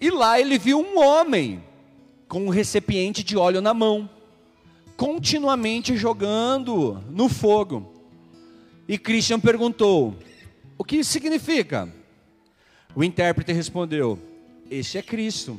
E 0.03 0.11
lá 0.11 0.37
ele 0.37 0.59
viu 0.59 0.81
um 0.81 0.99
homem 0.99 1.63
com 2.27 2.47
um 2.47 2.49
recipiente 2.49 3.23
de 3.23 3.37
óleo 3.37 3.61
na 3.61 3.73
mão, 3.73 4.09
continuamente 4.97 5.95
jogando 5.95 7.01
no 7.09 7.29
fogo. 7.29 7.89
E 8.85 8.97
Christian 8.97 9.39
perguntou: 9.39 10.13
O 10.77 10.83
que 10.83 10.97
isso 10.97 11.09
significa? 11.09 11.87
O 12.93 13.01
intérprete 13.01 13.53
respondeu: 13.53 14.19
Este 14.69 14.97
é 14.97 15.01
Cristo 15.01 15.57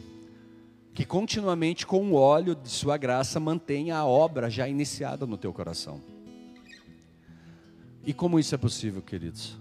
que 0.92 1.06
continuamente 1.06 1.86
com 1.86 2.10
o 2.10 2.12
óleo 2.12 2.54
de 2.54 2.68
sua 2.68 2.98
graça 2.98 3.40
mantenha 3.40 3.96
a 3.96 4.04
obra 4.04 4.50
já 4.50 4.68
iniciada 4.68 5.24
no 5.24 5.38
teu 5.38 5.54
coração. 5.54 6.02
E 8.04 8.12
como 8.12 8.38
isso 8.38 8.54
é 8.54 8.58
possível, 8.58 9.00
queridos? 9.00 9.56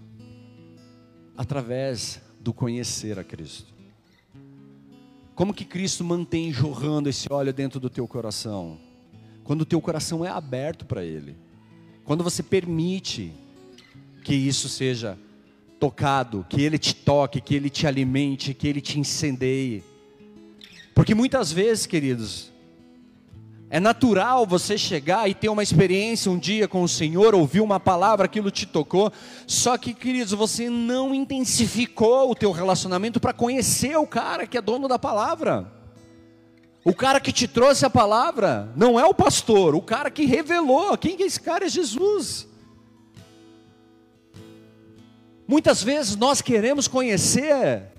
Através 1.34 2.20
do 2.38 2.52
conhecer 2.52 3.18
a 3.18 3.24
Cristo. 3.24 3.73
Como 5.34 5.54
que 5.54 5.64
Cristo 5.64 6.04
mantém 6.04 6.52
jorrando 6.52 7.08
esse 7.08 7.32
óleo 7.32 7.52
dentro 7.52 7.80
do 7.80 7.90
teu 7.90 8.06
coração? 8.06 8.78
Quando 9.42 9.62
o 9.62 9.66
teu 9.66 9.80
coração 9.80 10.24
é 10.24 10.28
aberto 10.28 10.84
para 10.86 11.04
Ele. 11.04 11.36
Quando 12.04 12.22
você 12.22 12.42
permite 12.42 13.32
que 14.22 14.34
isso 14.34 14.68
seja 14.68 15.18
tocado, 15.78 16.46
que 16.48 16.62
Ele 16.62 16.78
te 16.78 16.94
toque, 16.94 17.40
que 17.40 17.54
Ele 17.54 17.68
te 17.68 17.86
alimente, 17.86 18.54
que 18.54 18.68
Ele 18.68 18.80
te 18.80 18.98
incendeie 18.98 19.82
porque 20.94 21.14
muitas 21.14 21.50
vezes, 21.50 21.86
queridos, 21.86 22.52
é 23.74 23.80
natural 23.80 24.46
você 24.46 24.78
chegar 24.78 25.28
e 25.28 25.34
ter 25.34 25.48
uma 25.48 25.60
experiência 25.60 26.30
um 26.30 26.38
dia 26.38 26.68
com 26.68 26.84
o 26.84 26.88
Senhor, 26.88 27.34
ouvir 27.34 27.60
uma 27.60 27.80
palavra, 27.80 28.26
aquilo 28.26 28.48
te 28.48 28.66
tocou, 28.66 29.12
só 29.48 29.76
que, 29.76 29.92
queridos, 29.92 30.32
você 30.32 30.70
não 30.70 31.12
intensificou 31.12 32.30
o 32.30 32.36
teu 32.36 32.52
relacionamento 32.52 33.18
para 33.18 33.32
conhecer 33.32 33.96
o 33.96 34.06
cara 34.06 34.46
que 34.46 34.56
é 34.56 34.62
dono 34.62 34.86
da 34.86 34.96
palavra. 34.96 35.72
O 36.84 36.94
cara 36.94 37.18
que 37.18 37.32
te 37.32 37.48
trouxe 37.48 37.84
a 37.84 37.90
palavra 37.90 38.72
não 38.76 39.00
é 39.00 39.04
o 39.04 39.12
pastor, 39.12 39.74
o 39.74 39.82
cara 39.82 40.08
que 40.08 40.24
revelou. 40.24 40.96
Quem 40.96 41.16
que 41.16 41.24
é 41.24 41.26
esse 41.26 41.40
cara? 41.40 41.64
É 41.64 41.68
Jesus. 41.68 42.46
Muitas 45.48 45.82
vezes 45.82 46.14
nós 46.14 46.40
queremos 46.40 46.86
conhecer 46.86 47.90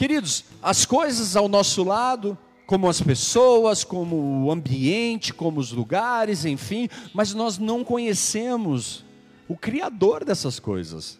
Queridos, 0.00 0.46
as 0.62 0.86
coisas 0.86 1.36
ao 1.36 1.46
nosso 1.46 1.84
lado, 1.84 2.38
como 2.70 2.88
as 2.88 3.02
pessoas, 3.02 3.82
como 3.82 4.44
o 4.44 4.52
ambiente, 4.52 5.34
como 5.34 5.58
os 5.58 5.72
lugares, 5.72 6.44
enfim, 6.44 6.88
mas 7.12 7.34
nós 7.34 7.58
não 7.58 7.82
conhecemos 7.82 9.04
o 9.48 9.56
Criador 9.56 10.24
dessas 10.24 10.60
coisas. 10.60 11.18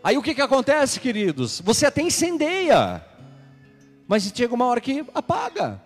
Aí 0.00 0.16
o 0.16 0.22
que, 0.22 0.32
que 0.32 0.40
acontece, 0.40 1.00
queridos? 1.00 1.60
Você 1.64 1.86
até 1.86 2.02
incendeia, 2.02 3.04
mas 4.06 4.32
chega 4.32 4.54
uma 4.54 4.66
hora 4.66 4.80
que 4.80 5.04
apaga. 5.12 5.82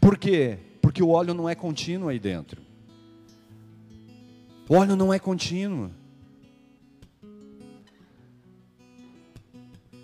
Por 0.00 0.18
quê? 0.18 0.58
Porque 0.82 1.00
o 1.00 1.10
óleo 1.10 1.32
não 1.32 1.48
é 1.48 1.54
contínuo 1.54 2.08
aí 2.08 2.18
dentro. 2.18 2.60
O 4.68 4.74
óleo 4.74 4.96
não 4.96 5.14
é 5.14 5.20
contínuo. 5.20 5.92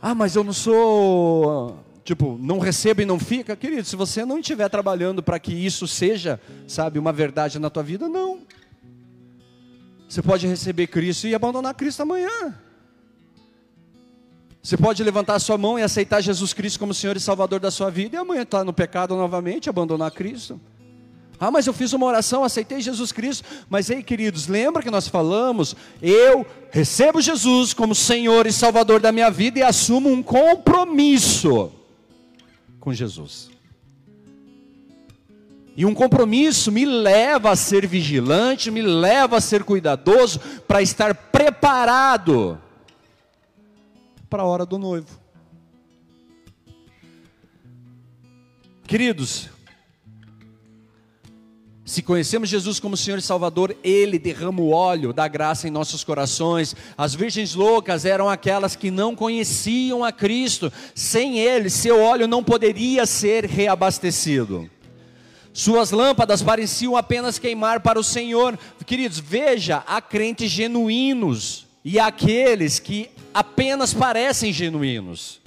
Ah, 0.06 0.14
mas 0.14 0.36
eu 0.36 0.44
não 0.44 0.52
sou, 0.52 1.82
tipo, 2.04 2.36
não 2.38 2.58
recebo 2.58 3.00
e 3.00 3.06
não 3.06 3.18
fica. 3.18 3.56
Querido, 3.56 3.88
se 3.88 3.96
você 3.96 4.22
não 4.22 4.38
estiver 4.38 4.68
trabalhando 4.68 5.22
para 5.22 5.38
que 5.38 5.50
isso 5.50 5.88
seja, 5.88 6.38
sabe, 6.68 6.98
uma 6.98 7.10
verdade 7.10 7.58
na 7.58 7.70
tua 7.70 7.82
vida, 7.82 8.06
não. 8.06 8.40
Você 10.06 10.20
pode 10.20 10.46
receber 10.46 10.88
Cristo 10.88 11.26
e 11.26 11.34
abandonar 11.34 11.72
Cristo 11.72 12.02
amanhã. 12.02 12.54
Você 14.62 14.76
pode 14.76 15.02
levantar 15.02 15.36
a 15.36 15.40
sua 15.40 15.56
mão 15.56 15.78
e 15.78 15.82
aceitar 15.82 16.20
Jesus 16.20 16.52
Cristo 16.52 16.78
como 16.78 16.92
Senhor 16.92 17.16
e 17.16 17.20
Salvador 17.20 17.58
da 17.58 17.70
sua 17.70 17.88
vida 17.88 18.16
e 18.16 18.18
amanhã 18.18 18.42
estar 18.42 18.58
tá 18.58 18.64
no 18.64 18.74
pecado 18.74 19.16
novamente, 19.16 19.70
abandonar 19.70 20.10
Cristo. 20.10 20.60
Ah, 21.44 21.50
mas 21.50 21.66
eu 21.66 21.74
fiz 21.74 21.92
uma 21.92 22.06
oração, 22.06 22.42
aceitei 22.42 22.80
Jesus 22.80 23.12
Cristo. 23.12 23.44
Mas 23.68 23.90
ei, 23.90 24.02
queridos, 24.02 24.46
lembra 24.46 24.82
que 24.82 24.90
nós 24.90 25.06
falamos? 25.06 25.76
Eu 26.00 26.46
recebo 26.70 27.20
Jesus 27.20 27.74
como 27.74 27.94
Senhor 27.94 28.46
e 28.46 28.52
Salvador 28.52 28.98
da 28.98 29.12
minha 29.12 29.30
vida 29.30 29.58
e 29.58 29.62
assumo 29.62 30.08
um 30.08 30.22
compromisso 30.22 31.70
com 32.80 32.94
Jesus. 32.94 33.50
E 35.76 35.84
um 35.84 35.92
compromisso 35.92 36.72
me 36.72 36.86
leva 36.86 37.50
a 37.50 37.56
ser 37.56 37.86
vigilante, 37.86 38.70
me 38.70 38.80
leva 38.80 39.36
a 39.36 39.40
ser 39.40 39.64
cuidadoso, 39.64 40.40
para 40.66 40.80
estar 40.80 41.14
preparado 41.14 42.58
para 44.30 44.42
a 44.42 44.46
hora 44.46 44.64
do 44.64 44.78
noivo. 44.78 45.20
Queridos, 48.86 49.50
se 51.94 52.02
conhecemos 52.02 52.48
Jesus 52.48 52.80
como 52.80 52.96
Senhor 52.96 53.18
e 53.18 53.22
Salvador, 53.22 53.76
Ele 53.84 54.18
derrama 54.18 54.60
o 54.60 54.72
óleo 54.72 55.12
da 55.12 55.28
graça 55.28 55.68
em 55.68 55.70
nossos 55.70 56.02
corações. 56.02 56.74
As 56.98 57.14
virgens 57.14 57.54
loucas 57.54 58.04
eram 58.04 58.28
aquelas 58.28 58.74
que 58.74 58.90
não 58.90 59.14
conheciam 59.14 60.04
a 60.04 60.10
Cristo. 60.10 60.72
Sem 60.92 61.38
Ele, 61.38 61.70
seu 61.70 62.02
óleo 62.02 62.26
não 62.26 62.42
poderia 62.42 63.06
ser 63.06 63.44
reabastecido. 63.44 64.68
Suas 65.52 65.92
lâmpadas 65.92 66.42
pareciam 66.42 66.96
apenas 66.96 67.38
queimar 67.38 67.78
para 67.78 68.00
o 68.00 68.02
Senhor. 68.02 68.58
Queridos, 68.84 69.20
veja, 69.20 69.84
há 69.86 70.02
crentes 70.02 70.50
genuínos 70.50 71.64
e 71.84 72.00
aqueles 72.00 72.80
que 72.80 73.08
apenas 73.32 73.94
parecem 73.94 74.52
genuínos. 74.52 75.40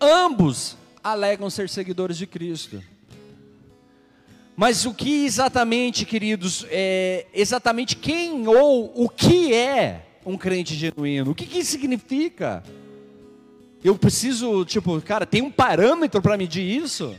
Ambos 0.00 0.76
alegam 1.02 1.50
ser 1.50 1.68
seguidores 1.68 2.16
de 2.16 2.26
Cristo. 2.26 2.80
Mas 4.60 4.84
o 4.84 4.92
que 4.92 5.24
exatamente, 5.24 6.04
queridos, 6.04 6.66
é 6.68 7.26
exatamente 7.32 7.94
quem 7.94 8.48
ou 8.48 8.90
o 8.92 9.08
que 9.08 9.54
é 9.54 10.04
um 10.26 10.36
crente 10.36 10.74
genuíno? 10.74 11.30
O 11.30 11.34
que, 11.34 11.46
que 11.46 11.64
significa? 11.64 12.64
Eu 13.84 13.96
preciso, 13.96 14.64
tipo, 14.64 15.00
cara, 15.00 15.24
tem 15.24 15.42
um 15.42 15.50
parâmetro 15.50 16.20
para 16.20 16.36
medir 16.36 16.64
isso? 16.64 17.14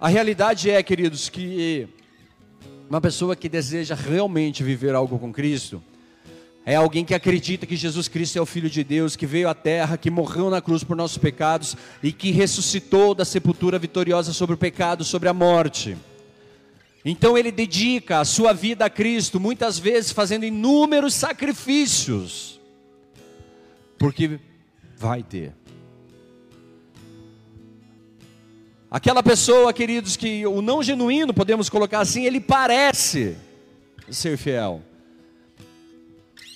A 0.00 0.08
realidade 0.08 0.68
é, 0.68 0.82
queridos, 0.82 1.28
que 1.28 1.86
uma 2.88 3.00
pessoa 3.00 3.36
que 3.36 3.48
deseja 3.48 3.94
realmente 3.94 4.64
viver 4.64 4.96
algo 4.96 5.20
com 5.20 5.32
Cristo, 5.32 5.80
é 6.70 6.76
alguém 6.76 7.04
que 7.04 7.14
acredita 7.14 7.66
que 7.66 7.74
Jesus 7.74 8.06
Cristo 8.06 8.38
é 8.38 8.40
o 8.40 8.46
Filho 8.46 8.70
de 8.70 8.84
Deus, 8.84 9.16
que 9.16 9.26
veio 9.26 9.48
à 9.48 9.54
terra, 9.54 9.98
que 9.98 10.08
morreu 10.08 10.48
na 10.48 10.60
cruz 10.60 10.84
por 10.84 10.96
nossos 10.96 11.18
pecados 11.18 11.76
e 12.00 12.12
que 12.12 12.30
ressuscitou 12.30 13.12
da 13.12 13.24
sepultura 13.24 13.76
vitoriosa 13.76 14.32
sobre 14.32 14.54
o 14.54 14.56
pecado, 14.56 15.02
sobre 15.02 15.28
a 15.28 15.34
morte. 15.34 15.96
Então 17.04 17.36
ele 17.36 17.50
dedica 17.50 18.20
a 18.20 18.24
sua 18.24 18.52
vida 18.52 18.84
a 18.84 18.88
Cristo, 18.88 19.40
muitas 19.40 19.80
vezes 19.80 20.12
fazendo 20.12 20.44
inúmeros 20.44 21.12
sacrifícios, 21.12 22.60
porque 23.98 24.38
vai 24.96 25.24
ter. 25.24 25.52
Aquela 28.88 29.24
pessoa, 29.24 29.72
queridos, 29.72 30.16
que 30.16 30.46
o 30.46 30.62
não 30.62 30.84
genuíno, 30.84 31.34
podemos 31.34 31.68
colocar 31.68 31.98
assim, 31.98 32.26
ele 32.26 32.38
parece 32.38 33.36
ser 34.08 34.38
fiel. 34.38 34.84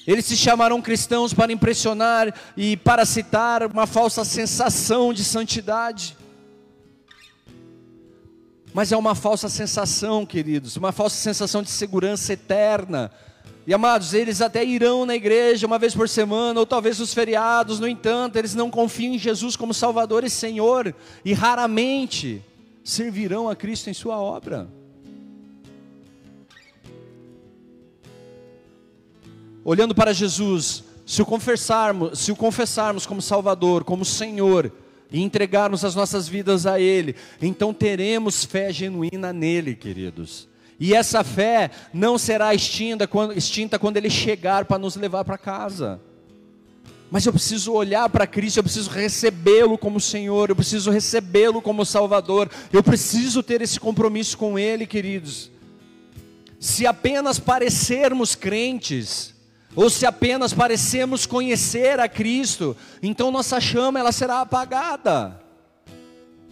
Eles 0.07 0.27
se 0.27 0.37
chamarão 0.37 0.83
cristãos 0.83 1.33
para 1.33 1.53
impressionar 1.53 2.33
e 2.57 2.77
para 2.77 3.07
citar 3.07 3.65
uma 3.65 3.87
falsa 3.87 4.25
sensação 4.25 5.15
de 5.15 5.25
santidade. 5.25 6.17
Mas 8.73 8.93
é 8.93 8.97
uma 8.97 9.15
falsa 9.15 9.49
sensação, 9.49 10.27
queridos, 10.27 10.77
uma 10.77 10.93
falsa 10.93 11.17
sensação 11.17 11.63
de 11.63 11.71
segurança 11.71 12.33
eterna. 12.33 13.11
E 13.67 13.73
amados, 13.73 14.13
eles 14.13 14.43
até 14.43 14.63
irão 14.63 15.07
na 15.07 15.15
igreja 15.15 15.67
uma 15.67 15.79
vez 15.79 15.95
por 15.95 16.07
semana, 16.07 16.61
ou 16.61 16.67
talvez 16.67 16.99
nos 16.99 17.15
feriados, 17.15 17.81
no 17.81 17.89
entanto, 17.89 18.37
eles 18.37 18.55
não 18.55 18.71
confiam 18.71 19.15
em 19.15 19.19
Jesus 19.19 19.57
como 19.57 19.73
Salvador 19.73 20.23
e 20.23 20.29
Senhor, 20.29 20.95
e 21.25 21.33
raramente 21.33 22.43
servirão 22.83 23.49
a 23.49 23.57
Cristo 23.57 23.89
em 23.89 23.95
Sua 23.95 24.19
obra. 24.19 24.69
Olhando 29.65 29.95
para 29.95 30.13
Jesus, 30.13 30.85
se 31.07 31.23
o 31.23 31.27
confessarmos, 31.27 32.19
se 32.19 32.33
o 32.33 32.37
confessarmos 32.37 33.07
como 33.07 33.23
Salvador, 33.23 33.85
como 33.85 34.05
Senhor, 34.05 34.71
e 35.11 35.23
entregarmos 35.23 35.85
as 35.85 35.95
nossas 35.95 36.27
vidas 36.27 36.67
a 36.67 36.81
Ele, 36.81 37.15
então 37.41 37.73
teremos 37.73 38.45
fé 38.45 38.73
genuína 38.73 39.33
nele, 39.33 39.75
queridos. 39.75 40.49
E 40.79 40.93
essa 40.93 41.23
fé 41.23 41.71
não 41.93 42.19
será 42.19 42.53
extinta 42.55 43.07
quando, 43.07 43.33
extinta 43.33 43.79
quando 43.79 43.97
Ele 43.97 44.11
chegar 44.11 44.65
para 44.65 44.79
nos 44.79 44.97
levar 44.97 45.25
para 45.25 45.39
casa. 45.39 46.01
Mas 47.11 47.25
eu 47.25 47.33
preciso 47.33 47.73
olhar 47.73 48.09
para 48.09 48.27
Cristo, 48.27 48.57
eu 48.57 48.65
preciso 48.65 48.91
recebê-lo 48.91 49.79
como 49.79 50.01
Senhor, 50.01 50.51
eu 50.51 50.57
preciso 50.57 50.91
recebê-lo 50.91 51.63
como 51.63 51.85
Salvador, 51.85 52.51
eu 52.73 52.83
preciso 52.83 53.41
ter 53.41 53.63
esse 53.63 53.79
compromisso 53.79 54.37
com 54.37 54.59
Ele, 54.59 54.85
queridos. 54.85 55.51
Se 56.59 56.87
apenas 56.87 57.39
parecermos 57.39 58.35
crentes, 58.35 59.34
ou 59.77 59.91
se 59.91 60.07
apenas 60.07 60.53
parecemos 60.53 61.27
conhecer 61.27 61.99
a 61.99 62.09
Cristo, 62.09 62.77
então 63.03 63.31
nossa 63.31 63.61
chama 63.61 63.99
ela 63.99 64.13
será 64.13 64.41
apagada. 64.41 65.41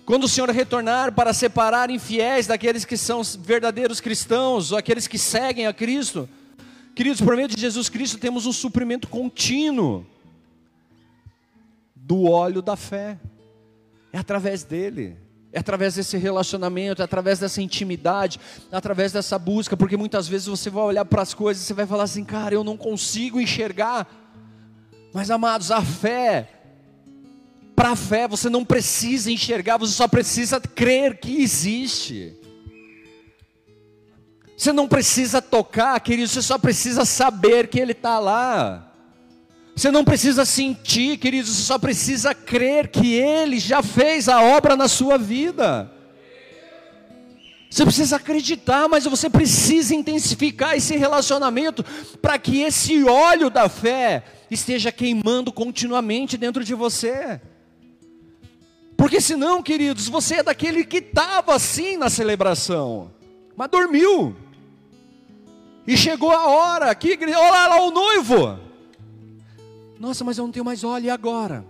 Quando 0.04 0.24
o 0.24 0.28
Senhor 0.28 0.50
retornar 0.50 1.12
para 1.12 1.32
separar 1.32 1.88
infiéis 1.88 2.46
daqueles 2.46 2.84
que 2.84 2.96
são 2.96 3.22
verdadeiros 3.22 4.00
cristãos, 4.00 4.72
ou 4.72 4.78
aqueles 4.78 5.06
que 5.06 5.18
seguem 5.18 5.66
a 5.66 5.72
Cristo, 5.72 6.28
queridos, 6.94 7.20
por 7.20 7.36
meio 7.36 7.48
de 7.48 7.60
Jesus 7.60 7.88
Cristo 7.88 8.18
temos 8.18 8.44
um 8.44 8.52
suprimento 8.52 9.06
contínuo 9.06 10.04
do 11.94 12.24
óleo 12.24 12.60
da 12.60 12.74
fé, 12.74 13.16
é 14.12 14.18
através 14.18 14.64
dele. 14.64 15.16
É 15.52 15.58
através 15.58 15.94
desse 15.96 16.16
relacionamento, 16.16 17.02
é 17.02 17.04
através 17.04 17.38
dessa 17.38 17.60
intimidade, 17.60 18.40
é 18.70 18.76
através 18.76 19.12
dessa 19.12 19.38
busca, 19.38 19.76
porque 19.76 19.96
muitas 19.96 20.26
vezes 20.26 20.46
você 20.46 20.70
vai 20.70 20.82
olhar 20.84 21.04
para 21.04 21.20
as 21.20 21.34
coisas 21.34 21.62
e 21.62 21.66
você 21.66 21.74
vai 21.74 21.86
falar 21.86 22.04
assim, 22.04 22.24
cara, 22.24 22.54
eu 22.54 22.64
não 22.64 22.76
consigo 22.76 23.38
enxergar. 23.38 24.08
Mas 25.12 25.30
amados, 25.30 25.70
a 25.70 25.82
fé, 25.82 26.48
para 27.76 27.90
a 27.90 27.96
fé 27.96 28.26
você 28.26 28.48
não 28.48 28.64
precisa 28.64 29.30
enxergar, 29.30 29.76
você 29.76 29.92
só 29.92 30.08
precisa 30.08 30.58
crer 30.58 31.18
que 31.18 31.42
existe. 31.42 32.34
Você 34.56 34.72
não 34.72 34.86
precisa 34.86 35.42
tocar, 35.42 35.98
querido, 36.00 36.28
você 36.28 36.40
só 36.40 36.56
precisa 36.56 37.04
saber 37.04 37.68
que 37.68 37.80
Ele 37.80 37.92
está 37.92 38.18
lá. 38.18 38.91
Você 39.74 39.90
não 39.90 40.04
precisa 40.04 40.44
sentir, 40.44 41.16
queridos, 41.16 41.50
você 41.50 41.62
só 41.62 41.78
precisa 41.78 42.34
crer 42.34 42.88
que 42.88 43.14
Ele 43.14 43.58
já 43.58 43.82
fez 43.82 44.28
a 44.28 44.42
obra 44.42 44.76
na 44.76 44.86
sua 44.86 45.16
vida. 45.16 45.90
Você 47.70 47.84
precisa 47.86 48.16
acreditar, 48.16 48.86
mas 48.86 49.06
você 49.06 49.30
precisa 49.30 49.94
intensificar 49.94 50.76
esse 50.76 50.94
relacionamento 50.94 51.82
para 52.20 52.38
que 52.38 52.60
esse 52.60 53.02
óleo 53.02 53.48
da 53.48 53.66
fé 53.66 54.22
esteja 54.50 54.92
queimando 54.92 55.50
continuamente 55.50 56.36
dentro 56.36 56.62
de 56.62 56.74
você. 56.74 57.40
Porque 58.94 59.22
senão, 59.22 59.62
queridos, 59.62 60.06
você 60.06 60.36
é 60.36 60.42
daquele 60.42 60.84
que 60.84 60.98
estava 60.98 61.54
assim 61.54 61.96
na 61.96 62.10
celebração, 62.10 63.10
mas 63.56 63.70
dormiu. 63.70 64.36
E 65.86 65.96
chegou 65.96 66.30
a 66.30 66.46
hora 66.46 66.94
que, 66.94 67.18
olha 67.24 67.66
lá 67.68 67.80
o 67.80 67.90
noivo. 67.90 68.60
Nossa, 70.02 70.24
mas 70.24 70.36
eu 70.36 70.44
não 70.44 70.50
tenho 70.50 70.64
mais 70.64 70.82
óleo, 70.82 71.04
e 71.04 71.10
agora? 71.10 71.64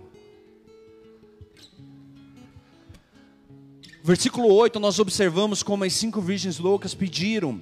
Versículo 4.03 4.51
8, 4.51 4.79
nós 4.79 4.97
observamos 4.97 5.61
como 5.61 5.83
as 5.83 5.93
cinco 5.93 6.19
virgens 6.19 6.57
loucas 6.57 6.95
pediram 6.95 7.61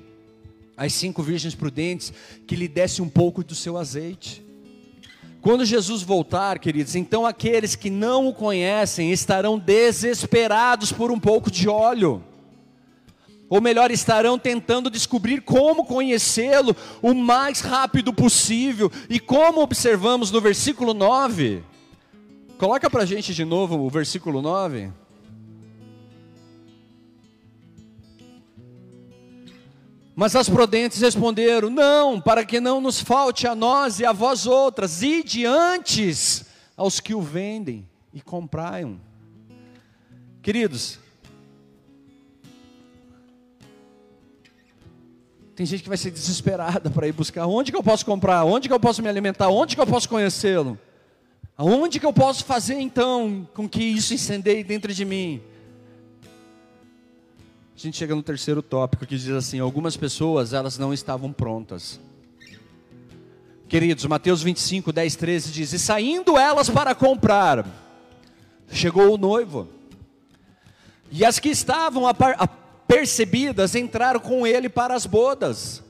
às 0.77 0.93
cinco 0.93 1.21
virgens 1.21 1.53
prudentes 1.53 2.13
que 2.47 2.55
lhe 2.55 2.69
desse 2.69 3.01
um 3.01 3.09
pouco 3.09 3.43
do 3.43 3.53
seu 3.53 3.77
azeite. 3.77 4.41
Quando 5.41 5.65
Jesus 5.65 6.03
voltar, 6.03 6.57
queridos, 6.57 6.95
então 6.95 7.25
aqueles 7.25 7.75
que 7.75 7.89
não 7.89 8.29
o 8.29 8.33
conhecem 8.33 9.11
estarão 9.11 9.59
desesperados 9.59 10.89
por 10.93 11.11
um 11.11 11.19
pouco 11.19 11.51
de 11.51 11.67
óleo 11.67 12.23
ou 13.51 13.59
melhor, 13.59 13.91
estarão 13.91 14.39
tentando 14.39 14.89
descobrir 14.89 15.41
como 15.41 15.83
conhecê-lo 15.83 16.73
o 17.01 17.13
mais 17.13 17.59
rápido 17.59 18.13
possível. 18.13 18.89
E 19.09 19.19
como 19.19 19.59
observamos 19.59 20.31
no 20.31 20.39
versículo 20.39 20.93
9, 20.93 21.61
coloca 22.57 22.89
para 22.89 23.03
a 23.03 23.05
gente 23.05 23.33
de 23.33 23.43
novo 23.43 23.77
o 23.77 23.89
versículo 23.89 24.41
9. 24.41 24.89
Mas 30.15 30.33
as 30.33 30.47
prudentes 30.47 31.01
responderam: 31.01 31.69
Não, 31.69 32.21
para 32.21 32.45
que 32.45 32.61
não 32.61 32.79
nos 32.79 33.01
falte 33.01 33.47
a 33.47 33.53
nós 33.53 33.99
e 33.99 34.05
a 34.05 34.13
vós 34.13 34.47
outras, 34.47 35.03
e 35.03 35.25
diante 35.25 36.15
aos 36.77 37.01
que 37.01 37.13
o 37.13 37.21
vendem 37.21 37.85
e 38.13 38.21
compraiam. 38.21 38.97
Queridos, 40.41 41.01
Tem 45.61 45.65
gente 45.67 45.83
que 45.83 45.89
vai 45.89 45.97
ser 45.97 46.09
desesperada 46.09 46.89
para 46.89 47.07
ir 47.07 47.11
buscar. 47.11 47.45
Onde 47.45 47.71
que 47.71 47.77
eu 47.77 47.83
posso 47.83 48.03
comprar? 48.03 48.43
Onde 48.43 48.67
que 48.67 48.73
eu 48.73 48.79
posso 48.79 48.99
me 48.99 49.07
alimentar? 49.07 49.47
Onde 49.49 49.75
que 49.75 49.79
eu 49.79 49.85
posso 49.85 50.09
conhecê-lo? 50.09 50.75
Aonde 51.55 51.99
que 51.99 52.05
eu 52.07 52.11
posso 52.11 52.43
fazer 52.43 52.79
então 52.79 53.47
com 53.53 53.69
que 53.69 53.83
isso 53.83 54.11
incendeie 54.11 54.63
dentro 54.63 54.91
de 54.91 55.05
mim? 55.05 55.39
A 57.75 57.79
gente 57.79 57.95
chega 57.95 58.15
no 58.15 58.23
terceiro 58.23 58.63
tópico 58.63 59.05
que 59.05 59.15
diz 59.15 59.29
assim: 59.29 59.59
algumas 59.59 59.95
pessoas 59.95 60.51
elas 60.51 60.79
não 60.79 60.91
estavam 60.91 61.31
prontas. 61.31 61.99
Queridos, 63.69 64.03
Mateus 64.05 64.41
25, 64.41 64.91
10, 64.91 65.15
13 65.15 65.51
diz: 65.51 65.73
E 65.73 65.77
saindo 65.77 66.39
elas 66.39 66.71
para 66.71 66.95
comprar, 66.95 67.67
chegou 68.71 69.13
o 69.13 69.17
noivo. 69.17 69.67
E 71.11 71.23
as 71.23 71.37
que 71.37 71.49
estavam 71.49 72.07
apercebidas 72.91 73.73
entraram 73.73 74.19
com 74.19 74.45
ele 74.45 74.67
para 74.67 74.93
as 74.93 75.05
bodas. 75.05 75.81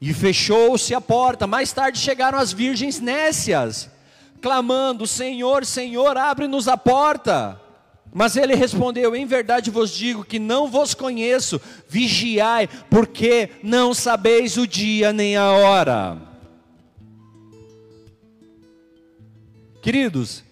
E 0.00 0.14
fechou-se 0.14 0.94
a 0.94 1.00
porta. 1.00 1.46
Mais 1.48 1.72
tarde 1.72 1.98
chegaram 1.98 2.38
as 2.38 2.52
virgens 2.52 3.00
nécias, 3.00 3.90
clamando: 4.40 5.06
Senhor, 5.06 5.66
Senhor, 5.66 6.16
abre-nos 6.16 6.68
a 6.68 6.76
porta. 6.76 7.60
Mas 8.12 8.36
ele 8.36 8.54
respondeu: 8.54 9.16
Em 9.16 9.26
verdade 9.26 9.70
vos 9.70 9.90
digo 9.90 10.24
que 10.24 10.38
não 10.38 10.68
vos 10.68 10.94
conheço, 10.94 11.60
vigiai, 11.88 12.68
porque 12.88 13.50
não 13.62 13.92
sabeis 13.92 14.56
o 14.56 14.66
dia 14.66 15.12
nem 15.12 15.36
a 15.36 15.50
hora. 15.50 16.18
Queridos, 19.80 20.44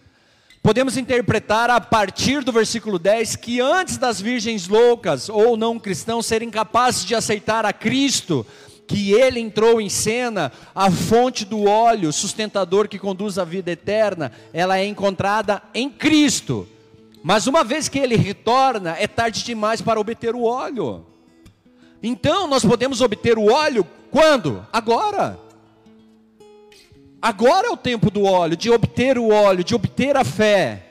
podemos 0.63 0.97
interpretar 0.97 1.71
a 1.71 1.81
partir 1.81 2.45
do 2.45 2.53
versículo 2.53 2.99
10 2.99 3.37
que 3.37 3.61
antes 3.61 3.97
das 3.97 4.21
virgens 4.21 4.69
loucas 4.69 5.29
ou 5.29 5.57
não 5.57 5.79
cristãos 5.79 6.27
serem 6.27 6.51
capazes 6.51 7.05
de 7.05 7.15
aceitar 7.15 7.65
a 7.65 7.73
Cristo, 7.73 8.47
que 8.87 9.13
ele 9.13 9.39
entrou 9.39 9.81
em 9.81 9.89
cena, 9.89 10.53
a 10.75 10.91
fonte 10.91 11.45
do 11.45 11.65
óleo 11.65 12.13
sustentador 12.13 12.89
que 12.89 12.99
conduz 12.99 13.39
à 13.39 13.45
vida 13.45 13.71
eterna, 13.71 14.33
ela 14.53 14.79
é 14.79 14.85
encontrada 14.85 15.63
em 15.73 15.89
Cristo. 15.89 16.69
Mas 17.23 17.47
uma 17.47 17.63
vez 17.63 17.89
que 17.89 17.99
ele 17.99 18.17
retorna, 18.17 18.97
é 18.99 19.07
tarde 19.07 19.45
demais 19.45 19.81
para 19.81 20.01
obter 20.01 20.35
o 20.35 20.43
óleo. 20.43 21.07
Então 22.03 22.47
nós 22.47 22.65
podemos 22.65 23.01
obter 23.01 23.39
o 23.39 23.53
óleo 23.53 23.87
quando? 24.11 24.67
Agora. 24.73 25.39
Agora 27.21 27.67
é 27.69 27.71
o 27.71 27.77
tempo 27.77 28.11
do 28.11 28.25
óleo, 28.25 28.57
de 28.57 28.71
obter 28.71 29.19
o 29.19 29.29
óleo, 29.29 29.63
de 29.63 29.75
obter 29.75 30.17
a 30.17 30.25
fé. 30.25 30.87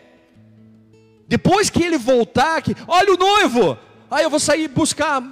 Depois 1.27 1.69
que 1.69 1.83
ele 1.83 1.97
voltar, 1.97 2.61
que, 2.61 2.75
olha 2.87 3.13
o 3.13 3.17
noivo, 3.17 3.77
aí 4.09 4.23
eu 4.23 4.29
vou 4.29 4.39
sair 4.39 4.67
buscar. 4.67 5.23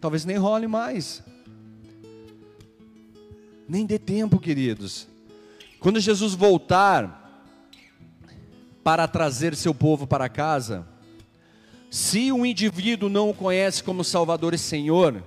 Talvez 0.00 0.24
nem 0.24 0.36
role 0.36 0.66
mais. 0.66 1.22
Nem 3.68 3.86
dê 3.86 3.98
tempo, 3.98 4.38
queridos. 4.38 5.06
Quando 5.78 6.00
Jesus 6.00 6.34
voltar, 6.34 7.20
para 8.82 9.06
trazer 9.06 9.54
seu 9.54 9.74
povo 9.74 10.06
para 10.06 10.28
casa, 10.28 10.86
se 11.90 12.32
um 12.32 12.46
indivíduo 12.46 13.08
não 13.08 13.30
o 13.30 13.34
conhece 13.34 13.82
como 13.82 14.02
Salvador 14.02 14.54
e 14.54 14.58
Senhor, 14.58 15.22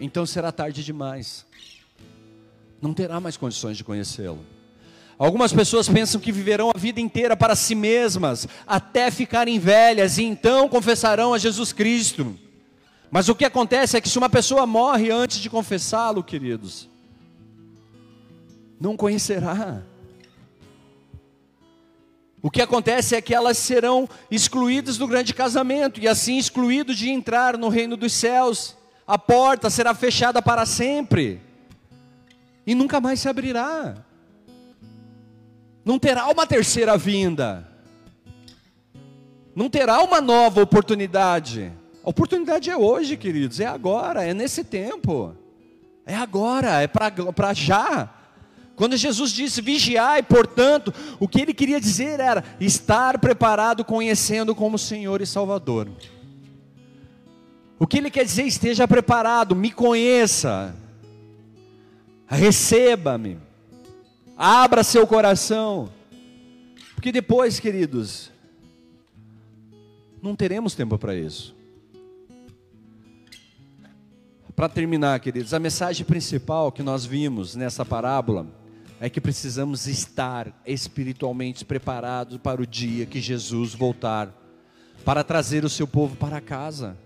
então 0.00 0.26
será 0.26 0.50
tarde 0.50 0.84
demais. 0.84 1.46
Não 2.80 2.92
terá 2.92 3.20
mais 3.20 3.36
condições 3.36 3.76
de 3.76 3.84
conhecê-lo. 3.84 4.44
Algumas 5.18 5.52
pessoas 5.52 5.88
pensam 5.88 6.20
que 6.20 6.30
viverão 6.30 6.70
a 6.74 6.78
vida 6.78 7.00
inteira 7.00 7.34
para 7.34 7.56
si 7.56 7.74
mesmas, 7.74 8.46
até 8.66 9.10
ficarem 9.10 9.58
velhas, 9.58 10.18
e 10.18 10.24
então 10.24 10.68
confessarão 10.68 11.32
a 11.32 11.38
Jesus 11.38 11.72
Cristo. 11.72 12.38
Mas 13.10 13.28
o 13.28 13.34
que 13.34 13.44
acontece 13.44 13.96
é 13.96 14.00
que 14.00 14.10
se 14.10 14.18
uma 14.18 14.28
pessoa 14.28 14.66
morre 14.66 15.10
antes 15.10 15.38
de 15.38 15.48
confessá-lo, 15.48 16.22
queridos, 16.22 16.86
não 18.78 18.94
conhecerá. 18.94 19.82
O 22.42 22.50
que 22.50 22.60
acontece 22.60 23.16
é 23.16 23.22
que 23.22 23.34
elas 23.34 23.56
serão 23.56 24.06
excluídas 24.30 24.98
do 24.98 25.08
grande 25.08 25.32
casamento 25.32 25.98
e 25.98 26.06
assim 26.06 26.36
excluídos 26.36 26.98
de 26.98 27.08
entrar 27.08 27.56
no 27.56 27.70
reino 27.70 27.96
dos 27.96 28.12
céus. 28.12 28.76
A 29.06 29.18
porta 29.18 29.70
será 29.70 29.94
fechada 29.94 30.42
para 30.42 30.66
sempre 30.66 31.40
e 32.66 32.74
nunca 32.74 33.00
mais 33.00 33.20
se 33.20 33.28
abrirá. 33.28 33.94
Não 35.84 35.98
terá 35.98 36.26
uma 36.26 36.46
terceira 36.46 36.96
vinda. 36.98 37.68
Não 39.54 39.70
terá 39.70 40.02
uma 40.02 40.20
nova 40.20 40.60
oportunidade. 40.60 41.72
A 42.04 42.10
oportunidade 42.10 42.68
é 42.68 42.76
hoje, 42.76 43.16
queridos, 43.16 43.60
é 43.60 43.66
agora, 43.66 44.24
é 44.24 44.34
nesse 44.34 44.64
tempo. 44.64 45.34
É 46.04 46.14
agora, 46.14 46.82
é 46.82 46.86
para 46.86 47.54
já. 47.54 48.12
Quando 48.74 48.96
Jesus 48.96 49.30
disse 49.30 49.62
vigiai, 49.62 50.22
portanto, 50.22 50.92
o 51.18 51.26
que 51.26 51.40
ele 51.40 51.54
queria 51.54 51.80
dizer 51.80 52.20
era 52.20 52.44
estar 52.60 53.18
preparado, 53.18 53.84
conhecendo 53.84 54.54
como 54.54 54.78
Senhor 54.78 55.22
e 55.22 55.26
Salvador. 55.26 55.88
O 57.78 57.86
que 57.86 57.98
ele 57.98 58.10
quer 58.10 58.24
dizer, 58.24 58.44
esteja 58.44 58.86
preparado, 58.86 59.56
me 59.56 59.70
conheça, 59.70 60.74
receba-me, 62.26 63.38
abra 64.36 64.82
seu 64.82 65.06
coração, 65.06 65.90
porque 66.94 67.12
depois, 67.12 67.60
queridos, 67.60 68.30
não 70.20 70.34
teremos 70.34 70.74
tempo 70.74 70.98
para 70.98 71.14
isso. 71.14 71.54
Para 74.56 74.68
terminar, 74.68 75.20
queridos, 75.20 75.52
a 75.52 75.58
mensagem 75.58 76.04
principal 76.06 76.72
que 76.72 76.82
nós 76.82 77.04
vimos 77.04 77.54
nessa 77.54 77.84
parábola 77.84 78.46
é 78.98 79.10
que 79.10 79.20
precisamos 79.20 79.86
estar 79.86 80.50
espiritualmente 80.66 81.64
preparados 81.64 82.38
para 82.38 82.62
o 82.62 82.66
dia 82.66 83.04
que 83.04 83.20
Jesus 83.20 83.74
voltar, 83.74 84.32
para 85.04 85.22
trazer 85.22 85.64
o 85.64 85.68
seu 85.68 85.86
povo 85.86 86.16
para 86.16 86.40
casa. 86.40 86.96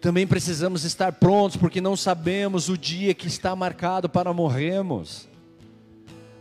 Também 0.00 0.26
precisamos 0.26 0.84
estar 0.84 1.12
prontos, 1.12 1.56
porque 1.56 1.80
não 1.80 1.96
sabemos 1.96 2.68
o 2.68 2.76
dia 2.76 3.14
que 3.14 3.26
está 3.26 3.56
marcado 3.56 4.08
para 4.08 4.32
morrermos. 4.32 5.28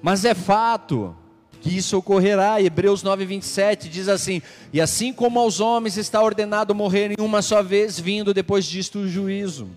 Mas 0.01 0.25
é 0.25 0.35
fato 0.35 1.15
que 1.61 1.75
isso 1.75 1.97
ocorrerá. 1.97 2.61
Hebreus 2.61 3.01
9:27 3.01 3.89
diz 3.89 4.07
assim: 4.07 4.41
"E 4.71 4.79
assim 4.79 5.11
como 5.11 5.39
aos 5.39 5.59
homens 5.59 5.97
está 5.97 6.21
ordenado 6.21 6.75
morrerem 6.75 7.17
uma 7.19 7.41
só 7.41 7.63
vez, 7.63 7.99
vindo 7.99 8.33
depois 8.33 8.65
disto 8.65 8.99
o 8.99 9.09
juízo." 9.09 9.67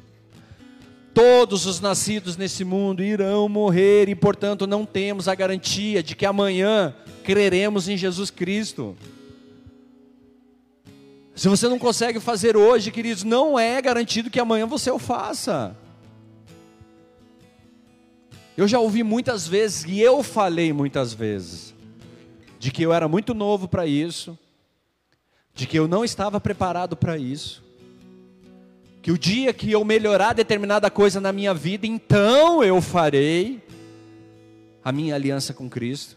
Todos 1.15 1.67
os 1.67 1.81
nascidos 1.81 2.37
nesse 2.37 2.63
mundo 2.65 3.03
irão 3.03 3.49
morrer 3.49 4.09
e, 4.09 4.15
portanto, 4.15 4.67
não 4.67 4.85
temos 4.85 5.27
a 5.27 5.35
garantia 5.35 6.03
de 6.03 6.15
que 6.15 6.27
amanhã 6.27 6.95
creremos 7.25 7.89
em 7.89 7.97
Jesus 7.97 8.31
Cristo. 8.31 8.97
Se 11.39 11.47
você 11.47 11.69
não 11.69 11.79
consegue 11.79 12.19
fazer 12.19 12.57
hoje, 12.57 12.91
queridos, 12.91 13.23
não 13.23 13.57
é 13.57 13.81
garantido 13.81 14.29
que 14.29 14.41
amanhã 14.41 14.67
você 14.67 14.91
o 14.91 14.99
faça. 14.99 15.77
Eu 18.57 18.67
já 18.67 18.81
ouvi 18.81 19.05
muitas 19.05 19.47
vezes, 19.47 19.85
e 19.85 20.01
eu 20.01 20.21
falei 20.25 20.73
muitas 20.73 21.15
vezes, 21.15 21.73
de 22.59 22.73
que 22.73 22.83
eu 22.83 22.93
era 22.93 23.07
muito 23.07 23.35
novo 23.35 23.69
para 23.69 23.87
isso, 23.87 24.37
de 25.55 25.65
que 25.65 25.79
eu 25.79 25.87
não 25.87 26.05
estava 26.05 26.41
preparado 26.41 26.97
para 26.97 27.17
isso 27.17 27.63
que 29.01 29.13
o 29.13 29.17
dia 29.17 29.53
que 29.53 29.71
eu 29.71 29.85
melhorar 29.85 30.33
determinada 30.33 30.91
coisa 30.91 31.21
na 31.21 31.33
minha 31.33 31.55
vida, 31.55 31.87
então 31.87 32.65
eu 32.65 32.83
farei 32.83 33.63
a 34.85 34.91
minha 34.91 35.15
aliança 35.15 35.55
com 35.55 35.71
Cristo. 35.71 36.17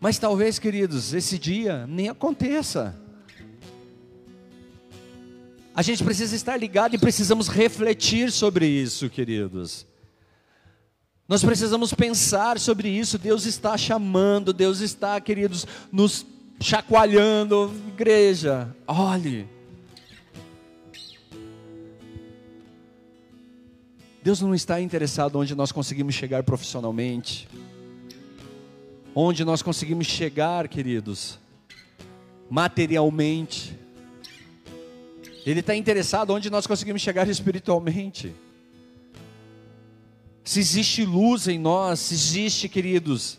Mas 0.00 0.18
talvez, 0.18 0.58
queridos, 0.58 1.14
esse 1.14 1.38
dia 1.38 1.86
nem 1.86 2.08
aconteça. 2.08 3.05
A 5.76 5.82
gente 5.82 6.02
precisa 6.02 6.34
estar 6.34 6.56
ligado 6.56 6.94
e 6.94 6.98
precisamos 6.98 7.48
refletir 7.48 8.32
sobre 8.32 8.66
isso, 8.66 9.10
queridos. 9.10 9.86
Nós 11.28 11.44
precisamos 11.44 11.92
pensar 11.92 12.58
sobre 12.58 12.88
isso. 12.88 13.18
Deus 13.18 13.44
está 13.44 13.76
chamando, 13.76 14.54
Deus 14.54 14.80
está, 14.80 15.20
queridos, 15.20 15.66
nos 15.92 16.24
chacoalhando. 16.58 17.70
Igreja, 17.88 18.74
olhe, 18.88 19.46
Deus 24.22 24.40
não 24.40 24.54
está 24.54 24.80
interessado 24.80 25.38
onde 25.38 25.54
nós 25.54 25.72
conseguimos 25.72 26.14
chegar 26.14 26.42
profissionalmente, 26.42 27.46
onde 29.14 29.44
nós 29.44 29.60
conseguimos 29.60 30.06
chegar, 30.06 30.68
queridos, 30.68 31.38
materialmente. 32.48 33.84
Ele 35.46 35.60
está 35.60 35.74
interessado 35.74 36.34
onde 36.34 36.50
nós 36.50 36.66
conseguimos 36.66 37.00
chegar 37.00 37.28
espiritualmente. 37.28 38.34
Se 40.44 40.60
existe 40.60 41.04
luz 41.04 41.48
em 41.48 41.58
nós, 41.58 42.00
se 42.00 42.14
existe, 42.14 42.68
queridos, 42.68 43.38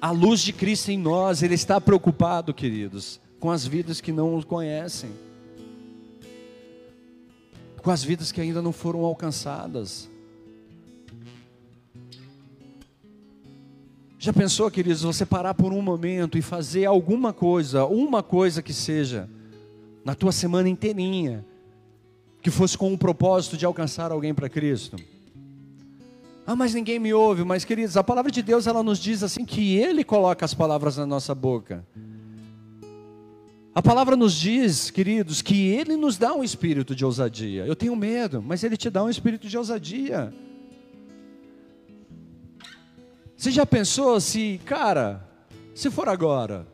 a 0.00 0.10
luz 0.10 0.40
de 0.40 0.52
Cristo 0.52 0.90
em 0.90 0.98
nós, 0.98 1.42
Ele 1.42 1.54
está 1.54 1.80
preocupado, 1.80 2.54
queridos, 2.54 3.18
com 3.40 3.50
as 3.50 3.66
vidas 3.66 4.00
que 4.00 4.12
não 4.12 4.38
o 4.38 4.44
conhecem 4.44 5.10
com 7.82 7.90
as 7.90 8.04
vidas 8.04 8.30
que 8.30 8.40
ainda 8.40 8.60
não 8.60 8.72
foram 8.72 9.04
alcançadas. 9.04 10.08
Já 14.18 14.32
pensou, 14.34 14.70
queridos, 14.70 15.02
você 15.02 15.24
parar 15.24 15.54
por 15.54 15.72
um 15.72 15.80
momento 15.80 16.36
e 16.36 16.42
fazer 16.42 16.84
alguma 16.84 17.32
coisa, 17.32 17.86
uma 17.86 18.22
coisa 18.22 18.62
que 18.62 18.72
seja, 18.72 19.28
na 20.04 20.14
tua 20.14 20.32
semana 20.32 20.68
inteirinha, 20.68 21.44
que 22.42 22.50
fosse 22.50 22.76
com 22.76 22.92
o 22.92 22.98
propósito 22.98 23.56
de 23.56 23.66
alcançar 23.66 24.10
alguém 24.12 24.32
para 24.32 24.48
Cristo. 24.48 24.96
Ah, 26.46 26.56
mas 26.56 26.74
ninguém 26.74 26.98
me 26.98 27.12
ouve. 27.12 27.44
Mas, 27.44 27.64
queridos, 27.64 27.96
a 27.96 28.02
palavra 28.02 28.30
de 28.30 28.42
Deus 28.42 28.66
ela 28.66 28.82
nos 28.82 28.98
diz 28.98 29.22
assim 29.22 29.44
que 29.44 29.76
Ele 29.76 30.02
coloca 30.02 30.44
as 30.44 30.54
palavras 30.54 30.96
na 30.96 31.06
nossa 31.06 31.34
boca. 31.34 31.86
A 33.72 33.80
palavra 33.80 34.16
nos 34.16 34.34
diz, 34.34 34.90
queridos, 34.90 35.42
que 35.42 35.68
Ele 35.68 35.96
nos 35.96 36.18
dá 36.18 36.34
um 36.34 36.42
espírito 36.42 36.94
de 36.94 37.04
ousadia. 37.04 37.66
Eu 37.66 37.76
tenho 37.76 37.94
medo, 37.94 38.42
mas 38.42 38.64
Ele 38.64 38.76
te 38.76 38.90
dá 38.90 39.04
um 39.04 39.08
espírito 39.08 39.46
de 39.46 39.56
ousadia. 39.56 40.34
Você 43.36 43.50
já 43.50 43.64
pensou 43.64 44.20
se, 44.20 44.60
cara, 44.64 45.24
se 45.74 45.88
for 45.88 46.08
agora? 46.08 46.66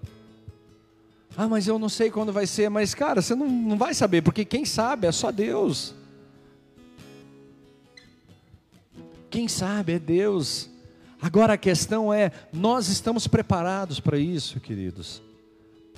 Ah, 1.36 1.46
mas 1.46 1.68
eu 1.68 1.78
não 1.78 1.88
sei 1.88 2.10
quando 2.10 2.32
vai 2.32 2.46
ser. 2.46 2.70
Mas, 2.70 2.94
cara, 2.94 3.20
você 3.20 3.34
não, 3.34 3.46
não 3.46 3.76
vai 3.76 3.92
saber, 3.92 4.22
porque 4.22 4.44
quem 4.44 4.64
sabe 4.64 5.06
é 5.06 5.12
só 5.12 5.30
Deus. 5.30 5.94
Quem 9.28 9.46
sabe 9.46 9.92
é 9.92 9.98
Deus. 9.98 10.70
Agora 11.20 11.52
a 11.52 11.58
questão 11.58 12.10
é: 12.10 12.32
nós 12.50 12.88
estamos 12.88 13.26
preparados 13.26 14.00
para 14.00 14.18
isso, 14.18 14.58
queridos? 14.60 15.20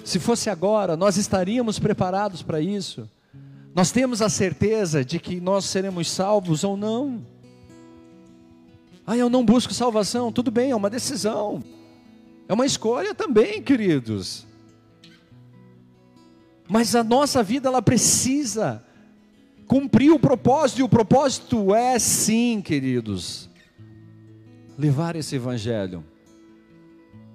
Se 0.05 0.19
fosse 0.19 0.51
agora, 0.51 0.97
nós 0.97 1.17
estaríamos 1.17 1.79
preparados 1.79 2.43
para 2.43 2.61
isso? 2.61 3.09
Nós 3.75 3.93
temos 3.93 4.21
a 4.21 4.29
certeza 4.29 5.05
de 5.05 5.21
que 5.21 5.41
nós 5.41 5.67
seremos 5.67 6.11
salvos 6.11 6.65
ou 6.65 6.77
não? 6.77 7.25
Ah, 9.07 9.17
eu 9.17 9.31
não 9.31 9.45
busco 9.45 9.73
salvação. 9.73 10.33
Tudo 10.33 10.51
bem, 10.51 10.73
é 10.73 10.77
uma 10.77 10.91
decisão. 10.91 11.63
É 12.49 12.53
uma 12.53 12.67
escolha 12.67 13.15
também, 13.15 13.63
queridos. 13.63 14.48
Mas 16.69 16.95
a 16.95 17.03
nossa 17.03 17.43
vida 17.43 17.69
ela 17.69 17.81
precisa 17.81 18.85
cumprir 19.67 20.11
o 20.11 20.19
propósito, 20.19 20.81
e 20.81 20.83
o 20.83 20.89
propósito 20.89 21.75
é 21.75 21.99
sim, 21.99 22.61
queridos, 22.61 23.49
levar 24.79 25.17
esse 25.17 25.37
evangelho 25.37 26.05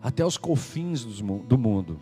até 0.02 0.26
os 0.26 0.38
confins 0.38 1.04
do 1.04 1.58
mundo. 1.58 1.98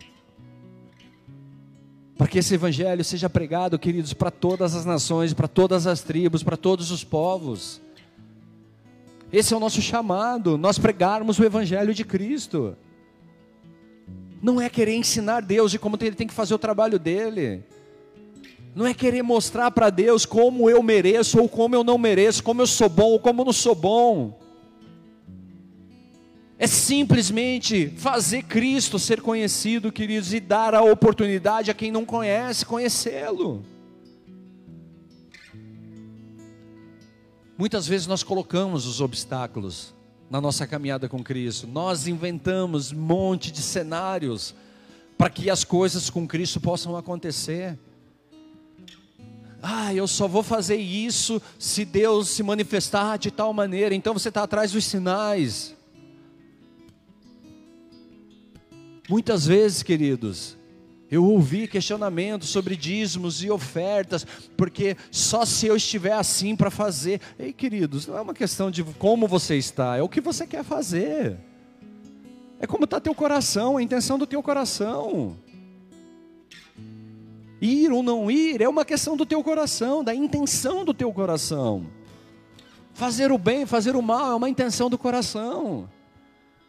Para 2.18 2.26
que 2.26 2.38
esse 2.38 2.54
evangelho 2.54 3.04
seja 3.04 3.30
pregado, 3.30 3.78
queridos, 3.78 4.12
para 4.12 4.30
todas 4.30 4.74
as 4.74 4.84
nações, 4.84 5.32
para 5.32 5.48
todas 5.48 5.86
as 5.86 6.02
tribos, 6.02 6.42
para 6.42 6.56
todos 6.56 6.90
os 6.90 7.02
povos. 7.02 7.80
Esse 9.32 9.54
é 9.54 9.56
o 9.56 9.60
nosso 9.60 9.80
chamado, 9.80 10.58
nós 10.58 10.78
pregarmos 10.78 11.38
o 11.38 11.44
evangelho 11.44 11.94
de 11.94 12.04
Cristo. 12.04 12.76
Não 14.42 14.60
é 14.60 14.68
querer 14.68 14.96
ensinar 14.96 15.40
Deus 15.40 15.70
de 15.70 15.78
como 15.78 15.96
ele 16.00 16.16
tem 16.16 16.26
que 16.26 16.34
fazer 16.34 16.52
o 16.52 16.58
trabalho 16.58 16.98
dele. 16.98 17.62
Não 18.74 18.84
é 18.84 18.92
querer 18.92 19.22
mostrar 19.22 19.70
para 19.70 19.88
Deus 19.88 20.26
como 20.26 20.68
eu 20.68 20.82
mereço 20.82 21.40
ou 21.40 21.48
como 21.48 21.76
eu 21.76 21.84
não 21.84 21.96
mereço, 21.96 22.42
como 22.42 22.60
eu 22.60 22.66
sou 22.66 22.88
bom 22.88 23.10
ou 23.10 23.20
como 23.20 23.42
eu 23.42 23.44
não 23.44 23.52
sou 23.52 23.76
bom. 23.76 24.40
É 26.58 26.66
simplesmente 26.66 27.88
fazer 27.96 28.42
Cristo 28.42 28.98
ser 28.98 29.20
conhecido, 29.20 29.92
queridos, 29.92 30.34
e 30.34 30.40
dar 30.40 30.74
a 30.74 30.82
oportunidade 30.82 31.70
a 31.70 31.74
quem 31.74 31.92
não 31.92 32.04
conhece 32.04 32.66
conhecê-lo. 32.66 33.64
Muitas 37.56 37.86
vezes 37.86 38.08
nós 38.08 38.24
colocamos 38.24 38.86
os 38.86 39.00
obstáculos 39.00 39.94
na 40.32 40.40
nossa 40.40 40.66
caminhada 40.66 41.10
com 41.10 41.22
Cristo. 41.22 41.66
Nós 41.66 42.08
inventamos 42.08 42.90
um 42.90 42.98
monte 42.98 43.52
de 43.52 43.60
cenários 43.60 44.54
para 45.18 45.28
que 45.28 45.50
as 45.50 45.62
coisas 45.62 46.08
com 46.08 46.26
Cristo 46.26 46.58
possam 46.58 46.96
acontecer. 46.96 47.78
Ah, 49.62 49.92
eu 49.92 50.08
só 50.08 50.26
vou 50.26 50.42
fazer 50.42 50.76
isso 50.76 51.40
se 51.58 51.84
Deus 51.84 52.30
se 52.30 52.42
manifestar 52.42 53.18
de 53.18 53.30
tal 53.30 53.52
maneira. 53.52 53.94
Então 53.94 54.14
você 54.14 54.30
está 54.30 54.44
atrás 54.44 54.72
dos 54.72 54.86
sinais. 54.86 55.76
Muitas 59.06 59.44
vezes, 59.44 59.82
queridos, 59.82 60.56
eu 61.12 61.26
ouvi 61.26 61.68
questionamentos 61.68 62.48
sobre 62.48 62.74
dízimos 62.74 63.44
e 63.44 63.50
ofertas, 63.50 64.26
porque 64.56 64.96
só 65.10 65.44
se 65.44 65.66
eu 65.66 65.76
estiver 65.76 66.14
assim 66.14 66.56
para 66.56 66.70
fazer. 66.70 67.20
Ei, 67.38 67.52
queridos, 67.52 68.06
não 68.06 68.16
é 68.16 68.22
uma 68.22 68.32
questão 68.32 68.70
de 68.70 68.82
como 68.82 69.28
você 69.28 69.58
está, 69.58 69.98
é 69.98 70.00
o 70.00 70.08
que 70.08 70.22
você 70.22 70.46
quer 70.46 70.64
fazer. 70.64 71.38
É 72.58 72.66
como 72.66 72.84
está 72.84 72.98
teu 72.98 73.14
coração, 73.14 73.76
a 73.76 73.82
intenção 73.82 74.18
do 74.18 74.26
teu 74.26 74.42
coração. 74.42 75.36
Ir 77.60 77.92
ou 77.92 78.02
não 78.02 78.30
ir 78.30 78.62
é 78.62 78.68
uma 78.68 78.82
questão 78.82 79.14
do 79.14 79.26
teu 79.26 79.44
coração, 79.44 80.02
da 80.02 80.14
intenção 80.14 80.82
do 80.82 80.94
teu 80.94 81.12
coração. 81.12 81.88
Fazer 82.94 83.30
o 83.30 83.36
bem, 83.36 83.66
fazer 83.66 83.94
o 83.96 84.00
mal 84.00 84.32
é 84.32 84.34
uma 84.34 84.48
intenção 84.48 84.88
do 84.88 84.96
coração. 84.96 85.90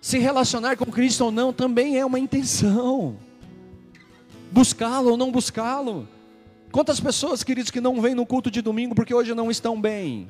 Se 0.02 0.18
relacionar 0.18 0.76
com 0.76 0.88
Cristo 0.88 1.24
ou 1.24 1.32
não 1.32 1.54
também 1.54 1.98
é 1.98 2.06
uma 2.06 2.20
intenção 2.20 3.18
buscá-lo 4.54 5.10
ou 5.12 5.18
não 5.18 5.32
buscá-lo. 5.32 6.08
Quantas 6.72 7.00
pessoas, 7.00 7.44
queridos, 7.44 7.72
que 7.72 7.82
não 7.82 8.00
vêm 8.00 8.14
no 8.14 8.26
culto 8.26 8.52
de 8.52 8.62
domingo 8.62 8.94
porque 8.94 9.14
hoje 9.14 9.34
não 9.34 9.50
estão 9.50 9.80
bem? 9.82 10.28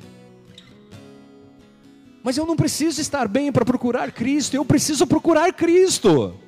Mas 2.23 2.37
eu 2.37 2.45
não 2.45 2.55
preciso 2.55 3.01
estar 3.01 3.27
bem 3.27 3.51
para 3.51 3.65
procurar 3.65 4.11
Cristo, 4.13 4.55
eu 4.55 4.63
preciso 4.63 5.05
procurar 5.05 5.51
Cristo. 5.51 6.39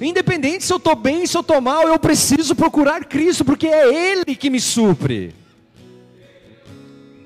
Independente 0.00 0.64
se 0.64 0.72
eu 0.72 0.78
estou 0.78 0.96
bem, 0.96 1.26
se 1.26 1.36
eu 1.36 1.42
estou 1.42 1.60
mal, 1.60 1.86
eu 1.86 1.98
preciso 1.98 2.54
procurar 2.54 3.04
Cristo, 3.04 3.44
porque 3.44 3.66
é 3.66 4.12
Ele 4.12 4.34
que 4.34 4.48
me 4.48 4.60
supre. 4.60 5.34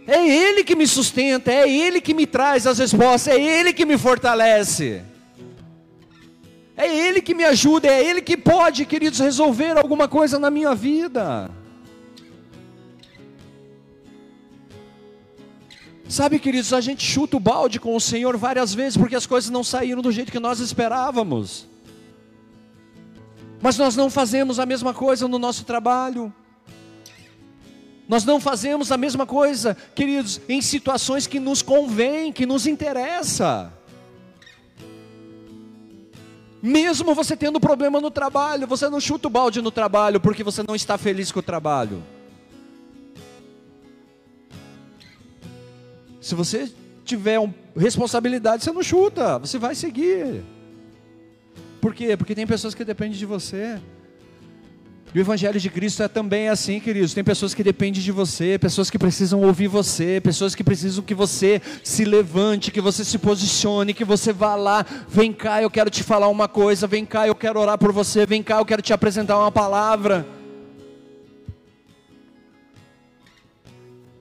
É 0.07 0.27
Ele 0.27 0.65
que 0.65 0.75
me 0.75 0.87
sustenta, 0.87 1.53
é 1.53 1.71
Ele 1.71 2.01
que 2.01 2.15
me 2.15 2.27
traz 2.27 2.67
as 2.67 2.79
respostas, 2.79 3.35
é 3.35 3.41
Ele 3.41 3.73
que 3.73 3.87
me 3.87 3.97
fortalece. 3.97 5.03
É 6.79 6.87
Ele 6.87 7.21
que 7.21 7.35
me 7.35 7.43
ajuda, 7.43 7.89
é 7.89 8.05
Ele 8.05 8.23
que 8.23 8.37
pode, 8.37 8.87
queridos, 8.87 9.19
resolver 9.19 9.77
alguma 9.77 10.07
coisa 10.07 10.39
na 10.39 10.49
minha 10.49 10.77
vida. 10.77 11.51
Sabe, 16.09 16.39
queridos, 16.39 16.73
a 16.73 16.81
gente 16.81 17.05
chuta 17.05 17.37
o 17.37 17.41
balde 17.41 17.81
com 17.81 17.97
o 17.97 18.01
Senhor 18.01 18.37
várias 18.37 18.73
vezes 18.73 18.97
porque 18.97 19.17
as 19.17 19.27
coisas 19.27 19.51
não 19.51 19.65
saíram 19.65 20.01
do 20.01 20.13
jeito 20.13 20.31
que 20.31 20.39
nós 20.39 20.61
esperávamos. 20.61 21.67
Mas 23.61 23.77
nós 23.77 23.97
não 23.97 24.09
fazemos 24.09 24.61
a 24.61 24.65
mesma 24.65 24.95
coisa 24.95 25.27
no 25.27 25.37
nosso 25.37 25.65
trabalho. 25.65 26.33
Nós 28.09 28.25
não 28.25 28.39
fazemos 28.39 28.93
a 28.93 28.97
mesma 28.97 29.27
coisa, 29.27 29.77
queridos, 29.97 30.41
em 30.49 30.63
situações 30.63 31.27
que 31.27 31.41
nos 31.41 31.61
convém, 31.61 32.33
que 32.33 32.47
nos 32.47 32.69
interessa. 32.69 33.77
Mesmo 36.63 37.15
você 37.15 37.37
tendo 37.37 37.61
problema 37.61 38.01
no 38.01 38.11
trabalho, 38.11 38.67
você 38.67 38.89
não 38.89 39.01
chuta 39.01 39.29
o 39.29 39.31
balde 39.31 39.63
no 39.63 39.71
trabalho 39.71 40.21
porque 40.21 40.43
você 40.43 40.63
não 40.67 40.75
está 40.75 40.99
feliz 40.99 41.31
com 41.31 41.39
o 41.39 41.43
trabalho. 41.43 42.03
Se 46.21 46.35
você 46.35 46.71
tiver 47.05 47.39
uma 47.39 47.55
responsabilidade, 47.77 48.65
você 48.65 48.73
não 48.73 48.83
chuta, 48.83 49.39
você 49.39 49.59
vai 49.59 49.75
seguir. 49.75 50.43
Por 51.81 51.95
quê? 51.95 52.17
Porque 52.17 52.35
tem 52.35 52.47
pessoas 52.47 52.75
que 52.75 52.85
dependem 52.85 53.17
de 53.17 53.25
você. 53.25 53.81
E 55.15 55.19
o 55.19 55.23
Evangelho 55.23 55.59
de 55.59 55.71
Cristo 55.71 56.03
é 56.03 56.09
também 56.09 56.49
assim, 56.51 56.79
queridos. 56.79 57.15
Tem 57.15 57.25
pessoas 57.25 57.55
que 57.55 57.65
dependem 57.65 58.03
de 58.03 58.13
você, 58.13 58.59
pessoas 58.59 58.91
que 58.91 58.99
precisam 58.99 59.41
ouvir 59.41 59.67
você, 59.67 60.21
pessoas 60.21 60.55
que 60.55 60.63
precisam 60.63 61.03
que 61.03 61.15
você 61.15 61.63
se 61.83 62.05
levante, 62.05 62.71
que 62.71 62.81
você 62.81 63.03
se 63.05 63.17
posicione, 63.17 63.95
que 63.95 64.05
você 64.05 64.33
vá 64.35 64.55
lá. 64.55 64.85
Vem 65.09 65.33
cá, 65.33 65.63
eu 65.63 65.71
quero 65.71 65.89
te 65.89 66.03
falar 66.03 66.29
uma 66.29 66.47
coisa. 66.47 66.87
Vem 66.87 67.07
cá, 67.07 67.27
eu 67.27 67.35
quero 67.35 67.59
orar 67.59 67.79
por 67.79 67.91
você. 67.91 68.27
Vem 68.27 68.43
cá, 68.43 68.59
eu 68.59 68.67
quero 68.67 68.83
te 68.83 68.93
apresentar 68.93 69.39
uma 69.39 69.51
palavra. 69.51 70.27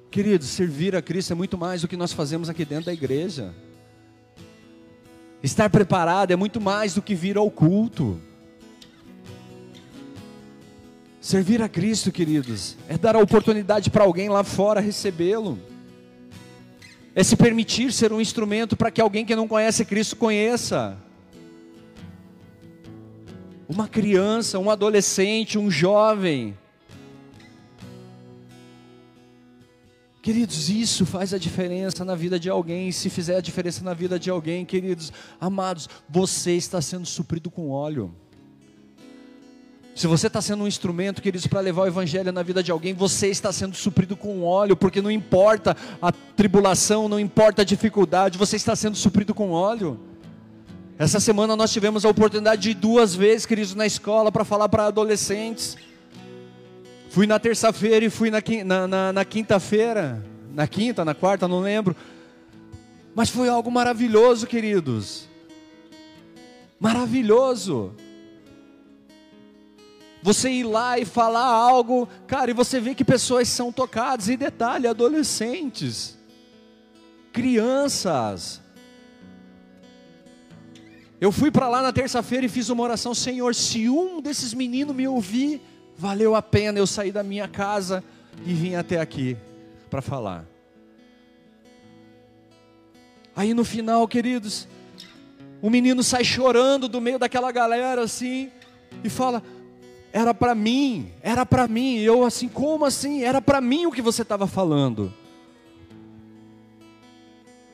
Queridos, 0.10 0.48
servir 0.48 0.96
a 0.96 1.02
Cristo 1.02 1.34
é 1.34 1.36
muito 1.36 1.58
mais 1.58 1.82
do 1.82 1.88
que 1.88 1.98
nós 1.98 2.14
fazemos 2.14 2.50
aqui 2.50 2.64
dentro 2.64 2.86
da 2.86 2.94
igreja. 2.94 3.54
Estar 5.44 5.70
preparado 5.70 6.32
é 6.32 6.36
muito 6.38 6.62
mais 6.62 6.94
do 6.94 7.02
que 7.02 7.14
vir 7.14 7.38
ao 7.38 7.52
culto. 7.52 8.20
Servir 11.28 11.62
a 11.62 11.68
Cristo, 11.68 12.10
queridos, 12.10 12.78
é 12.88 12.98
dar 12.98 13.18
a 13.18 13.20
oportunidade 13.20 13.90
para 13.90 14.06
alguém 14.06 14.30
lá 14.30 14.46
fora 14.46 14.80
recebê-lo. 14.80 15.60
É 17.14 17.22
se 17.22 17.36
permitir 17.36 17.92
ser 17.92 18.14
um 18.14 18.22
instrumento 18.22 18.78
para 18.78 18.90
que 18.90 19.02
alguém 19.02 19.26
que 19.26 19.36
não 19.36 19.46
conhece 19.46 19.84
Cristo 19.84 20.16
conheça. 20.16 20.98
Uma 23.68 23.90
criança, 23.90 24.58
um 24.58 24.70
adolescente, 24.70 25.60
um 25.60 25.70
jovem. 25.70 26.58
Queridos, 30.22 30.70
isso 30.70 31.06
faz 31.06 31.34
a 31.34 31.38
diferença 31.38 32.06
na 32.06 32.16
vida 32.16 32.40
de 32.40 32.50
alguém. 32.50 32.90
Se 32.94 33.10
fizer 33.10 33.36
a 33.36 33.42
diferença 33.42 33.84
na 33.84 33.94
vida 33.94 34.18
de 34.18 34.30
alguém, 34.30 34.64
queridos, 34.64 35.12
amados, 35.42 35.90
você 36.08 36.54
está 36.54 36.82
sendo 36.82 37.06
suprido 37.06 37.52
com 37.52 37.70
óleo. 37.70 38.16
Se 39.98 40.06
você 40.06 40.28
está 40.28 40.40
sendo 40.44 40.64
um 40.64 40.68
instrumento, 40.68 41.24
queridos, 41.24 41.48
para 41.48 41.60
levar 41.60 41.82
o 41.82 41.88
evangelho 41.88 42.32
na 42.32 42.44
vida 42.44 42.62
de 42.62 42.72
alguém, 42.72 42.94
você 42.94 43.30
está 43.30 43.52
sendo 43.52 43.76
suprido 43.76 44.16
com 44.16 44.44
óleo, 44.44 44.78
porque 44.78 45.02
não 45.02 45.10
importa 45.10 45.76
a 46.00 46.12
tribulação, 46.12 47.10
não 47.10 47.20
importa 47.20 47.64
a 47.64 47.66
dificuldade, 47.66 48.38
você 48.38 48.58
está 48.58 48.76
sendo 48.76 48.96
suprido 48.96 49.34
com 49.34 49.50
óleo. 49.50 50.00
Essa 51.00 51.20
semana 51.20 51.56
nós 51.56 51.74
tivemos 51.74 52.06
a 52.06 52.10
oportunidade 52.10 52.62
de 52.62 52.70
ir 52.70 52.74
duas 52.76 53.16
vezes, 53.16 53.48
queridos, 53.48 53.74
na 53.74 53.88
escola 53.88 54.32
para 54.32 54.46
falar 54.46 54.70
para 54.70 54.86
adolescentes. 54.86 55.76
Fui 57.10 57.26
na 57.26 57.40
terça-feira 57.40 58.06
e 58.06 58.10
fui 58.12 58.30
na, 58.30 58.40
na, 58.64 58.88
na, 58.88 59.14
na 59.14 59.26
quinta-feira, 59.26 60.24
na 60.54 60.68
quinta, 60.68 61.04
na 61.04 61.16
quarta, 61.16 61.48
não 61.48 61.60
lembro. 61.60 61.96
Mas 63.16 63.32
foi 63.32 63.50
algo 63.50 63.72
maravilhoso, 63.72 64.46
queridos. 64.46 65.28
Maravilhoso 66.80 67.96
você 70.28 70.50
ir 70.50 70.66
lá 70.66 71.00
e 71.00 71.06
falar 71.06 71.46
algo, 71.46 72.06
cara, 72.28 72.52
e 72.52 72.54
você 72.54 72.82
vê 72.82 72.94
que 72.94 73.06
pessoas 73.06 73.48
são 73.48 73.72
tocadas, 73.72 74.28
e 74.28 74.36
detalhe, 74.36 74.86
adolescentes, 74.86 76.18
crianças. 77.32 78.62
Eu 81.22 81.32
fui 81.32 81.50
para 81.50 81.70
lá 81.70 81.82
na 81.82 81.94
terça-feira 81.94 82.46
e 82.46 82.50
fiz 82.50 82.68
uma 82.68 82.84
oração, 82.84 83.16
Senhor, 83.16 83.56
se 83.56 83.90
um 83.90 84.20
desses 84.20 84.54
meninos 84.54 84.94
me 84.94 85.08
ouvir, 85.08 85.62
valeu 85.98 86.36
a 86.36 86.42
pena 86.42 86.78
eu 86.78 86.86
sair 86.86 87.14
da 87.14 87.24
minha 87.24 87.48
casa 87.48 88.04
e 88.46 88.54
vim 88.54 88.76
até 88.76 89.00
aqui 89.00 89.38
para 89.90 90.02
falar. 90.02 90.46
Aí 93.34 93.54
no 93.54 93.64
final, 93.64 94.06
queridos, 94.10 94.68
o 95.62 95.70
menino 95.70 96.04
sai 96.04 96.26
chorando 96.26 96.90
do 96.90 97.00
meio 97.00 97.18
daquela 97.18 97.50
galera 97.50 98.02
assim 98.02 98.52
e 99.06 99.10
fala: 99.10 99.42
era 100.18 100.34
para 100.34 100.56
mim, 100.56 101.12
era 101.22 101.46
para 101.46 101.68
mim. 101.68 101.98
E 101.98 102.04
eu 102.04 102.26
assim, 102.26 102.48
como 102.48 102.86
assim? 102.86 103.22
Era 103.22 103.40
para 103.40 103.62
mim 103.62 103.86
o 103.86 103.92
que 103.92 104.02
você 104.02 104.24
estava 104.24 104.48
falando. 104.48 105.14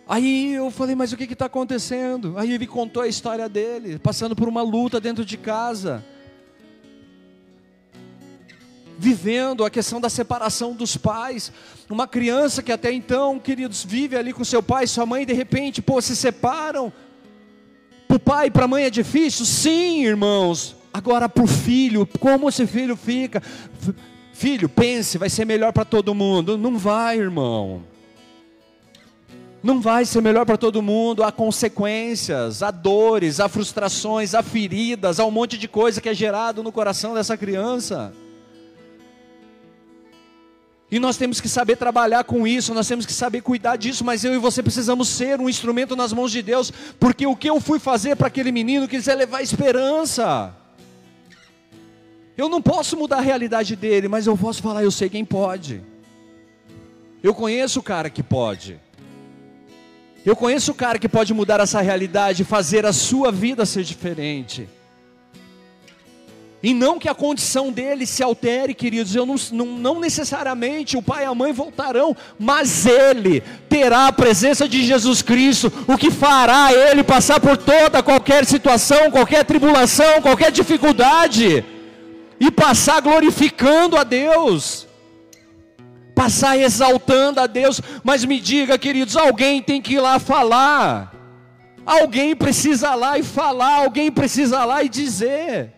Aí 0.05 0.53
eu 0.53 0.69
falei, 0.69 0.93
mas 0.93 1.13
o 1.13 1.17
que 1.17 1.23
está 1.23 1.45
acontecendo? 1.45 2.37
Aí 2.37 2.51
ele 2.51 2.67
contou 2.67 3.01
a 3.01 3.07
história 3.07 3.47
dele, 3.47 3.97
passando 3.97 4.35
por 4.35 4.49
uma 4.49 4.61
luta 4.61 4.99
dentro 4.99 5.23
de 5.23 5.37
casa, 5.37 6.03
vivendo 8.99 9.63
a 9.63 9.69
questão 9.69 10.01
da 10.01 10.09
separação 10.09 10.73
dos 10.73 10.97
pais. 10.97 11.49
Uma 11.89 12.05
criança 12.05 12.61
que 12.61 12.73
até 12.73 12.91
então, 12.91 13.39
queridos, 13.39 13.85
vive 13.85 14.17
ali 14.17 14.33
com 14.33 14.43
seu 14.43 14.61
pai, 14.61 14.85
sua 14.85 15.05
mãe, 15.05 15.25
de 15.25 15.33
repente, 15.33 15.81
pô, 15.81 16.01
se 16.01 16.13
separam. 16.13 16.91
Para 18.05 18.17
o 18.17 18.19
pai 18.19 18.47
e 18.47 18.51
para 18.51 18.65
a 18.65 18.67
mãe 18.67 18.83
é 18.83 18.89
difícil? 18.89 19.45
Sim, 19.45 20.03
irmãos. 20.03 20.82
Agora 20.93 21.27
para 21.27 21.43
o 21.43 21.47
filho, 21.47 22.07
como 22.19 22.47
esse 22.47 22.67
filho 22.67 22.95
fica? 22.95 23.41
Filho, 24.31 24.69
pense, 24.69 25.17
vai 25.17 25.29
ser 25.29 25.43
melhor 25.43 25.73
para 25.73 25.83
todo 25.83 26.13
mundo. 26.13 26.55
Não 26.55 26.77
vai, 26.77 27.17
irmão. 27.17 27.83
Não 29.63 29.81
vai 29.81 30.05
ser 30.05 30.21
melhor 30.21 30.45
para 30.45 30.57
todo 30.57 30.81
mundo. 30.83 31.23
Há 31.23 31.31
consequências, 31.31 32.61
há 32.61 32.69
dores, 32.69 33.39
há 33.39 33.49
frustrações, 33.49 34.35
há 34.35 34.43
feridas, 34.43 35.19
há 35.19 35.25
um 35.25 35.31
monte 35.31 35.57
de 35.57 35.67
coisa 35.67 35.99
que 35.99 36.09
é 36.09 36.13
gerado 36.13 36.61
no 36.61 36.71
coração 36.71 37.13
dessa 37.15 37.35
criança. 37.35 38.13
E 40.91 40.99
nós 40.99 41.17
temos 41.17 41.41
que 41.41 41.49
saber 41.49 41.75
trabalhar 41.75 42.23
com 42.23 42.45
isso, 42.45 42.71
nós 42.71 42.87
temos 42.87 43.03
que 43.03 43.13
saber 43.13 43.41
cuidar 43.41 43.77
disso, 43.77 44.05
mas 44.05 44.23
eu 44.23 44.35
e 44.35 44.37
você 44.37 44.61
precisamos 44.61 45.07
ser 45.07 45.39
um 45.39 45.49
instrumento 45.49 45.95
nas 45.95 46.13
mãos 46.13 46.31
de 46.31 46.43
Deus, 46.43 46.71
porque 46.99 47.25
o 47.25 47.35
que 47.35 47.49
eu 47.49 47.59
fui 47.59 47.79
fazer 47.79 48.15
para 48.15 48.27
aquele 48.27 48.51
menino 48.51 48.87
quiser 48.87 49.15
levar 49.15 49.41
esperança. 49.41 50.55
Eu 52.36 52.49
não 52.49 52.61
posso 52.61 52.97
mudar 52.97 53.17
a 53.17 53.21
realidade 53.21 53.75
dele, 53.75 54.07
mas 54.07 54.25
eu 54.25 54.36
posso 54.36 54.61
falar, 54.61 54.84
eu 54.84 54.91
sei 54.91 55.09
quem 55.09 55.23
pode. 55.23 55.81
Eu 57.21 57.34
conheço 57.34 57.79
o 57.79 57.84
cara 57.84 58.09
que 58.09 58.23
pode. 58.23 58.79
Eu 60.25 60.36
conheço 60.36 60.71
o 60.71 60.75
cara 60.75 60.97
que 60.97 61.07
pode 61.07 61.34
mudar 61.34 61.59
essa 61.59 61.81
realidade 61.81 62.43
fazer 62.43 62.86
a 62.86 62.93
sua 62.93 63.31
vida 63.31 63.65
ser 63.65 63.84
diferente. 63.84 64.67
E 66.63 66.73
não 66.73 66.97
que 66.97 67.09
a 67.09 67.13
condição 67.13 67.69
dele 67.69 68.05
se 68.05 68.23
altere, 68.23 68.73
queridos. 68.73 69.13
Eu 69.13 69.25
não, 69.25 69.36
não, 69.51 69.65
não, 69.65 69.99
necessariamente 69.99 70.95
o 70.95 71.01
pai 71.01 71.23
e 71.23 71.27
a 71.27 71.36
mãe 71.36 71.51
voltarão, 71.51 72.15
mas 72.39 72.86
ele 72.86 73.41
terá 73.67 74.07
a 74.07 74.13
presença 74.13 74.67
de 74.67 74.81
Jesus 74.81 75.21
Cristo, 75.21 75.71
o 75.86 75.97
que 75.97 76.09
fará 76.09 76.71
ele 76.71 77.03
passar 77.03 77.41
por 77.41 77.57
toda 77.57 78.01
qualquer 78.01 78.45
situação, 78.45 79.11
qualquer 79.11 79.43
tribulação, 79.43 80.21
qualquer 80.21 80.53
dificuldade 80.53 81.65
e 82.45 82.51
passar 82.51 83.01
glorificando 83.01 83.95
a 83.95 84.03
Deus, 84.03 84.85
passar 86.13 86.57
exaltando 86.57 87.39
a 87.39 87.47
Deus. 87.47 87.79
Mas 88.03 88.25
me 88.25 88.37
diga, 88.37 88.77
queridos, 88.77 89.15
alguém 89.15 89.61
tem 89.61 89.81
que 89.81 89.93
ir 89.93 90.01
lá 90.01 90.19
falar, 90.19 91.15
alguém 91.85 92.35
precisa 92.35 92.95
lá 92.95 93.17
e 93.17 93.23
falar, 93.23 93.85
alguém 93.85 94.11
precisa 94.11 94.65
lá 94.65 94.83
e 94.83 94.89
dizer. 94.89 95.71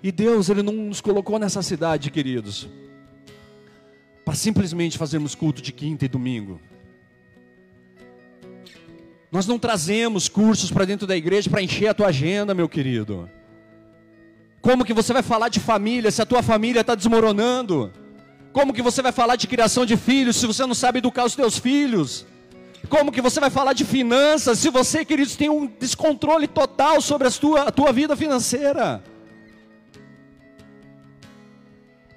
E 0.00 0.12
Deus, 0.12 0.48
Ele 0.48 0.62
não 0.62 0.72
nos 0.72 1.00
colocou 1.00 1.40
nessa 1.40 1.62
cidade, 1.62 2.08
queridos, 2.08 2.68
para 4.24 4.34
simplesmente 4.34 4.96
fazermos 4.96 5.34
culto 5.34 5.60
de 5.60 5.72
quinta 5.72 6.04
e 6.04 6.08
domingo. 6.08 6.60
Nós 9.30 9.46
não 9.46 9.58
trazemos 9.58 10.28
cursos 10.28 10.70
para 10.72 10.84
dentro 10.84 11.06
da 11.06 11.16
igreja 11.16 11.48
para 11.48 11.62
encher 11.62 11.88
a 11.88 11.94
tua 11.94 12.08
agenda, 12.08 12.52
meu 12.52 12.68
querido. 12.68 13.30
Como 14.60 14.84
que 14.84 14.92
você 14.92 15.12
vai 15.12 15.22
falar 15.22 15.48
de 15.48 15.60
família 15.60 16.10
se 16.10 16.20
a 16.20 16.26
tua 16.26 16.42
família 16.42 16.80
está 16.80 16.94
desmoronando? 16.94 17.92
Como 18.52 18.72
que 18.72 18.82
você 18.82 19.00
vai 19.00 19.12
falar 19.12 19.36
de 19.36 19.46
criação 19.46 19.86
de 19.86 19.96
filhos 19.96 20.36
se 20.36 20.46
você 20.46 20.66
não 20.66 20.74
sabe 20.74 20.98
educar 20.98 21.24
os 21.24 21.36
teus 21.36 21.58
filhos? 21.58 22.26
Como 22.88 23.12
que 23.12 23.20
você 23.20 23.38
vai 23.38 23.50
falar 23.50 23.72
de 23.72 23.84
finanças 23.84 24.58
se 24.58 24.68
você, 24.68 25.04
queridos, 25.04 25.36
tem 25.36 25.48
um 25.48 25.66
descontrole 25.66 26.48
total 26.48 27.00
sobre 27.00 27.28
a 27.28 27.30
tua, 27.30 27.62
a 27.62 27.70
tua 27.70 27.92
vida 27.92 28.16
financeira? 28.16 29.02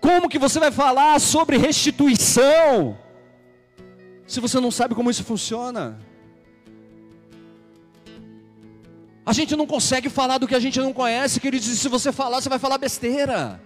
Como 0.01 0.28
que 0.28 0.39
você 0.39 0.59
vai 0.59 0.72
falar 0.72 1.20
sobre 1.20 1.57
restituição 1.57 2.97
se 4.26 4.39
você 4.39 4.59
não 4.59 4.72
sabe 4.72 4.95
como 4.95 5.11
isso 5.11 5.24
funciona? 5.24 5.99
A 9.26 9.32
gente 9.32 9.56
não 9.56 9.66
consegue 9.66 10.10
falar 10.10 10.38
do 10.38 10.48
que 10.48 10.56
a 10.56 10.60
gente 10.60 10.80
não 10.80 10.92
conhece, 10.92 11.40
queridos, 11.40 11.68
e 11.68 11.78
se 11.78 11.88
você 11.88 12.12
falar, 12.12 12.42
você 12.42 12.50
vai 12.50 12.60
falar 12.60 12.78
besteira. 12.78 13.62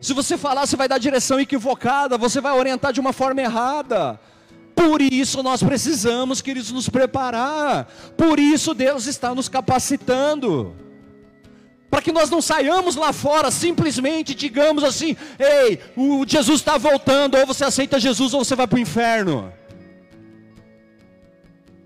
Se 0.00 0.12
você 0.12 0.36
falar, 0.36 0.66
você 0.66 0.76
vai 0.76 0.88
dar 0.88 0.98
direção 0.98 1.38
equivocada, 1.38 2.18
você 2.18 2.40
vai 2.40 2.52
orientar 2.52 2.92
de 2.92 3.00
uma 3.00 3.12
forma 3.12 3.40
errada. 3.40 4.20
Por 4.74 5.00
isso 5.00 5.42
nós 5.42 5.62
precisamos, 5.62 6.42
queridos, 6.42 6.70
nos 6.70 6.88
preparar. 6.88 7.86
Por 8.16 8.38
isso 8.38 8.74
Deus 8.74 9.06
está 9.06 9.34
nos 9.34 9.48
capacitando. 9.48 10.76
Para 11.88 12.02
que 12.02 12.12
nós 12.12 12.28
não 12.28 12.42
saiamos 12.42 12.94
lá 12.94 13.12
fora 13.12 13.50
simplesmente 13.50 14.34
digamos 14.34 14.84
assim: 14.84 15.16
ei, 15.38 15.80
o 15.96 16.24
Jesus 16.26 16.60
está 16.60 16.76
voltando, 16.76 17.38
ou 17.38 17.46
você 17.46 17.64
aceita 17.64 17.98
Jesus 17.98 18.34
ou 18.34 18.44
você 18.44 18.54
vai 18.54 18.66
para 18.66 18.76
o 18.76 18.80
inferno. 18.80 19.52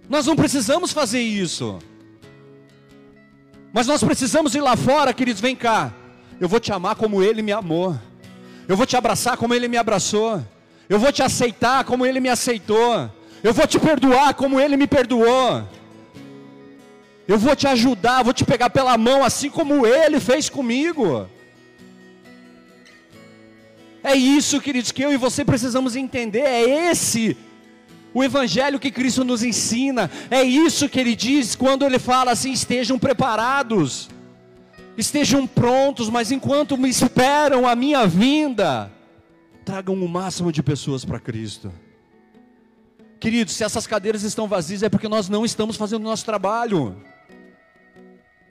Nós 0.09 0.27
não 0.27 0.35
precisamos 0.35 0.91
fazer 0.93 1.21
isso. 1.21 1.79
Mas 3.73 3.87
nós 3.87 4.03
precisamos 4.03 4.55
ir 4.55 4.61
lá 4.61 4.77
fora, 4.77 5.15
queridos, 5.15 5.41
vem 5.41 5.55
cá. 5.55 5.93
Eu 6.41 6.49
vou 6.49 6.59
te 6.59 6.73
amar 6.73 6.97
como 6.97 7.23
Ele 7.23 7.43
me 7.43 7.53
amou. 7.53 7.97
Eu 8.67 8.77
vou 8.77 8.87
te 8.87 8.97
abraçar 8.97 9.37
como 9.37 9.55
Ele 9.55 9.69
me 9.69 9.77
abraçou. 9.77 10.45
Eu 10.89 10.99
vou 10.99 11.13
te 11.13 11.23
aceitar 11.23 11.85
como 11.85 12.05
Ele 12.05 12.19
me 12.19 12.29
aceitou. 12.29 13.11
Eu 13.43 13.55
vou 13.55 13.67
te 13.67 13.79
perdoar 13.79 14.35
como 14.35 14.61
Ele 14.61 14.77
me 14.77 14.87
perdoou. 14.87 15.69
Eu 17.29 17.39
vou 17.39 17.55
te 17.55 17.69
ajudar, 17.69 18.25
vou 18.25 18.33
te 18.33 18.45
pegar 18.45 18.71
pela 18.71 18.99
mão 18.99 19.23
assim 19.23 19.49
como 19.49 19.87
Ele 19.87 20.19
fez 20.19 20.49
comigo. 20.49 21.29
É 24.03 24.15
isso, 24.17 24.61
queridos, 24.61 24.91
que 24.91 25.03
eu 25.03 25.13
e 25.13 25.17
você 25.17 25.45
precisamos 25.45 25.95
entender. 25.95 26.41
É 26.41 26.91
esse 26.91 27.37
o 28.13 28.23
evangelho 28.25 28.79
que 28.79 28.91
Cristo 28.91 29.25
nos 29.25 29.43
ensina, 29.43 30.11
é 30.31 30.43
isso 30.43 30.89
que 30.89 30.99
ele 30.99 31.15
diz 31.15 31.55
quando 31.55 31.85
ele 31.85 31.99
fala 31.99 32.33
assim: 32.33 32.53
estejam 32.53 32.99
preparados, 32.99 34.09
estejam 34.97 35.47
prontos, 35.47 36.09
mas 36.09 36.31
enquanto 36.31 36.77
me 36.77 36.89
esperam 36.89 37.67
a 37.67 37.75
minha 37.75 38.07
vinda, 38.07 38.91
tragam 39.65 39.95
o 39.95 40.09
máximo 40.09 40.51
de 40.51 40.63
pessoas 40.63 41.05
para 41.05 41.21
Cristo. 41.21 41.73
Queridos, 43.21 43.55
se 43.55 43.63
essas 43.63 43.87
cadeiras 43.87 44.23
estão 44.23 44.49
vazias 44.49 44.83
é 44.83 44.89
porque 44.89 45.09
nós 45.09 45.29
não 45.29 45.45
estamos 45.45 45.77
fazendo 45.77 46.01
o 46.01 46.09
nosso 46.09 46.25
trabalho. 46.25 46.97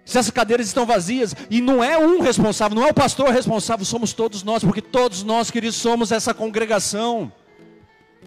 Se 0.05 0.17
essas 0.17 0.31
cadeiras 0.31 0.67
estão 0.67 0.85
vazias, 0.85 1.35
e 1.51 1.61
não 1.61 1.83
é 1.83 1.97
um 1.97 2.19
responsável, 2.19 2.75
não 2.75 2.87
é 2.87 2.89
o 2.89 2.93
pastor 2.93 3.29
responsável, 3.29 3.85
somos 3.85 4.11
todos 4.11 4.41
nós, 4.41 4.63
porque 4.63 4.81
todos 4.81 5.23
nós, 5.23 5.51
queridos, 5.51 5.75
somos 5.75 6.11
essa 6.11 6.33
congregação. 6.33 7.31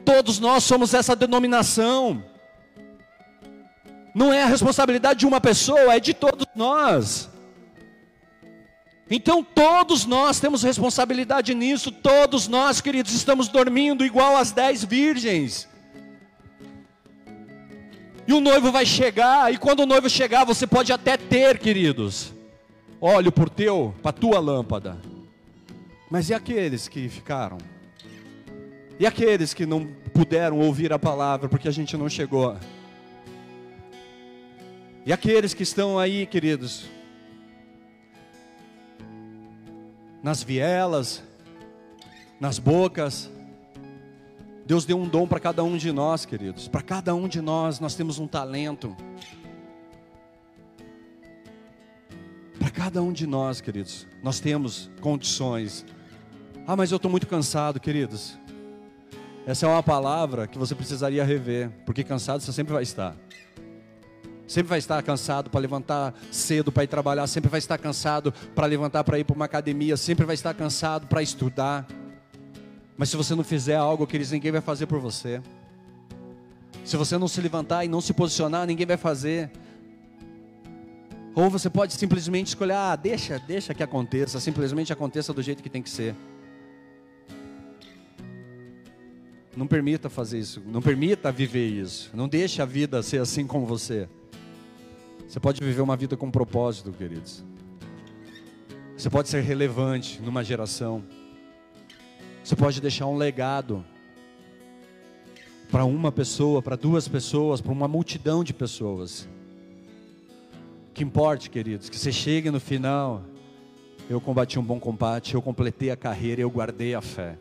Todos 0.04 0.38
nós 0.38 0.64
somos 0.64 0.94
essa 0.94 1.14
denominação. 1.14 2.24
Não 4.14 4.32
é 4.32 4.42
a 4.42 4.46
responsabilidade 4.46 5.20
de 5.20 5.26
uma 5.26 5.40
pessoa, 5.40 5.94
é 5.94 6.00
de 6.00 6.12
todos 6.12 6.46
nós. 6.54 7.30
Então 9.10 9.44
todos 9.44 10.06
nós 10.06 10.40
temos 10.40 10.62
responsabilidade 10.62 11.54
nisso, 11.54 11.90
todos 11.90 12.48
nós, 12.48 12.80
queridos, 12.80 13.12
estamos 13.12 13.48
dormindo 13.48 14.04
igual 14.04 14.36
as 14.36 14.52
dez 14.52 14.82
virgens. 14.84 15.68
E 18.26 18.32
o 18.32 18.40
noivo 18.40 18.70
vai 18.70 18.86
chegar, 18.86 19.52
e 19.52 19.58
quando 19.58 19.80
o 19.80 19.86
noivo 19.86 20.08
chegar, 20.08 20.44
você 20.44 20.66
pode 20.66 20.92
até 20.92 21.16
ter, 21.16 21.58
queridos, 21.58 22.32
óleo 23.00 23.32
por 23.32 23.50
teu, 23.50 23.94
para 24.02 24.12
tua 24.12 24.38
lâmpada. 24.38 24.96
Mas 26.10 26.30
e 26.30 26.34
aqueles 26.34 26.88
que 26.88 27.08
ficaram? 27.08 27.58
E 28.98 29.06
aqueles 29.06 29.54
que 29.54 29.66
não 29.66 29.86
puderam 30.12 30.58
ouvir 30.58 30.92
a 30.92 30.98
palavra 30.98 31.48
porque 31.48 31.68
a 31.68 31.72
gente 31.72 31.96
não 31.96 32.08
chegou? 32.08 32.56
E 35.04 35.12
aqueles 35.12 35.52
que 35.54 35.62
estão 35.62 35.98
aí, 35.98 36.26
queridos, 36.26 36.88
nas 40.22 40.42
vielas, 40.42 41.22
nas 42.38 42.58
bocas. 42.58 43.30
Deus 44.64 44.84
deu 44.84 44.96
um 44.98 45.08
dom 45.08 45.26
para 45.26 45.40
cada 45.40 45.64
um 45.64 45.76
de 45.76 45.90
nós, 45.90 46.24
queridos. 46.24 46.68
Para 46.68 46.82
cada 46.82 47.14
um 47.14 47.26
de 47.26 47.40
nós, 47.40 47.80
nós 47.80 47.94
temos 47.94 48.18
um 48.18 48.26
talento. 48.26 48.96
Para 52.58 52.70
cada 52.70 53.02
um 53.02 53.12
de 53.12 53.26
nós, 53.26 53.60
queridos, 53.60 54.06
nós 54.22 54.38
temos 54.38 54.88
condições. 55.00 55.84
Ah, 56.66 56.76
mas 56.76 56.92
eu 56.92 56.96
estou 56.96 57.10
muito 57.10 57.26
cansado, 57.26 57.80
queridos. 57.80 58.38
Essa 59.44 59.66
é 59.66 59.68
uma 59.68 59.82
palavra 59.82 60.46
que 60.46 60.56
você 60.56 60.72
precisaria 60.72 61.24
rever, 61.24 61.68
porque 61.84 62.04
cansado 62.04 62.40
você 62.40 62.52
sempre 62.52 62.72
vai 62.72 62.84
estar. 62.84 63.16
Sempre 64.46 64.68
vai 64.68 64.78
estar 64.78 65.02
cansado 65.02 65.50
para 65.50 65.60
levantar 65.60 66.14
cedo 66.30 66.70
para 66.70 66.84
ir 66.84 66.86
trabalhar, 66.86 67.26
sempre 67.26 67.50
vai 67.50 67.58
estar 67.58 67.76
cansado 67.76 68.32
para 68.54 68.66
levantar 68.66 69.02
para 69.02 69.18
ir 69.18 69.24
para 69.24 69.34
uma 69.34 69.46
academia, 69.46 69.96
sempre 69.96 70.24
vai 70.24 70.34
estar 70.34 70.54
cansado 70.54 71.08
para 71.08 71.22
estudar. 71.22 71.88
Mas 72.96 73.08
se 73.08 73.16
você 73.16 73.34
não 73.34 73.42
fizer 73.42 73.74
algo, 73.74 74.06
queridos, 74.06 74.30
ninguém 74.30 74.52
vai 74.52 74.60
fazer 74.60 74.86
por 74.86 75.00
você. 75.00 75.42
Se 76.84 76.96
você 76.96 77.18
não 77.18 77.26
se 77.26 77.40
levantar 77.40 77.84
e 77.84 77.88
não 77.88 78.00
se 78.00 78.12
posicionar, 78.12 78.64
ninguém 78.64 78.86
vai 78.86 78.96
fazer. 78.96 79.50
Ou 81.34 81.50
você 81.50 81.68
pode 81.68 81.94
simplesmente 81.94 82.48
escolher, 82.48 82.74
ah, 82.74 82.94
deixa, 82.94 83.40
deixa 83.40 83.74
que 83.74 83.82
aconteça, 83.82 84.38
simplesmente 84.38 84.92
aconteça 84.92 85.32
do 85.32 85.42
jeito 85.42 85.62
que 85.62 85.70
tem 85.70 85.82
que 85.82 85.90
ser. 85.90 86.14
Não 89.56 89.66
permita 89.66 90.08
fazer 90.08 90.38
isso, 90.38 90.62
não 90.66 90.80
permita 90.80 91.30
viver 91.30 91.68
isso. 91.68 92.10
Não 92.14 92.26
deixe 92.26 92.62
a 92.62 92.64
vida 92.64 93.02
ser 93.02 93.20
assim 93.20 93.46
com 93.46 93.66
você. 93.66 94.08
Você 95.28 95.38
pode 95.38 95.62
viver 95.62 95.80
uma 95.80 95.96
vida 95.96 96.16
com 96.16 96.30
propósito, 96.30 96.92
queridos. 96.92 97.44
Você 98.96 99.10
pode 99.10 99.28
ser 99.28 99.42
relevante 99.42 100.20
numa 100.22 100.42
geração. 100.42 101.02
Você 102.42 102.56
pode 102.56 102.80
deixar 102.80 103.06
um 103.06 103.16
legado 103.16 103.84
para 105.70 105.84
uma 105.84 106.12
pessoa, 106.12 106.60
para 106.60 106.76
duas 106.76 107.08
pessoas, 107.08 107.60
para 107.60 107.72
uma 107.72 107.88
multidão 107.88 108.44
de 108.44 108.52
pessoas. 108.52 109.28
Que 110.92 111.02
importe, 111.02 111.48
queridos, 111.48 111.88
que 111.88 111.98
você 111.98 112.12
chegue 112.12 112.50
no 112.50 112.60
final. 112.60 113.24
Eu 114.08 114.20
combati 114.20 114.58
um 114.58 114.62
bom 114.62 114.78
combate, 114.78 115.34
eu 115.34 115.40
completei 115.40 115.90
a 115.90 115.96
carreira, 115.96 116.42
eu 116.42 116.50
guardei 116.50 116.94
a 116.94 117.00
fé. 117.00 117.38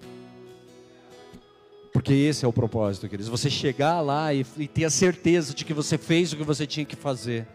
Porque 1.94 2.14
esse 2.14 2.46
é 2.46 2.48
o 2.48 2.54
propósito, 2.54 3.10
queridos. 3.10 3.28
Você 3.28 3.50
chegar 3.50 4.02
lá 4.02 4.34
e, 4.34 4.46
e 4.58 4.68
ter 4.68 4.86
a 4.86 4.90
certeza 4.90 5.54
de 5.54 5.66
que 5.66 5.74
você 5.74 5.98
fez 5.98 6.32
o 6.32 6.38
que 6.38 6.44
você 6.44 6.66
tinha 6.66 6.86
que 6.86 6.96
fazer 6.96 7.48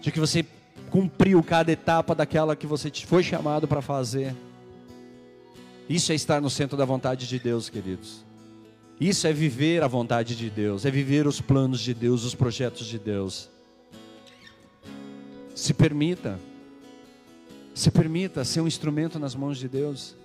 de 0.00 0.10
que 0.10 0.18
você 0.18 0.44
cumpriu 0.90 1.42
cada 1.42 1.70
etapa 1.70 2.14
daquela 2.14 2.56
que 2.56 2.66
você 2.66 2.90
foi 3.06 3.22
chamado 3.22 3.68
para 3.68 3.82
fazer. 3.82 4.34
Isso 5.88 6.10
é 6.12 6.14
estar 6.14 6.40
no 6.40 6.48
centro 6.48 6.76
da 6.76 6.84
vontade 6.84 7.28
de 7.28 7.38
Deus, 7.38 7.68
queridos. 7.68 8.24
Isso 9.00 9.26
é 9.26 9.32
viver 9.32 9.82
a 9.82 9.86
vontade 9.86 10.36
de 10.36 10.50
Deus, 10.50 10.84
é 10.84 10.90
viver 10.90 11.26
os 11.26 11.40
planos 11.40 11.80
de 11.80 11.94
Deus, 11.94 12.24
os 12.24 12.34
projetos 12.34 12.86
de 12.86 12.98
Deus. 12.98 13.48
Se 15.54 15.74
permita, 15.74 16.38
se 17.74 17.90
permita 17.90 18.44
ser 18.44 18.60
um 18.60 18.66
instrumento 18.66 19.18
nas 19.18 19.34
mãos 19.34 19.58
de 19.58 19.68
Deus. 19.68 20.16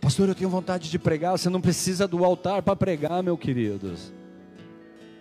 Pastor, 0.00 0.28
eu 0.28 0.34
tenho 0.34 0.48
vontade 0.48 0.90
de 0.90 0.98
pregar. 0.98 1.32
Você 1.32 1.50
não 1.50 1.60
precisa 1.60 2.08
do 2.08 2.24
altar 2.24 2.62
para 2.62 2.74
pregar, 2.74 3.22
meu 3.22 3.36
queridos. 3.36 4.12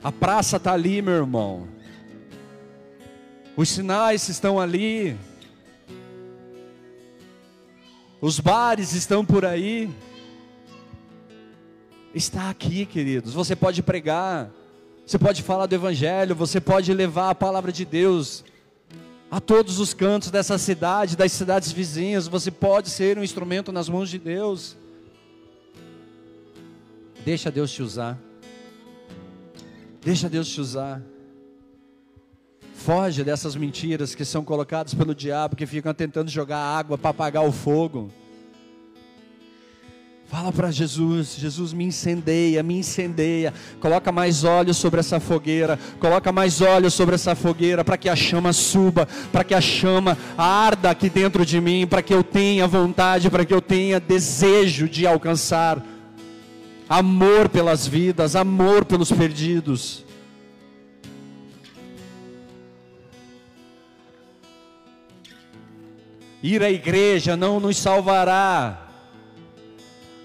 A 0.01 0.11
praça 0.11 0.57
está 0.57 0.71
ali, 0.71 1.01
meu 1.01 1.15
irmão. 1.15 1.67
Os 3.57 3.67
sinais 3.69 4.29
estão 4.29 4.59
ali. 4.59 5.17
Os 8.21 8.39
bares 8.39 8.93
estão 8.93 9.25
por 9.25 9.45
aí. 9.45 9.89
Está 12.15 12.49
aqui, 12.49 12.85
queridos. 12.85 13.33
Você 13.33 13.55
pode 13.55 13.83
pregar, 13.83 14.49
você 15.05 15.19
pode 15.19 15.43
falar 15.43 15.65
do 15.65 15.75
Evangelho, 15.75 16.33
você 16.33 16.61
pode 16.61 16.93
levar 16.93 17.29
a 17.29 17.35
palavra 17.35 17.71
de 17.71 17.83
Deus 17.83 18.45
a 19.31 19.39
todos 19.39 19.79
os 19.79 19.93
cantos 19.93 20.31
dessa 20.31 20.57
cidade, 20.57 21.15
das 21.15 21.31
cidades 21.31 21.71
vizinhas. 21.71 22.27
Você 22.27 22.49
pode 22.49 22.89
ser 22.89 23.17
um 23.17 23.23
instrumento 23.23 23.71
nas 23.71 23.87
mãos 23.87 24.09
de 24.09 24.17
Deus. 24.17 24.75
Deixa 27.23 27.51
Deus 27.51 27.71
te 27.71 27.83
usar. 27.83 28.17
Deixa 30.01 30.29
Deus 30.29 30.47
te 30.47 30.59
usar. 30.59 31.01
Foge 32.73 33.23
dessas 33.23 33.55
mentiras 33.55 34.15
que 34.15 34.23
são 34.23 34.43
colocadas 34.43 34.93
pelo 34.93 35.13
diabo, 35.13 35.55
que 35.55 35.65
ficam 35.65 35.93
tentando 35.93 36.31
jogar 36.31 36.59
água 36.59 36.97
para 36.97 37.09
apagar 37.09 37.43
o 37.43 37.51
fogo. 37.51 38.09
Fala 40.29 40.51
para 40.51 40.69
Jesus, 40.69 41.37
Jesus 41.39 41.73
me 41.73 41.85
incendeia, 41.85 42.61
me 42.61 42.77
incendeia. 42.77 43.51
Coloca 43.79 44.11
mais 44.11 44.43
óleo 44.43 44.75
sobre 44.75 44.99
essa 44.99 45.19
fogueira, 45.19 45.79
coloca 45.99 46.31
mais 46.31 46.61
óleo 46.61 46.91
sobre 46.91 47.15
essa 47.15 47.33
fogueira 47.33 47.83
para 47.83 47.97
que 47.97 48.07
a 48.07 48.15
chama 48.15 48.53
suba, 48.53 49.07
para 49.31 49.43
que 49.43 49.55
a 49.55 49.59
chama 49.59 50.15
arda 50.37 50.91
aqui 50.91 51.09
dentro 51.09 51.43
de 51.43 51.59
mim, 51.59 51.87
para 51.87 52.03
que 52.03 52.13
eu 52.13 52.23
tenha 52.23 52.67
vontade, 52.67 53.27
para 53.27 53.43
que 53.43 53.51
eu 53.51 53.59
tenha 53.59 53.99
desejo 53.99 54.87
de 54.87 55.07
alcançar 55.07 55.83
amor 56.87 57.49
pelas 57.49 57.87
vidas, 57.87 58.35
amor 58.35 58.85
pelos 58.85 59.11
perdidos. 59.11 60.05
Ir 66.43 66.61
à 66.61 66.69
igreja 66.69 67.35
não 67.35 67.59
nos 67.59 67.77
salvará, 67.77 68.88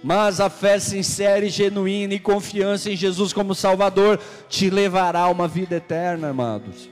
mas 0.05 0.39
a 0.39 0.51
fé 0.51 0.79
sincera 0.79 1.47
e 1.47 1.49
genuína 1.49 2.13
e 2.13 2.19
confiança 2.19 2.91
em 2.91 2.97
Jesus 2.97 3.33
como 3.33 3.55
Salvador 3.55 4.21
te 4.51 4.69
levará 4.69 5.21
a 5.21 5.31
uma 5.31 5.49
vida 5.49 5.77
eterna, 5.77 6.29
amados. 6.29 6.91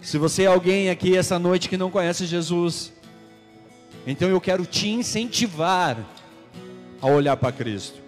Se 0.00 0.16
você 0.16 0.44
é 0.44 0.46
alguém 0.46 0.88
aqui 0.88 1.16
essa 1.16 1.40
noite 1.40 1.68
que 1.68 1.76
não 1.76 1.90
conhece 1.90 2.24
Jesus, 2.24 2.92
então 4.06 4.28
eu 4.28 4.40
quero 4.40 4.64
te 4.64 4.88
incentivar 4.88 5.96
a 7.02 7.06
olhar 7.08 7.36
para 7.36 7.50
Cristo. 7.50 7.98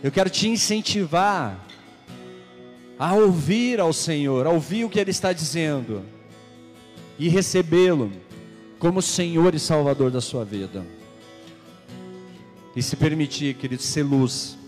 Eu 0.00 0.12
quero 0.12 0.30
te 0.30 0.48
incentivar 0.48 1.58
a 2.96 3.14
ouvir 3.14 3.80
ao 3.80 3.92
Senhor, 3.92 4.46
a 4.46 4.50
ouvir 4.50 4.84
o 4.84 4.88
que 4.88 5.00
Ele 5.00 5.10
está 5.10 5.32
dizendo 5.32 6.04
e 7.18 7.28
recebê-lo 7.28 8.12
como 8.78 9.02
Senhor 9.02 9.56
e 9.56 9.58
Salvador 9.58 10.12
da 10.12 10.20
sua 10.20 10.44
vida. 10.44 10.84
E 12.76 12.82
se 12.82 12.96
permitir, 12.96 13.54
querido, 13.54 13.82
ser 13.82 14.02
luz. 14.02 14.58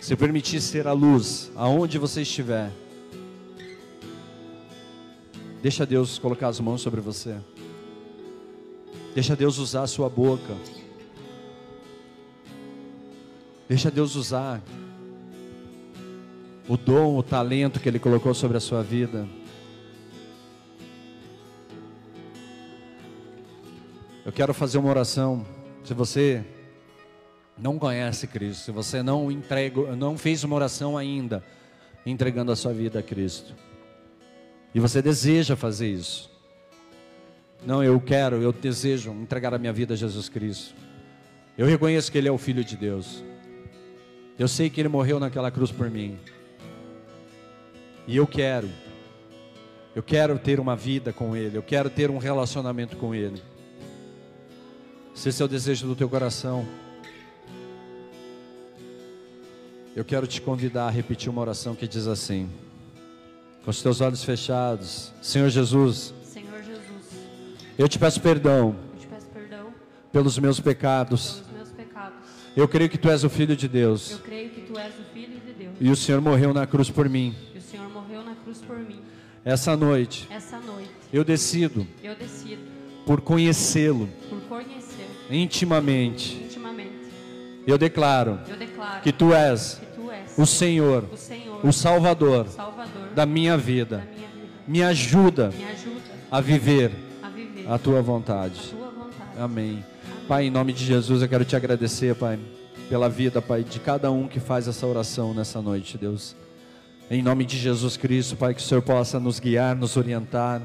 Se 0.00 0.16
permitir 0.16 0.60
ser 0.60 0.88
a 0.88 0.92
luz 0.92 1.52
aonde 1.54 1.96
você 1.96 2.22
estiver. 2.22 2.72
Deixa 5.62 5.86
Deus 5.86 6.18
colocar 6.18 6.48
as 6.48 6.58
mãos 6.58 6.80
sobre 6.80 7.00
você. 7.00 7.36
Deixa 9.14 9.36
Deus 9.36 9.58
usar 9.58 9.82
a 9.82 9.86
sua 9.86 10.08
boca. 10.08 10.56
Deixa 13.68 13.90
Deus 13.90 14.16
usar 14.16 14.60
o 16.68 16.76
dom, 16.76 17.16
o 17.16 17.22
talento 17.22 17.78
que 17.78 17.88
Ele 17.88 18.00
colocou 18.00 18.34
sobre 18.34 18.56
a 18.56 18.60
sua 18.60 18.82
vida. 18.82 19.28
Eu 24.26 24.32
quero 24.32 24.52
fazer 24.52 24.78
uma 24.78 24.90
oração. 24.90 25.46
Se 25.84 25.94
você 25.94 26.44
não 27.62 27.78
conhece 27.78 28.26
Cristo, 28.26 28.64
se 28.64 28.72
você 28.72 29.02
não 29.02 29.30
entrega, 29.30 29.94
não 29.94 30.18
fez 30.18 30.42
uma 30.42 30.56
oração 30.56 30.98
ainda, 30.98 31.44
entregando 32.04 32.50
a 32.50 32.56
sua 32.56 32.72
vida 32.72 32.98
a 32.98 33.02
Cristo, 33.02 33.54
e 34.74 34.80
você 34.80 35.00
deseja 35.00 35.54
fazer 35.54 35.88
isso, 35.88 36.32
não, 37.64 37.82
eu 37.84 38.00
quero, 38.00 38.42
eu 38.42 38.52
desejo 38.52 39.12
entregar 39.12 39.54
a 39.54 39.58
minha 39.58 39.72
vida 39.72 39.94
a 39.94 39.96
Jesus 39.96 40.28
Cristo. 40.28 40.74
Eu 41.56 41.64
reconheço 41.64 42.10
que 42.10 42.18
Ele 42.18 42.26
é 42.26 42.32
o 42.32 42.38
Filho 42.38 42.64
de 42.64 42.76
Deus. 42.76 43.22
Eu 44.36 44.48
sei 44.48 44.68
que 44.68 44.80
Ele 44.80 44.88
morreu 44.88 45.20
naquela 45.20 45.48
cruz 45.48 45.70
por 45.70 45.88
mim. 45.88 46.18
E 48.04 48.16
eu 48.16 48.26
quero. 48.26 48.68
Eu 49.94 50.02
quero 50.02 50.36
ter 50.40 50.58
uma 50.58 50.74
vida 50.74 51.12
com 51.12 51.36
Ele. 51.36 51.56
Eu 51.56 51.62
quero 51.62 51.88
ter 51.88 52.10
um 52.10 52.18
relacionamento 52.18 52.96
com 52.96 53.14
Ele. 53.14 53.40
Se 55.14 55.28
esse 55.28 55.40
é 55.40 55.44
o 55.44 55.48
desejo 55.48 55.86
do 55.86 55.94
teu 55.94 56.08
coração, 56.08 56.66
eu 59.94 60.04
quero 60.04 60.26
te 60.26 60.40
convidar 60.40 60.86
a 60.86 60.90
repetir 60.90 61.28
uma 61.30 61.40
oração 61.40 61.74
que 61.74 61.86
diz 61.86 62.06
assim: 62.06 62.48
com 63.64 63.70
os 63.70 63.82
teus 63.82 64.00
olhos 64.00 64.24
fechados, 64.24 65.12
Senhor 65.20 65.48
Jesus, 65.50 66.14
Senhor 66.24 66.62
Jesus, 66.62 66.82
eu 67.78 67.88
te 67.88 67.98
peço 67.98 68.20
perdão 68.20 68.74
eu 68.94 69.00
te 69.00 69.06
peço 69.06 69.26
perdão 69.26 69.66
pelos 70.12 70.38
meus 70.38 70.60
pecados. 70.60 71.42
pelos 71.42 71.52
meus 71.52 71.68
pecados. 71.70 72.18
Eu 72.56 72.68
creio 72.68 72.90
que 72.90 72.98
tu 72.98 73.08
és 73.10 73.24
o 73.24 73.30
Filho 73.30 73.56
de 73.56 73.66
Deus 73.68 74.10
Eu 74.12 74.18
creio 74.18 74.50
que 74.50 74.60
tu 74.62 74.78
és 74.78 74.92
o 74.94 75.14
Filho 75.14 75.40
de 75.40 75.52
Deus 75.52 75.74
e 75.80 75.90
o 75.90 75.96
Senhor 75.96 76.20
morreu 76.20 76.52
na 76.54 76.66
cruz 76.66 76.90
por 76.90 77.08
mim. 77.08 77.34
e 77.54 77.58
o 77.58 77.62
Senhor 77.62 77.88
morreu 77.88 78.22
na 78.22 78.34
cruz 78.34 78.58
por 78.58 78.78
mim. 78.78 79.00
Essa 79.44 79.76
noite 79.76 80.26
Essa 80.30 80.58
noite 80.58 80.90
eu 81.12 81.24
decido 81.24 81.86
eu 82.02 82.14
decido 82.14 82.62
por 83.04 83.20
conhecê-lo 83.20 84.08
por 84.30 84.40
conhecer 84.42 85.08
intimamente. 85.30 86.41
Eu 87.66 87.78
declaro 87.78 88.40
Eu 88.48 88.56
declaro 88.56 89.02
que 89.02 89.12
tu 89.12 89.32
és 89.32 89.78
que 89.80 89.86
tu 89.86 90.10
és 90.10 90.34
o 90.38 90.46
Senhor, 90.46 91.04
o 91.12 91.16
Senhor, 91.16 91.66
o 91.66 91.72
Salvador 91.72 92.48
Salvador 92.48 93.08
da 93.14 93.24
minha 93.26 93.52
da 93.52 93.56
vida. 93.56 93.96
minha 94.14 94.28
vida. 94.28 94.48
Me 94.66 94.82
ajuda 94.82 95.50
Me 95.56 95.64
ajuda 95.64 96.00
a 96.30 96.40
viver 96.40 96.90
a 97.22 97.28
viver 97.28 97.66
a 97.68 97.78
tua 97.78 98.00
vontade. 98.02 98.72
a 98.72 98.76
tua 98.76 98.90
vontade. 98.90 99.38
Amém. 99.38 99.84
Pai, 100.26 100.46
em 100.46 100.50
nome 100.50 100.72
de 100.72 100.84
Jesus, 100.84 101.20
eu 101.22 101.28
quero 101.28 101.44
te 101.44 101.54
agradecer, 101.54 102.14
Pai, 102.14 102.38
pela 102.88 103.08
vida, 103.08 103.42
Pai, 103.42 103.62
de 103.62 103.78
cada 103.80 104.10
um 104.10 104.26
que 104.28 104.40
faz 104.40 104.66
essa 104.68 104.86
oração 104.86 105.34
nessa 105.34 105.60
noite, 105.60 105.98
Deus. 105.98 106.34
Em 107.10 107.22
nome 107.22 107.44
de 107.44 107.58
Jesus 107.58 107.96
Cristo, 107.96 108.36
Pai, 108.36 108.54
que 108.54 108.60
o 108.60 108.64
Senhor 108.64 108.80
possa 108.80 109.20
nos 109.20 109.38
guiar, 109.38 109.76
nos 109.76 109.96
orientar, 109.96 110.62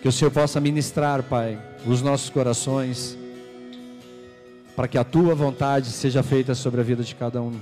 que 0.00 0.08
o 0.08 0.12
Senhor 0.12 0.30
possa 0.30 0.60
ministrar, 0.60 1.22
Pai, 1.22 1.58
os 1.86 2.00
nossos 2.00 2.30
corações, 2.30 3.18
para 4.80 4.88
que 4.88 4.96
a 4.96 5.04
tua 5.04 5.34
vontade 5.34 5.90
seja 5.90 6.22
feita 6.22 6.54
sobre 6.54 6.80
a 6.80 6.82
vida 6.82 7.02
de 7.02 7.14
cada 7.14 7.42
um 7.42 7.52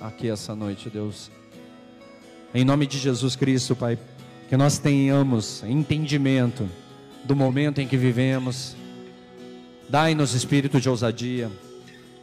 aqui 0.00 0.30
essa 0.30 0.54
noite, 0.54 0.88
Deus. 0.88 1.30
Em 2.54 2.64
nome 2.64 2.86
de 2.86 2.96
Jesus 2.96 3.36
Cristo, 3.36 3.76
Pai, 3.76 3.98
que 4.48 4.56
nós 4.56 4.78
tenhamos 4.78 5.62
entendimento 5.64 6.66
do 7.24 7.36
momento 7.36 7.82
em 7.82 7.86
que 7.86 7.98
vivemos. 7.98 8.74
Dai-nos 9.86 10.32
espírito 10.32 10.80
de 10.80 10.88
ousadia, 10.88 11.50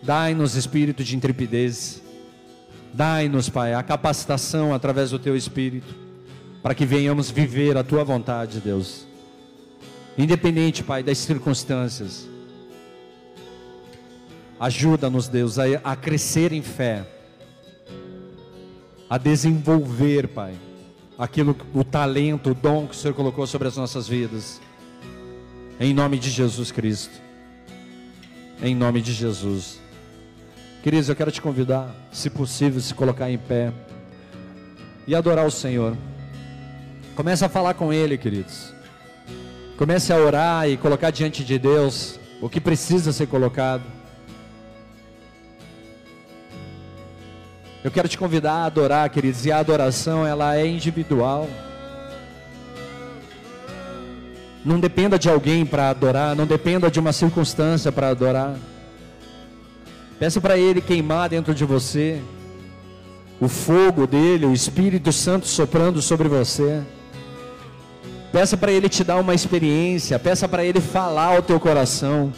dai-nos 0.01 0.55
espírito 0.55 1.03
de 1.03 1.15
intrepidez, 1.15 2.01
dai-nos, 2.91 3.49
Pai, 3.49 3.75
a 3.75 3.83
capacitação 3.83 4.73
através 4.73 5.11
do 5.11 5.19
Teu 5.19 5.37
Espírito, 5.37 5.93
para 6.63 6.73
que 6.73 6.87
venhamos 6.87 7.29
viver 7.29 7.77
a 7.77 7.83
Tua 7.83 8.03
vontade, 8.03 8.59
Deus. 8.59 9.05
Independente, 10.17 10.83
Pai, 10.83 11.03
das 11.03 11.19
circunstâncias. 11.19 12.33
Ajuda-nos, 14.63 15.27
Deus, 15.27 15.59
a, 15.59 15.63
a 15.83 15.93
crescer 15.93 16.53
em 16.53 16.61
fé, 16.61 17.05
a 19.09 19.17
desenvolver, 19.17 20.29
Pai, 20.29 20.53
aquilo, 21.19 21.53
o 21.73 21.83
talento, 21.83 22.51
o 22.51 22.53
dom 22.53 22.87
que 22.87 22.95
o 22.95 22.97
Senhor 22.97 23.13
colocou 23.13 23.45
sobre 23.45 23.67
as 23.67 23.75
nossas 23.75 24.07
vidas. 24.07 24.61
Em 25.77 25.93
nome 25.93 26.17
de 26.17 26.29
Jesus 26.29 26.71
Cristo. 26.71 27.11
Em 28.61 28.73
nome 28.73 29.01
de 29.01 29.11
Jesus. 29.11 29.81
Queridos, 30.81 31.09
eu 31.09 31.15
quero 31.17 31.29
te 31.29 31.41
convidar, 31.41 31.93
se 32.09 32.29
possível, 32.29 32.79
se 32.79 32.93
colocar 32.93 33.29
em 33.29 33.37
pé 33.37 33.73
e 35.05 35.13
adorar 35.13 35.45
o 35.45 35.51
Senhor. 35.51 35.97
Comece 37.17 37.43
a 37.43 37.49
falar 37.49 37.73
com 37.73 37.91
Ele, 37.91 38.17
queridos. 38.17 38.73
Comece 39.75 40.13
a 40.13 40.15
orar 40.15 40.69
e 40.69 40.77
colocar 40.77 41.11
diante 41.11 41.43
de 41.43 41.59
Deus 41.59 42.17
o 42.39 42.47
que 42.47 42.61
precisa 42.61 43.11
ser 43.11 43.27
colocado. 43.27 44.02
Eu 47.83 47.91
quero 47.91 48.07
te 48.07 48.17
convidar 48.17 48.53
a 48.53 48.65
adorar, 48.65 49.09
queridos, 49.09 49.45
e 49.45 49.51
a 49.51 49.57
adoração 49.57 50.25
ela 50.25 50.55
é 50.55 50.65
individual. 50.65 51.49
Não 54.63 54.79
dependa 54.79 55.19
de 55.19 55.29
alguém 55.29 55.65
para 55.65 55.89
adorar, 55.89 56.33
não 56.33 56.47
dependa 56.47 56.89
de 56.89 56.97
uma 56.97 57.11
circunstância 57.11 57.91
para 57.91 58.07
adorar. 58.07 58.55
Peça 60.17 60.39
para 60.39 60.57
Ele 60.57 60.79
queimar 60.79 61.27
dentro 61.27 61.53
de 61.53 61.65
você 61.65 62.21
o 63.41 63.49
fogo 63.49 64.07
dele, 64.07 64.45
o 64.45 64.53
Espírito 64.53 65.11
Santo 65.11 65.45
soprando 65.45 66.01
sobre 66.01 66.29
você. 66.29 66.81
Peça 68.31 68.55
para 68.55 68.71
Ele 68.71 68.87
te 68.87 69.03
dar 69.03 69.17
uma 69.17 69.33
experiência, 69.33 70.17
peça 70.17 70.47
para 70.47 70.63
Ele 70.63 70.79
falar 70.79 71.35
ao 71.35 71.41
teu 71.41 71.59
coração. 71.59 72.31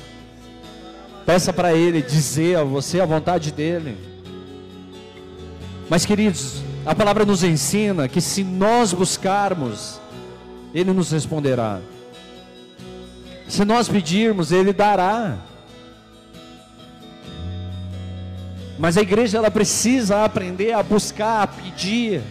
Peça 1.23 1.53
para 1.53 1.75
Ele 1.75 2.01
dizer 2.01 2.57
a 2.57 2.63
você 2.63 2.99
a 2.99 3.05
vontade 3.05 3.51
dEle. 3.51 4.14
Mas, 5.89 6.05
queridos, 6.05 6.63
a 6.85 6.95
palavra 6.95 7.25
nos 7.25 7.43
ensina 7.43 8.07
que 8.07 8.19
se 8.19 8.43
nós 8.43 8.91
buscarmos, 8.91 9.99
Ele 10.73 10.91
nos 10.91 11.11
responderá. 11.11 11.79
Se 13.47 13.63
nós 13.63 13.87
pedirmos, 13.87 14.51
Ele 14.51 14.73
dará. 14.73 15.37
Mas 18.79 18.97
a 18.97 19.01
igreja 19.01 19.37
ela 19.37 19.51
precisa 19.51 20.25
aprender 20.25 20.73
a 20.73 20.81
buscar, 20.81 21.43
a 21.43 21.47
pedir, 21.47 22.21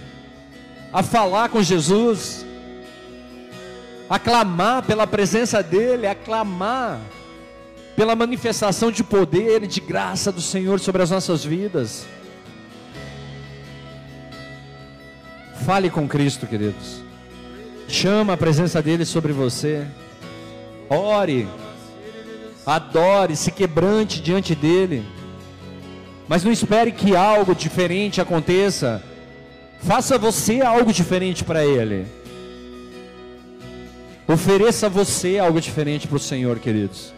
a 0.92 1.02
falar 1.02 1.48
com 1.48 1.62
Jesus, 1.62 2.44
a 4.10 4.18
clamar 4.18 4.82
pela 4.82 5.06
presença 5.06 5.62
dEle, 5.62 6.06
a 6.06 6.14
clamar 6.14 7.00
pela 7.96 8.16
manifestação 8.16 8.90
de 8.90 9.04
poder 9.04 9.62
e 9.62 9.66
de 9.68 9.80
graça 9.80 10.32
do 10.32 10.40
Senhor 10.40 10.80
sobre 10.80 11.02
as 11.02 11.10
nossas 11.10 11.44
vidas. 11.44 12.04
Fale 15.64 15.88
com 15.90 16.08
Cristo, 16.08 16.46
queridos. 16.46 17.02
Chama 17.88 18.32
a 18.32 18.36
presença 18.36 18.82
dele 18.82 19.04
sobre 19.04 19.32
você. 19.32 19.86
Ore. 20.88 21.46
Adore, 22.66 23.36
se 23.36 23.50
quebrante 23.50 24.20
diante 24.20 24.54
dele. 24.54 25.04
Mas 26.26 26.42
não 26.42 26.50
espere 26.50 26.92
que 26.92 27.14
algo 27.14 27.54
diferente 27.54 28.20
aconteça. 28.20 29.02
Faça 29.80 30.16
você 30.16 30.62
algo 30.62 30.92
diferente 30.92 31.44
para 31.44 31.64
ele. 31.64 32.06
Ofereça 34.26 34.88
você 34.88 35.38
algo 35.38 35.60
diferente 35.60 36.08
para 36.08 36.16
o 36.16 36.20
Senhor, 36.20 36.58
queridos. 36.58 37.12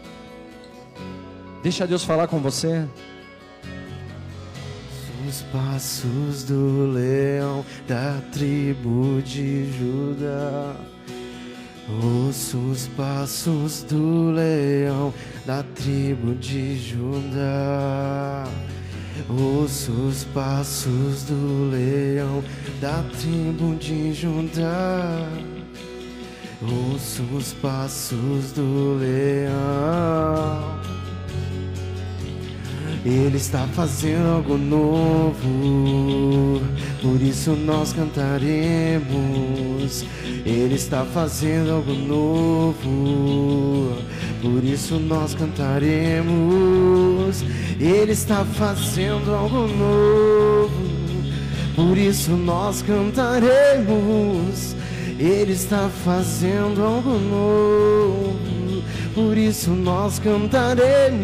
Deixa 1.63 1.87
Deus 1.87 2.03
falar 2.03 2.27
com 2.27 2.39
você. 2.39 2.85
Os 5.27 5.41
passos 5.51 6.45
do 6.45 6.89
leão 6.93 7.65
da 7.85 8.21
tribo 8.31 9.21
de 9.21 9.69
Judá. 9.73 10.73
Ouço 12.01 12.57
os 12.57 12.87
passos 12.95 13.83
do 13.83 14.31
leão 14.31 15.13
da 15.45 15.63
tribo 15.75 16.33
de 16.35 16.77
Judá. 16.77 18.45
Ouço 19.29 19.91
os 19.91 20.23
passos 20.25 21.23
do 21.23 21.71
leão 21.71 22.41
da 22.79 23.03
tribo 23.19 23.75
de 23.75 24.13
Judá. 24.13 25.27
Ouço 26.61 27.23
os 27.35 27.51
passos 27.53 28.53
do 28.53 28.97
leão. 28.97 30.77
Ele 33.07 33.37
está 33.37 33.65
fazendo 33.73 34.27
algo 34.35 34.57
novo, 34.57 35.39
por 37.01 37.21
isso 37.21 37.51
nós 37.51 37.93
cantaremos. 37.93 39.05
Ele 40.45 40.75
está 40.75 41.05
fazendo 41.05 41.71
algo 41.71 41.93
novo, 41.93 43.95
por 44.41 44.61
isso 44.61 44.99
nós 44.99 45.33
cantaremos. 45.33 46.25
Ele 47.79 48.11
está 48.11 48.43
fazendo 48.43 49.33
algo 49.33 49.69
novo, 49.69 50.69
por 51.77 51.97
isso 51.97 52.31
nós 52.31 52.81
cantaremos. 52.81 54.75
Ele 55.17 55.53
está 55.53 55.89
fazendo 56.03 56.83
algo 56.83 57.17
novo, 57.17 58.83
por 59.15 59.37
isso 59.37 59.69
nós 59.69 60.19
cantaremos. 60.19 61.17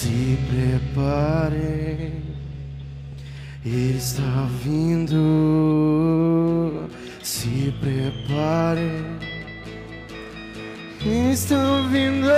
Se 0.00 0.38
prepare, 0.48 2.12
Ele 3.66 3.98
está 3.98 4.48
vindo. 4.62 5.18
Se 7.20 7.74
prepare, 7.80 9.18
Está 11.06 11.86
vindo. 11.92 12.28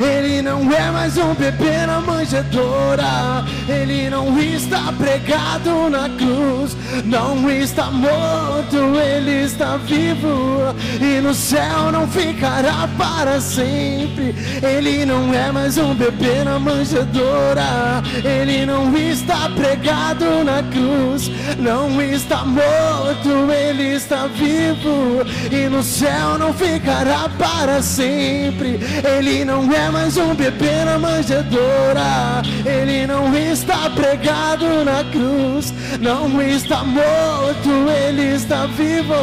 Ele 0.00 0.40
não 0.42 0.72
é 0.72 0.90
mais 0.92 1.18
um 1.18 1.34
bebê 1.34 1.84
na 1.84 2.00
manjedoura. 2.00 3.44
Ele 3.68 4.08
não 4.08 4.38
está 4.38 4.92
pregado 4.92 5.90
na 5.90 6.08
cruz, 6.08 6.76
não 7.04 7.50
está 7.50 7.90
morto, 7.90 8.76
ele 8.98 9.44
está 9.44 9.76
vivo. 9.76 10.74
E 11.00 11.20
no 11.20 11.34
céu 11.34 11.90
não 11.90 12.06
ficará 12.06 12.88
para 12.96 13.40
sempre. 13.40 14.34
Ele 14.62 15.04
não 15.04 15.34
é 15.34 15.50
mais 15.50 15.76
um 15.78 15.94
bebê 15.94 16.44
na 16.44 16.58
manjedoura. 16.60 18.02
Ele 18.24 18.64
não 18.64 18.96
está 18.96 19.50
pregado 19.50 20.44
na 20.44 20.62
cruz, 20.62 21.30
não 21.58 22.00
está 22.00 22.44
morto, 22.44 23.50
ele 23.50 23.94
está 23.94 24.28
vivo. 24.28 25.26
E 25.50 25.68
no 25.68 25.82
céu 25.82 26.38
não 26.38 26.54
ficará 26.54 26.99
para 27.38 27.82
sempre. 27.82 28.78
Ele 29.04 29.44
não 29.44 29.72
é 29.72 29.90
mais 29.90 30.16
um 30.16 30.34
bebê 30.34 30.84
na 30.84 30.98
manjedoura. 30.98 32.42
Ele 32.64 33.06
não 33.06 33.34
está 33.34 33.90
pregado 33.90 34.84
na 34.84 35.04
cruz, 35.04 35.72
não 36.00 36.40
está 36.42 36.84
morto, 36.84 37.70
ele 38.06 38.34
está 38.34 38.66
vivo. 38.66 39.14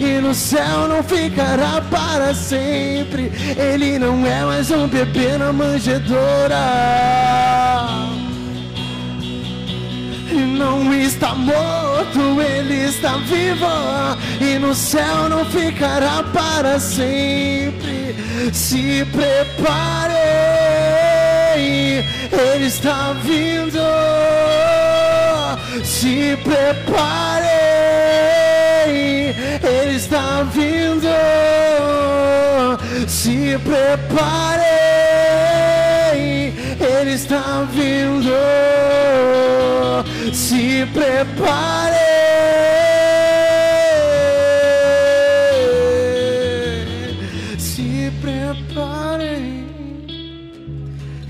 E 0.00 0.20
no 0.20 0.34
céu 0.34 0.88
não 0.88 1.02
ficará 1.02 1.82
para 1.90 2.34
sempre. 2.34 3.32
Ele 3.56 3.98
não 3.98 4.26
é 4.26 4.44
mais 4.44 4.70
um 4.70 4.86
bebê 4.86 5.36
na 5.36 5.52
manjedoura. 5.52 6.56
Não 10.32 10.94
está 10.94 11.34
morto, 11.34 12.40
ele 12.40 12.86
está 12.86 13.16
vivo 13.18 13.66
e 14.40 14.58
no 14.58 14.74
céu 14.74 15.28
não 15.28 15.44
ficará 15.44 16.22
para 16.32 16.80
sempre. 16.80 18.16
Se 18.52 19.04
prepare, 19.12 20.14
ele 21.56 22.66
está 22.66 23.12
vindo. 23.22 23.78
Se 25.84 26.36
prepare, 26.42 27.48
ele 29.62 29.96
está 29.96 30.42
vindo. 30.44 31.08
Se 33.06 33.58
prepare, 33.58 34.91
ele 37.00 37.12
está 37.12 37.66
vindo. 37.70 38.32
Se 40.32 40.86
prepare, 40.92 41.96
se 47.58 48.12
prepare. 48.20 49.64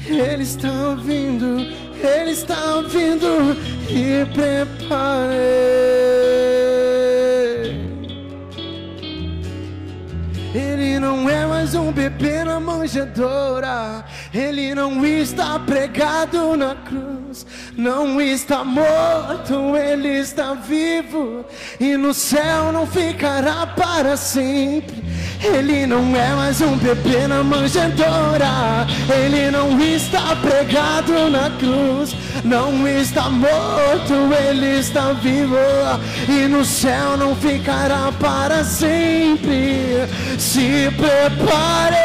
Ele 0.06 0.42
está 0.42 0.94
vindo, 0.94 1.60
ele 2.02 2.30
está 2.30 2.82
vindo. 2.88 3.56
E 3.88 4.24
prepare. 4.32 5.32
Ele 10.54 10.98
não 10.98 11.28
é 11.28 11.46
mais 11.46 11.74
um 11.74 11.90
bebê 11.92 12.44
na 12.44 12.60
manjedoura. 12.60 14.04
Ele 14.34 14.74
não 14.74 15.04
está 15.04 15.58
pregado 15.58 16.56
na 16.56 16.74
cruz. 16.74 17.46
Não 17.76 18.20
está 18.20 18.64
morto, 18.64 19.76
ele 19.76 20.08
está 20.08 20.54
vivo. 20.54 21.44
E 21.78 21.96
no 21.96 22.14
céu 22.14 22.72
não 22.72 22.86
ficará 22.86 23.66
para 23.66 24.16
sempre. 24.16 25.02
Ele 25.42 25.86
não 25.86 26.16
é 26.16 26.28
mais 26.34 26.60
um 26.60 26.76
bebê 26.76 27.26
na 27.26 27.42
manjedoura. 27.42 28.86
Ele 29.14 29.50
não 29.50 29.78
está 29.80 30.36
pregado 30.36 31.28
na 31.28 31.50
cruz. 31.58 32.14
Não 32.44 32.88
está 32.88 33.28
morto, 33.28 34.14
ele 34.48 34.78
está 34.78 35.12
vivo. 35.12 35.56
E 36.28 36.48
no 36.48 36.64
céu 36.64 37.16
não 37.18 37.36
ficará 37.36 38.12
para 38.18 38.64
sempre. 38.64 40.06
Se 40.38 40.90
prepare, 40.96 41.98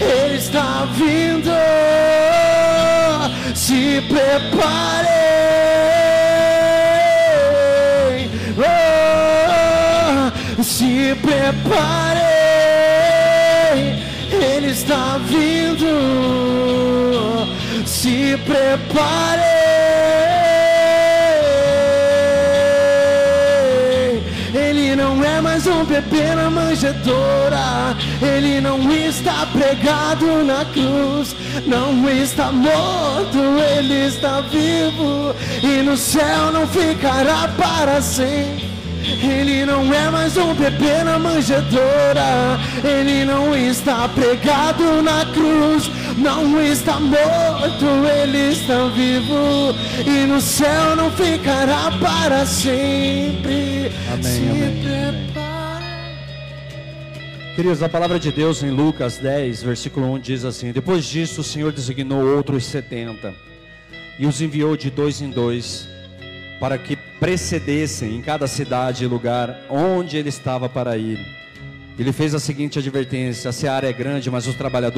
ele 0.00 0.36
está 0.36 0.86
vindo. 0.92 1.50
Se 3.54 4.02
prepare. 4.08 5.06
Oh, 8.58 10.62
se 10.62 11.14
prepare, 11.22 12.20
ele 14.32 14.70
está 14.70 15.18
vindo. 15.26 15.86
Se 17.86 18.36
prepare. 18.44 19.42
Ele 24.54 24.96
não 24.96 25.24
é 25.24 25.40
mais 25.40 25.66
um 25.66 25.84
bebê 25.84 26.34
na 26.34 26.50
manjedoura. 26.50 27.96
Ele 28.20 28.60
não 28.60 28.90
está 28.90 29.45
pregado 29.56 30.44
na 30.44 30.64
cruz. 30.66 31.34
Não 31.66 32.08
está 32.08 32.52
morto, 32.52 33.38
ele 33.76 34.06
está 34.06 34.40
vivo. 34.42 35.34
E 35.62 35.82
no 35.82 35.96
céu 35.96 36.52
não 36.52 36.66
ficará 36.66 37.48
para 37.56 38.00
sempre. 38.02 38.76
Ele 39.22 39.64
não 39.64 39.94
é 39.94 40.10
mais 40.10 40.36
um 40.36 40.52
bebê 40.54 41.02
na 41.04 41.18
manjedoura. 41.18 42.58
Ele 42.84 43.24
não 43.24 43.56
está 43.56 44.08
pregado 44.08 45.02
na 45.02 45.24
cruz. 45.26 45.90
Não 46.18 46.60
está 46.60 46.98
morto, 46.98 47.86
ele 48.22 48.52
está 48.52 48.86
vivo. 48.88 49.74
E 50.04 50.26
no 50.26 50.40
céu 50.40 50.96
não 50.96 51.10
ficará 51.10 51.90
para 52.00 52.44
sempre. 52.44 53.92
Amém, 54.12 54.22
Se 54.22 54.38
amém, 54.38 55.08
amém. 55.08 55.25
Queridos, 57.56 57.82
a 57.82 57.88
palavra 57.88 58.20
de 58.20 58.30
Deus 58.30 58.62
em 58.62 58.68
Lucas 58.68 59.16
10, 59.16 59.62
versículo 59.62 60.12
1 60.12 60.18
diz 60.18 60.44
assim: 60.44 60.72
Depois 60.72 61.06
disso, 61.06 61.40
o 61.40 61.44
Senhor 61.44 61.72
designou 61.72 62.22
outros 62.36 62.66
setenta 62.66 63.34
e 64.18 64.26
os 64.26 64.42
enviou 64.42 64.76
de 64.76 64.90
dois 64.90 65.22
em 65.22 65.30
dois 65.30 65.88
para 66.60 66.76
que 66.76 66.96
precedessem 67.18 68.14
em 68.14 68.20
cada 68.20 68.46
cidade 68.46 69.04
e 69.04 69.06
lugar 69.06 69.58
onde 69.70 70.18
ele 70.18 70.28
estava 70.28 70.68
para 70.68 70.98
ir. 70.98 71.18
Ele 71.98 72.12
fez 72.12 72.34
a 72.34 72.38
seguinte 72.38 72.78
advertência: 72.78 73.48
a 73.48 73.52
seara 73.54 73.88
é 73.88 73.92
grande, 73.94 74.30
mas 74.30 74.46
os 74.46 74.54
trabalhadores 74.54 74.94